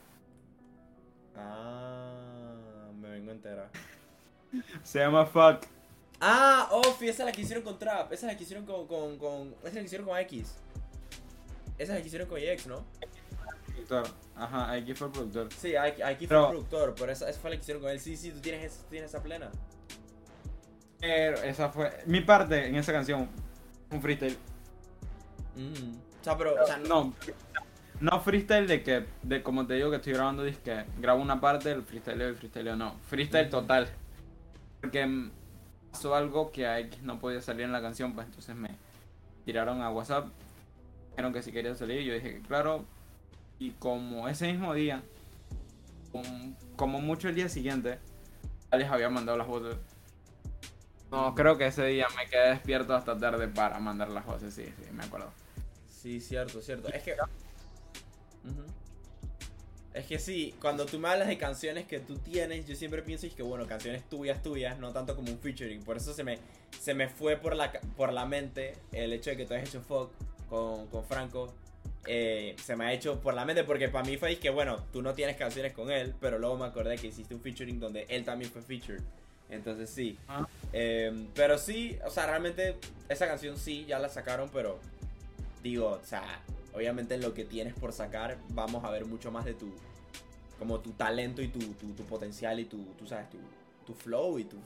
Ah, 1.37 2.89
me 2.99 3.11
vengo 3.11 3.31
a 3.31 3.35
enterar. 3.35 3.69
Se 4.83 4.99
llama 5.01 5.27
Fuck. 5.27 5.67
Ah, 6.19 6.69
Ofi, 6.73 7.09
esa 7.11 7.23
es 7.25 7.27
la 7.27 7.33
que 7.33 7.43
hicieron 7.43 7.63
con 7.63 7.79
Trap. 7.79 8.13
Esa 8.15 8.27
es 8.29 8.33
la 8.33 8.39
que 8.39 8.45
hicieron 8.45 8.65
con. 8.65 8.87
con, 8.87 9.19
con 9.19 9.49
esa 9.61 9.69
es 9.69 9.75
la 9.75 9.81
que 9.81 9.87
hicieron 9.87 10.07
con 10.07 10.19
X. 10.21 10.55
Esa 11.77 11.83
es 11.83 11.89
la 11.91 12.01
que 12.01 12.07
hicieron 12.07 12.29
con 12.29 12.39
EX, 12.39 12.67
¿no? 12.67 12.83
Productor. 13.85 14.07
Ajá, 14.37 14.73
aquí 14.73 14.95
fue 14.95 15.07
el 15.09 15.13
productor. 15.13 15.49
Sí, 15.53 15.77
aquí 15.77 16.27
fue 16.27 16.39
el 16.39 16.47
productor, 16.49 16.95
pero 16.99 17.13
esa, 17.13 17.29
esa 17.29 17.41
fue 17.41 17.51
la 17.51 17.57
que 17.57 17.63
hicieron 17.63 17.83
con 17.83 17.91
él. 17.93 18.01
Sí, 18.01 18.17
sí, 18.17 18.31
tú 18.31 18.41
tienes, 18.41 18.65
esa- 18.73 18.83
tú 18.83 18.91
tienes 18.91 19.11
esa 19.11 19.23
plena. 19.23 19.51
Pero 21.01 21.37
esa 21.43 21.69
fue. 21.71 21.93
Mi 22.07 22.21
parte 22.21 22.67
en 22.67 22.77
esa 22.77 22.93
canción. 22.93 23.29
Un 23.91 24.03
freestyle. 24.03 24.37
Ujú. 25.57 25.97
O 26.21 26.25
sea, 26.25 26.37
pero, 26.37 26.55
o 26.63 26.67
sea, 26.67 26.79
no. 26.79 27.15
No. 28.01 28.21
Freestyle 28.21 28.67
de 28.67 28.83
que, 28.83 29.07
de 29.23 29.43
como 29.43 29.67
te 29.67 29.75
digo 29.75 29.91
que 29.91 29.97
estoy 29.97 30.13
grabando, 30.15 30.43
dice 30.43 30.61
que 30.63 30.85
grabo 30.99 31.23
una 31.23 31.41
parte, 31.41 31.71
el 31.71 31.83
freestyle 31.83 32.21
el 32.21 32.37
freestyle 32.37 32.77
no. 32.77 32.97
Freestyle 33.09 33.49
total. 33.49 33.89
Porque 34.81 35.07
mm, 35.07 35.31
pasó 35.93 36.15
algo 36.15 36.51
que 36.51 36.67
a 36.67 36.79
X 36.81 37.03
no 37.03 37.19
podía 37.19 37.41
salir 37.41 37.63
en 37.65 37.73
la 37.73 37.81
canción, 37.81 38.15
pues 38.15 38.27
entonces 38.27 38.55
me 38.57 38.71
tiraron 39.45 39.81
a 39.83 39.91
WhatsApp. 39.91 40.27
dijeron 41.11 41.33
que 41.33 41.43
si 41.43 41.53
quería 41.53 41.75
salir, 41.75 42.03
yo 42.03 42.15
dije 42.15 42.35
que 42.35 42.43
claro. 42.43 42.85
Y 43.59 43.71
como 43.73 44.29
ese 44.29 44.53
mismo 44.53 44.75
día, 44.75 45.03
como, 46.77 47.01
mucho 47.01 47.29
el 47.29 47.35
día 47.35 47.49
siguiente, 47.49 47.99
ya 48.71 48.79
les 48.79 48.91
había 48.91 49.09
mandado 49.09 49.39
las 49.39 49.47
voces. 49.47 49.77
No, 51.11 51.35
creo 51.35 51.57
que 51.57 51.67
ese 51.67 51.87
día 51.87 52.07
me 52.17 52.29
quedé 52.29 52.51
despierto 52.51 52.95
hasta 52.95 53.17
tarde 53.19 53.49
para 53.49 53.79
mandar 53.79 54.09
las 54.11 54.27
voces, 54.27 54.53
sí, 54.55 54.65
sí, 54.65 54.93
me 54.93 55.05
acuerdo. 55.05 55.31
Sí, 55.89 56.21
cierto, 56.21 56.61
cierto. 56.61 56.89
Es 56.89 57.03
que... 57.03 57.17
Es 59.97 60.05
que 60.05 60.19
sí, 60.19 60.55
cuando 60.61 60.85
tú 60.85 60.99
me 60.99 61.09
hablas 61.09 61.27
de 61.27 61.39
canciones 61.39 61.87
que 61.87 62.01
tú 62.01 62.19
tienes, 62.19 62.67
yo 62.67 62.77
siempre 62.77 63.01
pienso 63.01 63.27
que, 63.35 63.43
bueno, 63.43 63.67
canciones 63.67 64.07
tuyas, 64.11 64.43
tuyas, 64.43 64.79
no 64.79 64.93
tanto 64.93 65.17
como 65.17 65.33
un 65.33 65.39
featuring. 65.39 65.83
Por 65.83 65.97
eso 65.97 66.13
se 66.13 66.23
me, 66.23 66.39
se 66.79 66.93
me 66.93 67.09
fue 67.09 67.39
por 67.39 67.57
la, 67.57 67.73
por 67.97 68.13
la 68.13 68.27
mente 68.27 68.75
el 68.93 69.15
hecho 69.15 69.31
de 69.31 69.39
que 69.39 69.47
tú 69.47 69.55
hayas 69.55 69.71
hecho 69.71 69.81
folk 69.81 70.11
con, 70.51 70.87
con 70.89 71.03
Franco. 71.03 71.55
Eh, 72.07 72.55
se 72.63 72.77
me 72.77 72.87
ha 72.87 72.93
hecho 72.93 73.21
por 73.21 73.35
la 73.35 73.45
mente 73.45 73.65
porque 73.65 73.89
para 73.89 74.05
mí 74.05 74.17
fue 74.17 74.37
que, 74.39 74.51
bueno, 74.51 74.85
tú 74.93 75.03
no 75.03 75.15
tienes 75.15 75.37
canciones 75.37 75.73
con 75.73 75.91
él, 75.91 76.15
pero 76.21 76.39
luego 76.39 76.57
me 76.57 76.67
acordé 76.67 76.97
que 76.97 77.09
hiciste 77.09 77.35
un 77.35 77.41
featuring 77.41 77.81
donde 77.81 78.07
él 78.09 78.25
también 78.25 78.51
fue 78.51 78.63
featured. 78.63 79.03
Entonces 79.49 79.91
sí. 79.91 80.19
Ah. 80.29 80.47
Eh, 80.73 81.27
pero 81.35 81.59
sí, 81.59 81.99
o 82.05 82.11
sea, 82.11 82.27
realmente 82.27 82.77
esa 83.09 83.27
canción 83.27 83.57
sí, 83.59 83.85
ya 83.87 83.99
la 83.99 84.09
sacaron, 84.09 84.51
pero 84.53 84.79
digo, 85.63 86.01
o 86.03 86.07
sea, 86.07 86.41
obviamente 86.75 87.15
en 87.15 87.23
lo 87.23 87.35
que 87.35 87.45
tienes 87.45 87.75
por 87.75 87.93
sacar 87.93 88.39
vamos 88.51 88.85
a 88.85 88.91
ver 88.91 89.05
mucho 89.05 89.31
más 89.31 89.45
de 89.45 89.55
tu 89.55 89.73
como 90.59 90.81
tu 90.81 90.93
talento 90.93 91.43
y 91.43 91.49
tu, 91.49 91.59
tu, 91.59 92.05
potencial 92.05 92.59
y 92.61 92.65
tu, 92.65 92.83
tú 92.99 93.07
sabes, 93.07 93.29
tu, 93.29 93.37
tu 93.87 93.93
flow 93.93 94.39
y 94.39 94.45
tu, 94.45 94.57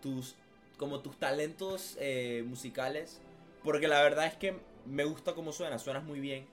tus 0.00 0.34
como 0.78 1.00
tus 1.00 1.18
talentos 1.18 1.96
eh, 2.00 2.42
musicales 2.46 3.20
porque 3.62 3.88
la 3.88 4.02
verdad 4.02 4.26
es 4.26 4.34
que 4.34 4.54
me 4.88 5.04
gusta 5.04 5.34
cómo 5.34 5.52
suena, 5.52 5.78
suenas 5.78 6.04
muy 6.04 6.20
bien 6.20 6.46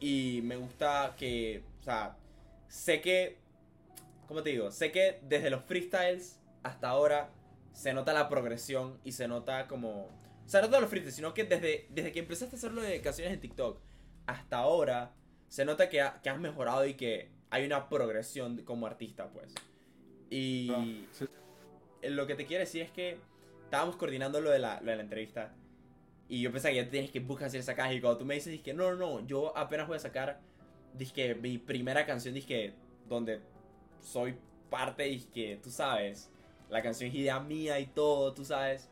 y 0.00 0.40
me 0.44 0.56
gusta 0.56 1.14
que, 1.16 1.62
o 1.80 1.84
sea, 1.84 2.16
sé 2.68 3.00
que, 3.00 3.38
¿cómo 4.26 4.42
te 4.42 4.50
digo? 4.50 4.70
Sé 4.70 4.92
que 4.92 5.20
desde 5.22 5.50
los 5.50 5.64
freestyles 5.64 6.38
hasta 6.62 6.88
ahora 6.88 7.30
se 7.72 7.92
nota 7.92 8.12
la 8.12 8.28
progresión 8.28 8.98
y 9.04 9.12
se 9.12 9.28
nota 9.28 9.66
como, 9.66 10.04
o 10.04 10.48
sea, 10.48 10.60
no 10.60 10.68
todos 10.68 10.80
los 10.80 10.90
freestyles, 10.90 11.14
sino 11.14 11.34
que 11.34 11.44
desde, 11.44 11.86
desde 11.90 12.12
que 12.12 12.20
empezaste 12.20 12.56
a 12.56 12.58
hacerlo 12.58 12.82
de 12.82 13.00
canciones 13.00 13.34
en 13.34 13.40
TikTok 13.40 13.80
hasta 14.26 14.58
ahora, 14.58 15.12
se 15.48 15.64
nota 15.64 15.88
que, 15.88 16.04
que 16.22 16.30
has 16.30 16.38
mejorado 16.38 16.86
y 16.86 16.94
que 16.94 17.30
hay 17.50 17.64
una 17.64 17.88
progresión 17.88 18.58
como 18.64 18.86
artista, 18.86 19.28
pues. 19.30 19.54
Y 20.30 20.70
ah, 20.70 20.84
lo 22.02 22.26
que 22.26 22.34
te 22.34 22.44
quiero 22.44 22.60
decir 22.60 22.82
es 22.82 22.90
que 22.90 23.18
estábamos 23.64 23.96
coordinando 23.96 24.40
lo 24.40 24.50
de 24.50 24.58
la, 24.58 24.80
lo 24.80 24.90
de 24.90 24.96
la 24.96 25.02
entrevista. 25.02 25.54
Y 26.28 26.42
yo 26.42 26.52
pensaba 26.52 26.72
que 26.72 26.84
ya 26.84 26.90
tienes 26.90 27.10
que 27.10 27.20
buscar 27.20 27.48
hacer 27.48 27.60
esa 27.60 27.74
caja. 27.74 27.92
Y 27.92 28.00
cuando 28.00 28.18
tú 28.18 28.24
me 28.24 28.34
dices, 28.34 28.52
dije, 28.52 28.74
no, 28.74 28.94
no, 28.94 28.96
no, 28.96 29.26
yo 29.26 29.56
apenas 29.56 29.88
voy 29.88 29.96
a 29.96 30.00
sacar, 30.00 30.40
dije, 30.94 31.34
mi 31.34 31.58
primera 31.58 32.04
canción, 32.04 32.34
dije, 32.34 32.74
donde 33.08 33.40
soy 34.00 34.36
parte, 34.68 35.04
dije, 35.04 35.58
tú 35.62 35.70
sabes, 35.70 36.30
la 36.68 36.82
canción 36.82 37.08
es 37.10 37.16
idea 37.16 37.40
mía 37.40 37.80
y 37.80 37.86
todo, 37.86 38.32
tú 38.34 38.44
sabes. 38.44 38.88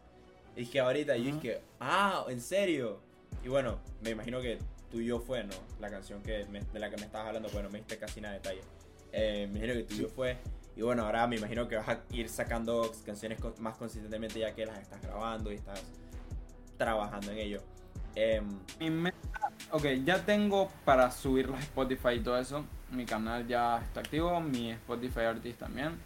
Y 0.54 0.60
dije, 0.60 0.80
ahorita, 0.80 1.16
y 1.16 1.24
yo 1.24 1.34
dije, 1.34 1.60
ah, 1.80 2.24
¿en 2.28 2.40
serio? 2.40 3.00
Y 3.44 3.48
bueno, 3.48 3.78
me 4.02 4.10
imagino 4.10 4.40
que 4.40 4.58
tuyo 4.90 5.20
fue, 5.20 5.44
¿no? 5.44 5.54
La 5.78 5.90
canción 5.90 6.22
que 6.22 6.44
de 6.44 6.78
la 6.80 6.88
que 6.88 6.96
me 6.96 7.04
estabas 7.04 7.28
hablando, 7.28 7.50
bueno, 7.50 7.68
me 7.68 7.78
diste 7.78 7.98
casi 7.98 8.20
nada 8.20 8.34
de 8.34 8.40
detalle. 8.40 8.62
Eh, 9.12 9.46
me 9.52 9.58
imagino 9.58 9.74
que 9.74 9.94
tuyo 9.94 10.08
fue. 10.08 10.38
Y 10.74 10.82
bueno, 10.82 11.04
ahora 11.04 11.26
me 11.26 11.36
imagino 11.36 11.68
que 11.68 11.76
vas 11.76 11.88
a 11.88 12.00
ir 12.10 12.28
sacando 12.28 12.90
canciones 13.04 13.38
más 13.58 13.76
consistentemente 13.76 14.38
ya 14.38 14.54
que 14.54 14.66
las 14.66 14.78
estás 14.78 15.00
grabando 15.02 15.50
y 15.52 15.56
estás 15.56 15.82
trabajando 16.76 17.30
en 17.32 17.38
ello. 17.38 17.62
Eh, 18.14 18.42
ok, 19.70 19.84
ya 20.04 20.24
tengo 20.24 20.70
para 20.84 21.10
subir 21.10 21.48
las 21.50 21.60
Spotify 21.60 22.14
y 22.16 22.20
todo 22.20 22.38
eso. 22.38 22.64
Mi 22.90 23.04
canal 23.04 23.46
ya 23.46 23.78
está 23.82 24.00
activo, 24.00 24.40
mi 24.40 24.70
Spotify 24.70 25.20
Artist 25.20 25.58
también. 25.58 25.98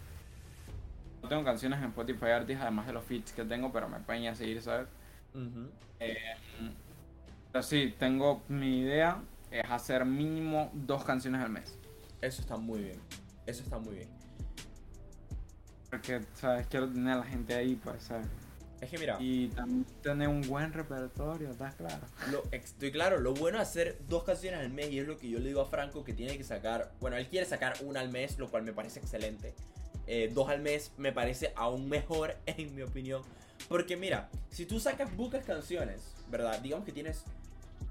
No 1.23 1.29
tengo 1.29 1.45
canciones 1.45 1.79
en 1.81 1.87
Spotify 1.87 2.31
Artist, 2.31 2.61
además 2.63 2.87
de 2.87 2.95
los 2.95 3.05
feats 3.05 3.33
que 3.33 3.45
tengo, 3.45 3.71
pero 3.71 3.89
me 3.89 4.01
pueden 4.01 4.23
ya 4.23 4.35
seguir, 4.35 4.61
¿sabes? 4.63 4.89
Pero 7.53 7.63
sí, 7.63 7.95
tengo 7.99 8.43
mi 8.49 8.81
idea, 8.81 9.23
es 9.51 9.65
hacer 9.71 10.05
mínimo 10.05 10.71
dos 10.73 11.05
canciones 11.05 11.43
al 11.43 11.51
mes. 11.51 11.79
Eso 12.21 12.41
está 12.41 12.57
muy 12.57 12.81
bien, 12.81 13.01
eso 13.47 13.63
está 13.63 13.79
muy 13.79 13.97
bien. 13.97 14.09
Porque, 15.91 16.23
¿sabes? 16.35 16.67
Quiero 16.69 16.89
tener 16.89 17.13
a 17.13 17.17
la 17.17 17.25
gente 17.25 17.55
ahí, 17.55 17.77
pues, 17.77 18.03
¿sabes? 18.05 18.27
Es 18.81 18.89
que 18.89 18.99
mira. 18.99 19.19
Y 19.21 19.49
también 19.49 19.85
tener 20.03 20.29
un 20.29 20.41
buen 20.43 20.73
repertorio, 20.73 21.51
¿estás 21.51 21.75
claro? 21.75 22.07
Lo, 22.31 22.43
estoy 22.51 22.91
claro, 22.91 23.19
lo 23.21 23.35
bueno 23.35 23.61
es 23.61 23.69
hacer 23.69 23.99
dos 24.09 24.25
canciones 24.25 24.61
al 24.61 24.71
mes 24.71 24.91
y 24.91 24.99
es 24.99 25.07
lo 25.07 25.19
que 25.19 25.29
yo 25.29 25.39
le 25.39 25.49
digo 25.49 25.61
a 25.61 25.67
Franco 25.67 26.03
que 26.03 26.15
tiene 26.15 26.37
que 26.39 26.45
sacar. 26.45 26.93
Bueno, 27.01 27.17
él 27.17 27.29
quiere 27.29 27.47
sacar 27.47 27.75
una 27.83 28.01
al 28.01 28.11
mes, 28.11 28.39
lo 28.39 28.49
cual 28.49 28.63
me 28.63 28.73
parece 28.73 29.01
excelente. 29.01 29.55
Eh, 30.07 30.31
dos 30.33 30.49
al 30.49 30.61
mes 30.61 30.93
me 30.97 31.13
parece 31.13 31.53
aún 31.57 31.89
mejor, 31.89 32.37
en 32.47 32.75
mi 32.75 32.83
opinión. 32.83 33.23
Porque 33.69 33.97
mira, 33.97 34.31
si 34.49 34.65
tú 34.65 34.81
sacas 34.81 35.11
pocas 35.11 35.45
canciones, 35.45 36.15
¿verdad? 36.31 36.59
Digamos 36.61 36.87
que 36.87 36.93
tienes 36.93 37.25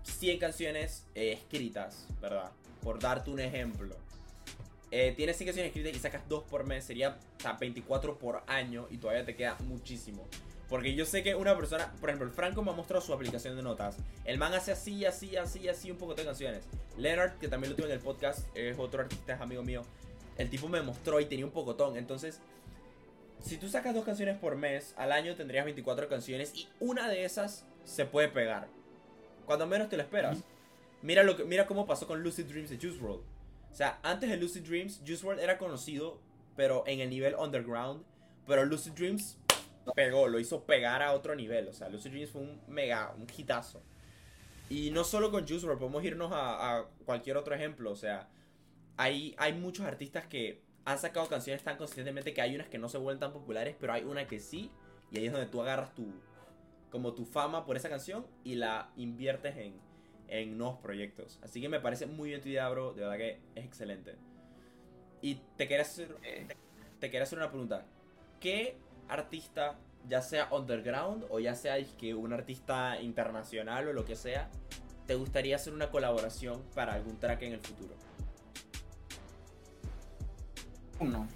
100 0.04 0.40
canciones 0.40 1.06
eh, 1.14 1.34
escritas, 1.34 2.08
¿verdad? 2.20 2.52
Por 2.82 3.00
darte 3.00 3.30
un 3.30 3.40
ejemplo. 3.40 3.96
Eh, 4.92 5.14
tienes 5.16 5.38
100 5.38 5.50
canciones 5.50 5.70
escritas 5.70 5.96
y 5.96 6.00
sacas 6.00 6.28
2 6.28 6.44
por 6.46 6.66
mes, 6.66 6.84
sería 6.84 7.20
o 7.46 7.58
24 7.60 8.18
por 8.18 8.44
año 8.48 8.88
y 8.90 8.98
todavía 8.98 9.24
te 9.24 9.36
queda 9.36 9.56
muchísimo. 9.68 10.28
Porque 10.70 10.94
yo 10.94 11.06
sé 11.06 11.24
que 11.24 11.34
una 11.34 11.58
persona, 11.58 11.92
por 12.00 12.10
ejemplo, 12.10 12.28
el 12.28 12.34
Franco 12.34 12.62
me 12.62 12.70
ha 12.70 12.74
mostrado 12.76 13.04
su 13.04 13.12
aplicación 13.12 13.56
de 13.56 13.64
notas. 13.64 13.98
El 14.24 14.38
man 14.38 14.54
hace 14.54 14.72
así, 14.72 15.04
así, 15.04 15.36
así, 15.36 15.68
así 15.68 15.90
un 15.90 15.98
poco 15.98 16.14
de 16.14 16.24
canciones. 16.24 16.64
Leonard, 16.98 17.40
que 17.40 17.48
también 17.48 17.72
lo 17.72 17.76
tuve 17.76 17.88
en 17.88 17.94
el 17.94 18.00
podcast, 18.00 18.46
es 18.56 18.78
otro 18.78 19.02
artista, 19.02 19.34
es 19.34 19.42
amigo 19.42 19.64
mío. 19.64 19.84
El 20.38 20.50
tipo 20.50 20.68
me 20.68 20.82
mostró 20.82 21.20
y 21.20 21.26
tenía 21.26 21.46
un 21.46 21.52
pocotón. 21.52 21.98
Entonces, 21.98 22.40
si 23.44 23.58
tú 23.58 23.68
sacas 23.68 23.96
dos 23.96 24.06
canciones 24.06 24.38
por 24.38 24.56
mes, 24.58 24.94
al 24.98 25.12
año 25.12 25.36
tendrías 25.36 25.66
24 25.66 26.08
canciones 26.08 26.54
y 26.54 26.68
una 26.80 27.10
de 27.10 27.26
esas 27.26 27.66
se 27.84 28.06
puede 28.06 28.28
pegar. 28.28 28.68
Cuando 29.46 29.66
menos 29.66 29.90
te 29.90 29.98
lo 29.98 30.04
esperas. 30.04 30.38
Mira, 31.02 31.24
lo 31.24 31.36
que, 31.36 31.46
mira 31.46 31.66
cómo 31.66 31.88
pasó 31.88 32.06
con 32.06 32.22
Lucid 32.22 32.46
Dreams 32.46 32.70
de 32.70 32.78
Juice 32.78 33.00
WRLD. 33.00 33.22
O 33.72 33.76
sea, 33.76 34.00
antes 34.04 34.30
de 34.30 34.38
Lucid 34.38 34.62
Dreams, 34.62 35.02
Juice 35.06 35.26
WRLD 35.26 35.40
era 35.40 35.58
conocido, 35.58 36.20
pero 36.56 36.84
en 36.86 37.00
el 37.00 37.10
nivel 37.10 37.34
underground. 37.36 38.04
Pero 38.46 38.66
Lucid 38.66 38.92
Dreams 38.92 39.38
pegó, 39.96 40.28
lo 40.28 40.40
hizo 40.40 40.66
pegar 40.66 41.02
a 41.02 41.14
otro 41.14 41.36
nivel. 41.36 41.68
O 41.68 41.74
sea, 41.74 41.90
Lucid 41.90 42.12
Dreams 42.12 42.32
fue 42.32 42.42
un 42.42 42.62
mega, 42.68 43.14
un 43.18 43.28
hitazo. 43.36 43.82
Y 44.70 44.92
no 44.92 45.04
solo 45.04 45.32
con 45.32 45.48
Juice 45.48 45.66
WRLD, 45.66 45.80
podemos 45.80 46.04
irnos 46.04 46.32
a, 46.34 46.86
cualquier 47.06 47.38
otro 47.38 47.56
ejemplo. 47.56 47.92
O 47.92 47.96
sea, 47.96 48.30
hay, 48.98 49.36
hay 49.38 49.54
muchos 49.54 49.86
artistas 49.86 50.28
que 50.28 50.62
han 50.86 51.00
sacado 51.00 51.28
canciones 51.28 51.64
tan 51.64 51.78
consistentemente 51.78 52.34
que 52.34 52.42
hay 52.42 52.56
unas 52.56 52.70
que 52.70 52.78
no 52.78 52.90
se 52.90 52.98
vuelven 52.98 53.20
tan 53.20 53.34
populares, 53.34 53.76
pero 53.80 53.94
hay 53.94 54.04
una 54.04 54.28
que 54.28 54.40
sí. 54.40 54.72
Y 55.12 55.18
ahí 55.18 55.26
es 55.26 55.32
donde 55.32 55.48
tú 55.48 55.62
agarras 55.62 55.94
tu, 55.96 56.06
como 56.92 57.14
tu 57.14 57.26
fama 57.26 57.66
por 57.66 57.78
esa 57.78 57.90
canción 57.90 58.26
y 58.44 58.56
la 58.56 58.92
inviertes 58.96 59.58
en, 59.58 59.74
en 60.28 60.58
nuevos 60.58 60.80
proyectos. 60.80 61.40
Así 61.42 61.62
que 61.62 61.70
me 61.70 61.80
parece 61.80 62.06
muy 62.06 62.30
bien 62.30 62.42
tu 62.42 62.50
idea, 62.50 62.70
bro. 62.70 62.94
De 62.94 63.02
verdad 63.02 63.18
que 63.18 63.40
es 63.56 63.66
excelente. 63.66 64.16
Y 65.22 65.36
te 65.58 65.68
quería 65.68 65.82
hacer, 65.82 66.16
te, 67.00 67.10
quería 67.10 67.24
hacer 67.24 67.40
una 67.40 67.50
pregunta. 67.50 67.86
¿Qué 68.40 68.78
artista, 69.10 69.76
ya 70.08 70.22
sea 70.22 70.48
underground 70.52 71.26
o 71.30 71.40
ya 71.40 71.56
sea 71.56 71.76
que 71.98 72.14
un 72.14 72.32
artista 72.32 73.02
internacional 73.02 73.88
o 73.90 73.94
lo 73.94 74.06
que 74.06 74.16
sea, 74.16 74.50
te 75.06 75.16
gustaría 75.16 75.56
hacer 75.56 75.74
una 75.74 75.90
colaboración 75.90 76.62
para 76.76 76.94
algún 76.94 77.20
track 77.20 77.42
en 77.42 77.54
el 77.54 77.60
futuro? 77.60 77.96
Uno. 81.00 81.28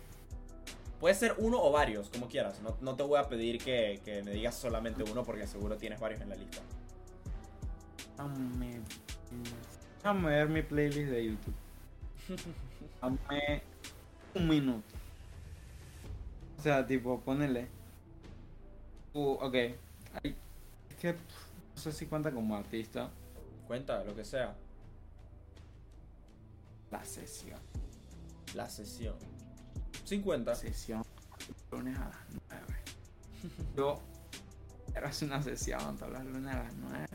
Puede 1.00 1.16
ser 1.16 1.36
uno 1.38 1.62
o 1.62 1.72
varios, 1.72 2.10
como 2.10 2.28
quieras. 2.28 2.62
No, 2.82 2.96
te 2.96 3.04
voy 3.04 3.20
a 3.20 3.28
pedir 3.28 3.58
que, 3.58 4.22
me 4.24 4.32
digas 4.32 4.56
solamente 4.56 5.04
uno 5.04 5.24
porque 5.24 5.48
seguro 5.48 5.76
tienes 5.76 6.00
varios 6.00 6.22
en 6.22 6.30
la 6.30 6.36
lista. 6.36 6.62
Déjame 9.98 10.30
ver 10.30 10.50
mi 10.50 10.62
playlist 10.62 11.12
de 11.12 11.26
YouTube. 11.26 11.56
Dame 13.02 13.64
un 14.36 14.48
minuto. 14.48 15.03
O 16.64 16.66
sea, 16.66 16.88
tipo, 16.88 17.20
ponele. 17.20 17.68
Uh, 19.14 19.32
ok. 19.34 19.54
es 19.54 20.96
que 20.98 21.12
no 21.12 21.18
sé 21.76 21.92
si 21.92 22.06
cuenta 22.06 22.32
como 22.32 22.56
artista. 22.56 23.10
Cuenta, 23.68 24.02
lo 24.06 24.16
que 24.16 24.24
sea. 24.24 24.56
La 26.90 27.04
sesión. 27.04 27.60
La 28.56 28.70
sesión. 28.70 29.16
50. 30.06 30.56
Sesión 30.56 31.04
lunes 31.70 31.98
a 31.98 32.08
las 32.08 32.18
9. 32.50 32.66
Yo 33.76 34.00
hacer 35.04 35.28
una 35.28 35.44
sesión 35.44 35.98
todos 35.98 36.14
los 36.14 36.24
lunes 36.24 36.56
a 36.56 36.64
las 36.64 36.74
9. 36.76 37.08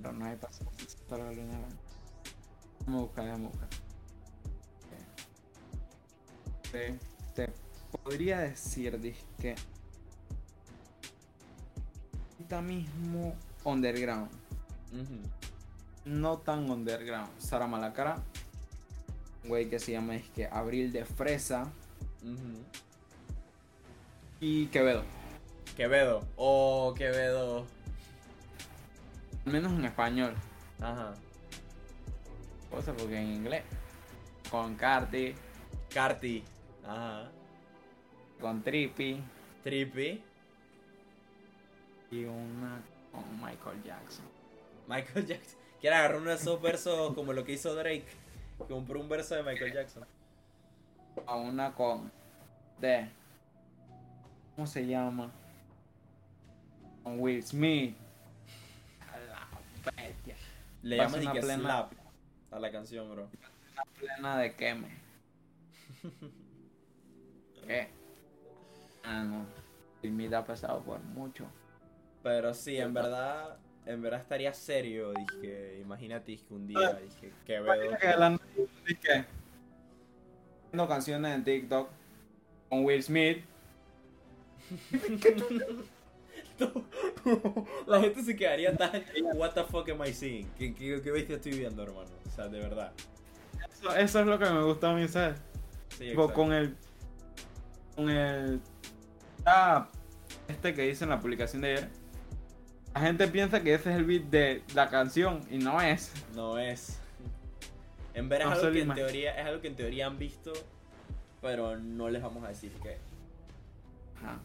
Pero 0.00 0.12
no 0.12 0.24
hay 0.26 0.36
paso 0.36 0.64
todos 1.08 1.22
los 1.22 1.36
lunes 1.36 1.56
a 1.56 1.58
las 1.58 1.74
9. 1.74 1.80
Vamos 2.86 3.00
a 3.00 3.02
buscar, 3.02 3.28
vamos 3.30 3.52
a 3.52 3.58
buscar. 3.58 3.68
Te, 6.70 6.98
te 7.34 7.69
podría 7.90 8.40
decir, 8.40 8.98
que 9.40 9.54
ahorita 12.38 12.62
mismo 12.62 13.34
underground. 13.64 14.30
no 16.04 16.38
tan 16.38 16.70
underground. 16.70 17.30
Sara 17.38 17.66
Malacara. 17.66 18.22
Un 19.42 19.48
güey 19.48 19.68
que 19.70 19.78
se 19.78 19.92
llama 19.92 20.16
es 20.16 20.28
que 20.30 20.46
Abril 20.46 20.92
de 20.92 21.04
Fresa. 21.04 21.70
Y 24.40 24.66
Quevedo. 24.66 25.04
Quevedo. 25.76 26.26
Oh, 26.36 26.94
Quevedo. 26.96 27.66
Al 29.46 29.52
menos 29.52 29.72
en 29.72 29.84
español. 29.84 30.34
Ajá. 30.80 31.14
Cosa 32.70 32.92
porque 32.94 33.18
en 33.18 33.28
inglés. 33.28 33.62
Con 34.50 34.74
Carti, 34.74 35.34
Carti. 35.92 36.44
Ajá. 36.84 37.30
Con 38.40 38.62
Trippy 38.62 39.22
Trippy. 39.62 40.22
y 42.10 42.24
una 42.24 42.80
con 43.12 43.24
Michael 43.40 43.82
Jackson. 43.84 44.24
Michael 44.88 45.26
Jackson. 45.26 45.58
Quiere 45.80 45.96
agarrar 45.96 46.18
uno 46.20 46.30
de 46.30 46.36
esos 46.36 46.60
versos 46.60 47.14
como 47.14 47.32
lo 47.32 47.44
que 47.44 47.52
hizo 47.52 47.74
Drake. 47.74 48.04
Compró 48.68 49.00
un 49.00 49.08
verso 49.08 49.34
de 49.34 49.42
Michael 49.42 49.72
Jackson. 49.72 50.04
A 51.26 51.36
una 51.36 51.72
con 51.74 52.10
de 52.80 53.08
¿cómo 54.56 54.66
se 54.66 54.86
llama? 54.86 55.30
Con 57.02 57.20
Will 57.20 57.42
Smith. 57.42 57.96
A 59.12 59.18
la 59.18 59.48
bestia. 59.96 60.36
Le 60.82 60.96
llaman 60.96 61.20
una 61.22 61.32
que 61.32 61.40
plena- 61.40 61.62
slap 61.62 61.92
a 62.52 62.58
la 62.58 62.70
canción, 62.72 63.10
bro. 63.10 63.28
Una 63.72 63.84
plena 63.98 64.38
de 64.38 64.54
queme. 64.54 64.88
¿Qué? 67.66 67.88
Ah 69.10 69.24
no. 69.24 69.46
Ha 70.36 70.44
pasado 70.44 70.80
por 70.82 71.00
mucho. 71.00 71.44
Pero 72.22 72.54
sí, 72.54 72.76
en 72.76 72.94
verdad, 72.94 73.58
en 73.86 74.00
verdad 74.00 74.20
estaría 74.20 74.52
serio. 74.54 75.12
Dije, 75.12 75.78
imagínate 75.80 76.36
que 76.36 76.54
un 76.54 76.66
día 76.66 76.94
dije, 76.94 77.32
Quevedo. 77.44 77.96
que 77.98 78.06
la 78.16 78.38
dije 78.86 79.26
haciendo 80.66 80.88
canciones 80.88 81.34
en 81.34 81.44
TikTok 81.44 81.88
con 82.68 82.84
Will 82.84 83.02
Smith. 83.02 83.44
La 87.86 88.00
gente 88.00 88.22
se 88.22 88.36
quedaría 88.36 88.76
tan. 88.76 89.02
What 89.34 89.54
the 89.54 89.64
fuck 89.64 89.88
am 89.88 90.04
I 90.04 90.12
seeing? 90.12 90.46
¿Qué, 90.58 90.74
qué, 90.74 91.00
qué 91.02 91.10
bestia 91.10 91.36
estoy 91.36 91.52
viendo, 91.52 91.82
hermano? 91.82 92.10
O 92.26 92.30
sea, 92.30 92.48
de 92.48 92.60
verdad. 92.60 92.92
Eso, 93.72 93.96
eso 93.96 94.20
es 94.20 94.26
lo 94.26 94.38
que 94.38 94.44
me 94.44 94.62
gusta 94.62 94.90
a 94.90 94.94
mí, 94.94 95.08
¿sabes? 95.08 95.40
Sí, 95.88 96.10
Tipo, 96.10 96.22
exacto. 96.24 96.34
con 96.34 96.52
el. 96.52 96.76
Con 97.96 98.10
el. 98.10 98.60
Este 100.48 100.74
que 100.74 100.82
dice 100.82 101.04
en 101.04 101.10
la 101.10 101.20
publicación 101.20 101.62
de 101.62 101.72
ayer. 101.72 101.88
La 102.94 103.00
gente 103.02 103.28
piensa 103.28 103.62
que 103.62 103.74
ese 103.74 103.90
es 103.90 103.96
el 103.96 104.04
beat 104.04 104.24
de 104.24 104.62
la 104.74 104.88
canción 104.88 105.40
y 105.50 105.58
no 105.58 105.80
es. 105.80 106.12
No 106.34 106.58
es. 106.58 106.98
En 108.14 108.28
ver 108.28 108.40
es 108.42 108.46
No 108.48 108.52
algo 108.52 108.72
que 108.72 108.82
en 108.82 108.94
teoría 108.94 109.40
es 109.40 109.46
algo 109.46 109.60
que 109.60 109.68
en 109.68 109.76
teoría 109.76 110.06
han 110.06 110.18
visto, 110.18 110.52
pero 111.40 111.78
no 111.78 112.08
les 112.08 112.20
vamos 112.20 112.44
a 112.44 112.48
decir 112.48 112.72
qué. 112.82 112.98
Ajá. 114.16 114.40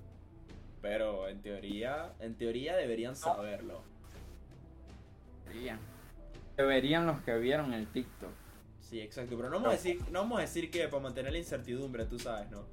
Pero 0.81 1.27
en 1.27 1.41
teoría, 1.41 2.13
en 2.19 2.35
teoría 2.35 2.75
deberían 2.75 3.15
saberlo. 3.15 3.81
Deberían. 5.47 5.79
Deberían 6.55 7.07
los 7.07 7.21
que 7.21 7.35
vieron 7.37 7.73
el 7.73 7.87
TikTok. 7.87 8.29
Sí, 8.79 9.01
exacto. 9.01 9.35
Pero 9.35 9.49
no 9.49 9.55
vamos 9.55 9.69
a 9.69 9.71
decir, 9.71 9.99
no 10.11 10.19
vamos 10.19 10.37
a 10.37 10.41
decir 10.41 10.69
que 10.69 10.87
para 10.87 11.01
mantener 11.01 11.31
la 11.31 11.39
incertidumbre, 11.39 12.05
tú 12.05 12.19
sabes, 12.19 12.51
¿no? 12.51 12.65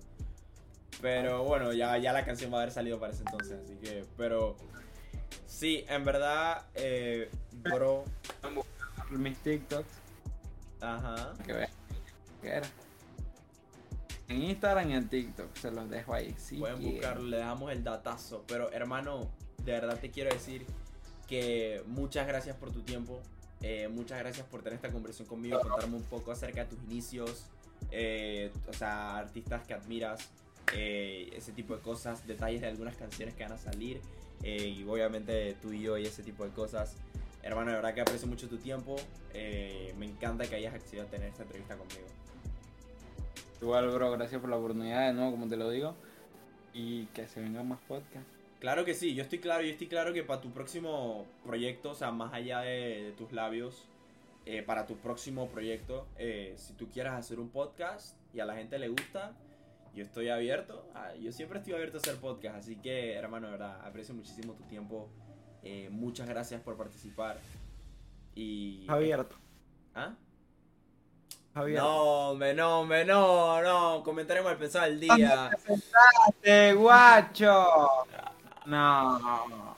Pero 1.01 1.43
bueno, 1.45 1.73
ya, 1.73 1.97
ya 1.99 2.13
la 2.13 2.25
canción 2.25 2.53
va 2.53 2.59
a 2.59 2.63
haber 2.63 2.73
salido 2.73 2.99
para 3.01 3.13
ese 3.13 3.23
entonces, 3.25 3.59
así 3.65 3.75
que. 3.77 4.05
Pero. 4.17 4.57
Sí, 5.47 5.85
en 5.89 6.05
verdad, 6.05 6.67
eh, 6.75 7.31
bro. 7.53 8.05
Mis 9.11 9.37
TikToks. 9.39 9.89
Ajá. 10.81 11.33
Que 11.45 11.53
vean 11.53 11.71
qué 12.41 12.49
era. 12.49 12.67
En 14.29 14.43
Instagram 14.45 14.91
y 14.91 14.95
en 14.95 15.09
TikTok. 15.09 15.55
Se 15.57 15.71
los 15.71 15.89
dejo 15.91 16.15
ahí. 16.15 16.35
Si 16.39 16.57
Pueden 16.59 16.77
quieren. 16.79 16.95
buscarlo, 16.97 17.25
le 17.29 17.37
dejamos 17.37 17.73
el 17.73 17.85
datazo. 17.85 18.45
Pero 18.47 18.71
hermano, 18.73 19.29
de 19.65 19.73
verdad 19.73 19.99
te 19.99 20.11
quiero 20.11 20.33
decir 20.33 20.65
que 21.29 21.83
muchas 21.87 22.27
gracias 22.27 22.57
por 22.57 22.73
tu 22.73 22.83
tiempo. 22.83 23.21
eh, 23.61 23.89
muchas 23.89 24.19
gracias 24.19 24.45
por 24.47 24.63
tener 24.63 24.75
esta 24.77 24.91
conversación 24.91 25.29
conmigo, 25.29 25.61
contarme 25.61 25.97
un 25.97 26.03
poco 26.05 26.33
acerca 26.33 26.65
de 26.65 26.71
tus 26.75 26.83
inicios. 26.85 27.45
eh, 27.91 28.51
o 28.69 28.73
sea, 28.73 29.19
artistas 29.19 29.65
que 29.67 29.75
admiras, 29.75 30.31
eh, 30.75 31.31
ese 31.35 31.53
tipo 31.53 31.77
de 31.77 31.83
cosas, 31.83 32.27
detalles 32.27 32.61
de 32.61 32.69
algunas 32.69 32.97
canciones 32.97 33.35
que 33.35 33.43
van 33.43 33.53
a 33.53 33.59
salir. 33.59 34.01
eh, 34.43 34.67
y 34.77 34.85
obviamente 34.89 35.57
tú 35.63 35.73
y 35.73 35.83
yo 35.83 35.97
y 35.99 36.05
ese 36.07 36.23
tipo 36.23 36.45
de 36.45 36.51
cosas. 36.51 36.97
Hermano, 37.43 37.71
de 37.71 37.77
verdad 37.77 37.95
que 37.95 38.01
aprecio 38.01 38.27
mucho 38.29 38.49
tu 38.49 38.57
tiempo. 38.59 38.97
eh, 39.35 39.95
me 39.99 40.07
encanta 40.07 40.47
que 40.49 40.57
hayas 40.57 40.75
accedido 40.75 41.05
a 41.05 41.07
tener 41.07 41.29
esta 41.29 41.43
entrevista 41.43 41.77
conmigo. 41.77 42.07
Igual, 43.61 43.91
bro, 43.91 44.11
gracias 44.13 44.41
por 44.41 44.51
la 44.51 44.57
oportunidad 44.57 45.07
de 45.09 45.13
nuevo, 45.15 45.33
como 45.33 45.49
te 45.49 45.57
lo 45.57 45.71
digo. 45.71 45.95
Y 46.75 47.07
que 47.07 47.27
se 47.29 47.41
vengan 47.41 47.69
más 47.69 47.79
podcasts. 47.87 48.29
Claro 48.59 48.85
que 48.85 48.95
sí, 48.95 49.15
yo 49.15 49.23
estoy 49.23 49.41
claro, 49.41 49.63
yo 49.63 49.71
estoy 49.71 49.89
claro 49.89 50.13
que 50.13 50.23
para 50.23 50.41
tu 50.41 50.51
próximo 50.51 51.27
proyecto, 51.45 51.91
o 51.91 51.95
sea, 51.95 52.11
más 52.13 52.33
allá 52.33 52.61
de, 52.61 53.03
de 53.05 53.13
tus 53.13 53.33
labios, 53.33 53.87
eh, 54.47 54.63
para 54.63 54.87
tu 54.87 54.97
próximo 54.97 55.49
proyecto, 55.49 56.07
eh, 56.17 56.55
si 56.57 56.73
tú 56.75 56.89
quieras 56.89 57.15
hacer 57.15 57.39
un 57.41 57.49
podcast 57.49 58.17
y 58.35 58.41
a 58.41 58.45
la 58.45 58.55
gente 58.55 58.79
le 58.79 58.89
gusta, 58.89 59.35
yo 59.95 60.05
estoy 60.05 60.29
abierto, 60.29 60.89
yo 61.21 61.33
siempre 61.33 61.59
estoy 61.59 61.75
abierto 61.75 61.99
a 61.99 62.01
hacer 62.01 62.17
podcast, 62.17 62.57
así 62.57 62.77
que 62.77 63.15
hermano, 63.15 63.47
de 63.47 63.53
verdad, 63.53 63.81
aprecio 63.85 64.15
muchísimo 64.15 64.55
tu 64.55 64.65
tiempo, 64.65 65.11
eh, 65.63 65.89
muchas 65.91 66.29
gracias 66.29 66.61
por 66.61 66.77
participar 66.77 67.39
y... 68.35 68.87
Abierto. 68.89 69.37
¿Ah? 69.95 70.15
Abierto. 71.55 71.85
No, 71.85 72.31
hombre, 72.31 72.55
no, 72.55 72.81
hombre, 72.81 73.05
no, 73.05 73.63
no, 73.63 74.03
comentaremos 74.03 74.51
al 74.51 74.59
pensar 74.59 74.89
el 74.89 75.01
día. 75.01 75.51
¡Eh, 76.43 76.73
guacho! 76.75 77.67
No. 78.65 79.77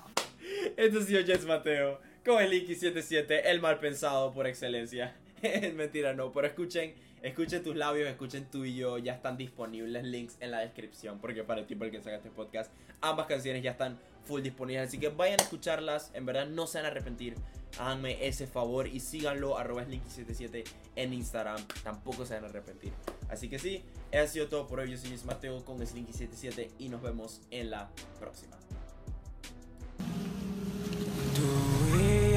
Esto 0.76 0.98
ha 1.00 1.02
sido 1.02 1.20
Jets 1.22 1.46
Mateo 1.46 2.00
con 2.24 2.40
el 2.40 2.50
Linky 2.50 2.74
77, 2.74 3.50
el 3.50 3.60
mal 3.60 3.78
pensado 3.78 4.32
por 4.32 4.46
excelencia. 4.46 5.16
Mentira, 5.74 6.14
no, 6.14 6.32
pero 6.32 6.46
escuchen, 6.46 6.94
escuchen 7.24 7.62
tus 7.62 7.74
labios, 7.74 8.06
escuchen 8.08 8.44
tú 8.50 8.64
y 8.64 8.74
yo, 8.74 8.98
ya 8.98 9.14
están 9.14 9.38
disponibles 9.38 10.04
links 10.04 10.36
en 10.40 10.50
la 10.50 10.60
descripción, 10.60 11.18
porque 11.18 11.42
para 11.42 11.60
el 11.60 11.66
tiempo 11.66 11.86
el 11.86 11.90
que 11.90 12.02
saca 12.02 12.16
este 12.16 12.30
podcast, 12.30 12.70
ambas 13.00 13.26
canciones 13.26 13.62
ya 13.62 13.70
están 13.70 13.98
full 14.26 14.42
disponibles, 14.42 14.88
así 14.88 14.98
que 14.98 15.08
vayan 15.08 15.40
a 15.40 15.42
escucharlas, 15.42 16.10
en 16.12 16.26
verdad 16.26 16.46
no 16.46 16.66
se 16.66 16.78
van 16.78 16.84
a 16.84 16.88
arrepentir, 16.88 17.34
háganme 17.78 18.26
ese 18.26 18.46
favor 18.46 18.86
y 18.86 19.00
síganlo, 19.00 19.56
arroba 19.56 19.86
Slinky77 19.86 20.64
en 20.96 21.14
Instagram, 21.14 21.66
tampoco 21.82 22.26
se 22.26 22.34
van 22.34 22.44
a 22.44 22.48
arrepentir. 22.48 22.92
Así 23.30 23.48
que 23.48 23.58
sí, 23.58 23.82
eso 24.10 24.22
ha 24.22 24.26
sido 24.26 24.48
todo 24.48 24.66
por 24.66 24.80
hoy, 24.80 24.90
yo 24.90 24.98
soy 24.98 25.18
Mateo 25.24 25.64
con 25.64 25.78
Slinky77 25.78 26.72
y 26.78 26.90
nos 26.90 27.00
vemos 27.00 27.40
en 27.50 27.70
la 27.70 27.88
próxima. 28.20 28.58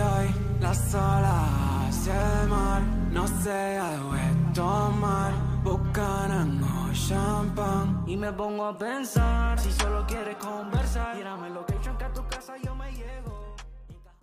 Hoy, 0.10 0.28
las 0.62 0.94
olas 0.94 2.08
y 2.08 2.10
el 2.10 2.50
mar, 2.50 2.82
no 3.12 3.28
se 3.28 3.50
debe 3.50 4.54
tomar. 4.54 5.34
Buchanan 5.64 6.68
champán. 7.08 8.04
Y 8.06 8.18
me 8.18 8.32
pongo 8.34 8.66
a 8.66 8.78
pensar, 8.78 9.60
si 9.60 9.72
solo 9.72 10.06
quieres 10.08 10.36
conversar, 10.38 11.16
tírame 11.16 11.50
location 11.50 11.98
que 11.98 12.06
a 12.06 12.14
tu 12.14 12.26
casa 12.28 12.54
yo 12.64 12.76
me 12.76 12.92
llego. 12.92 13.27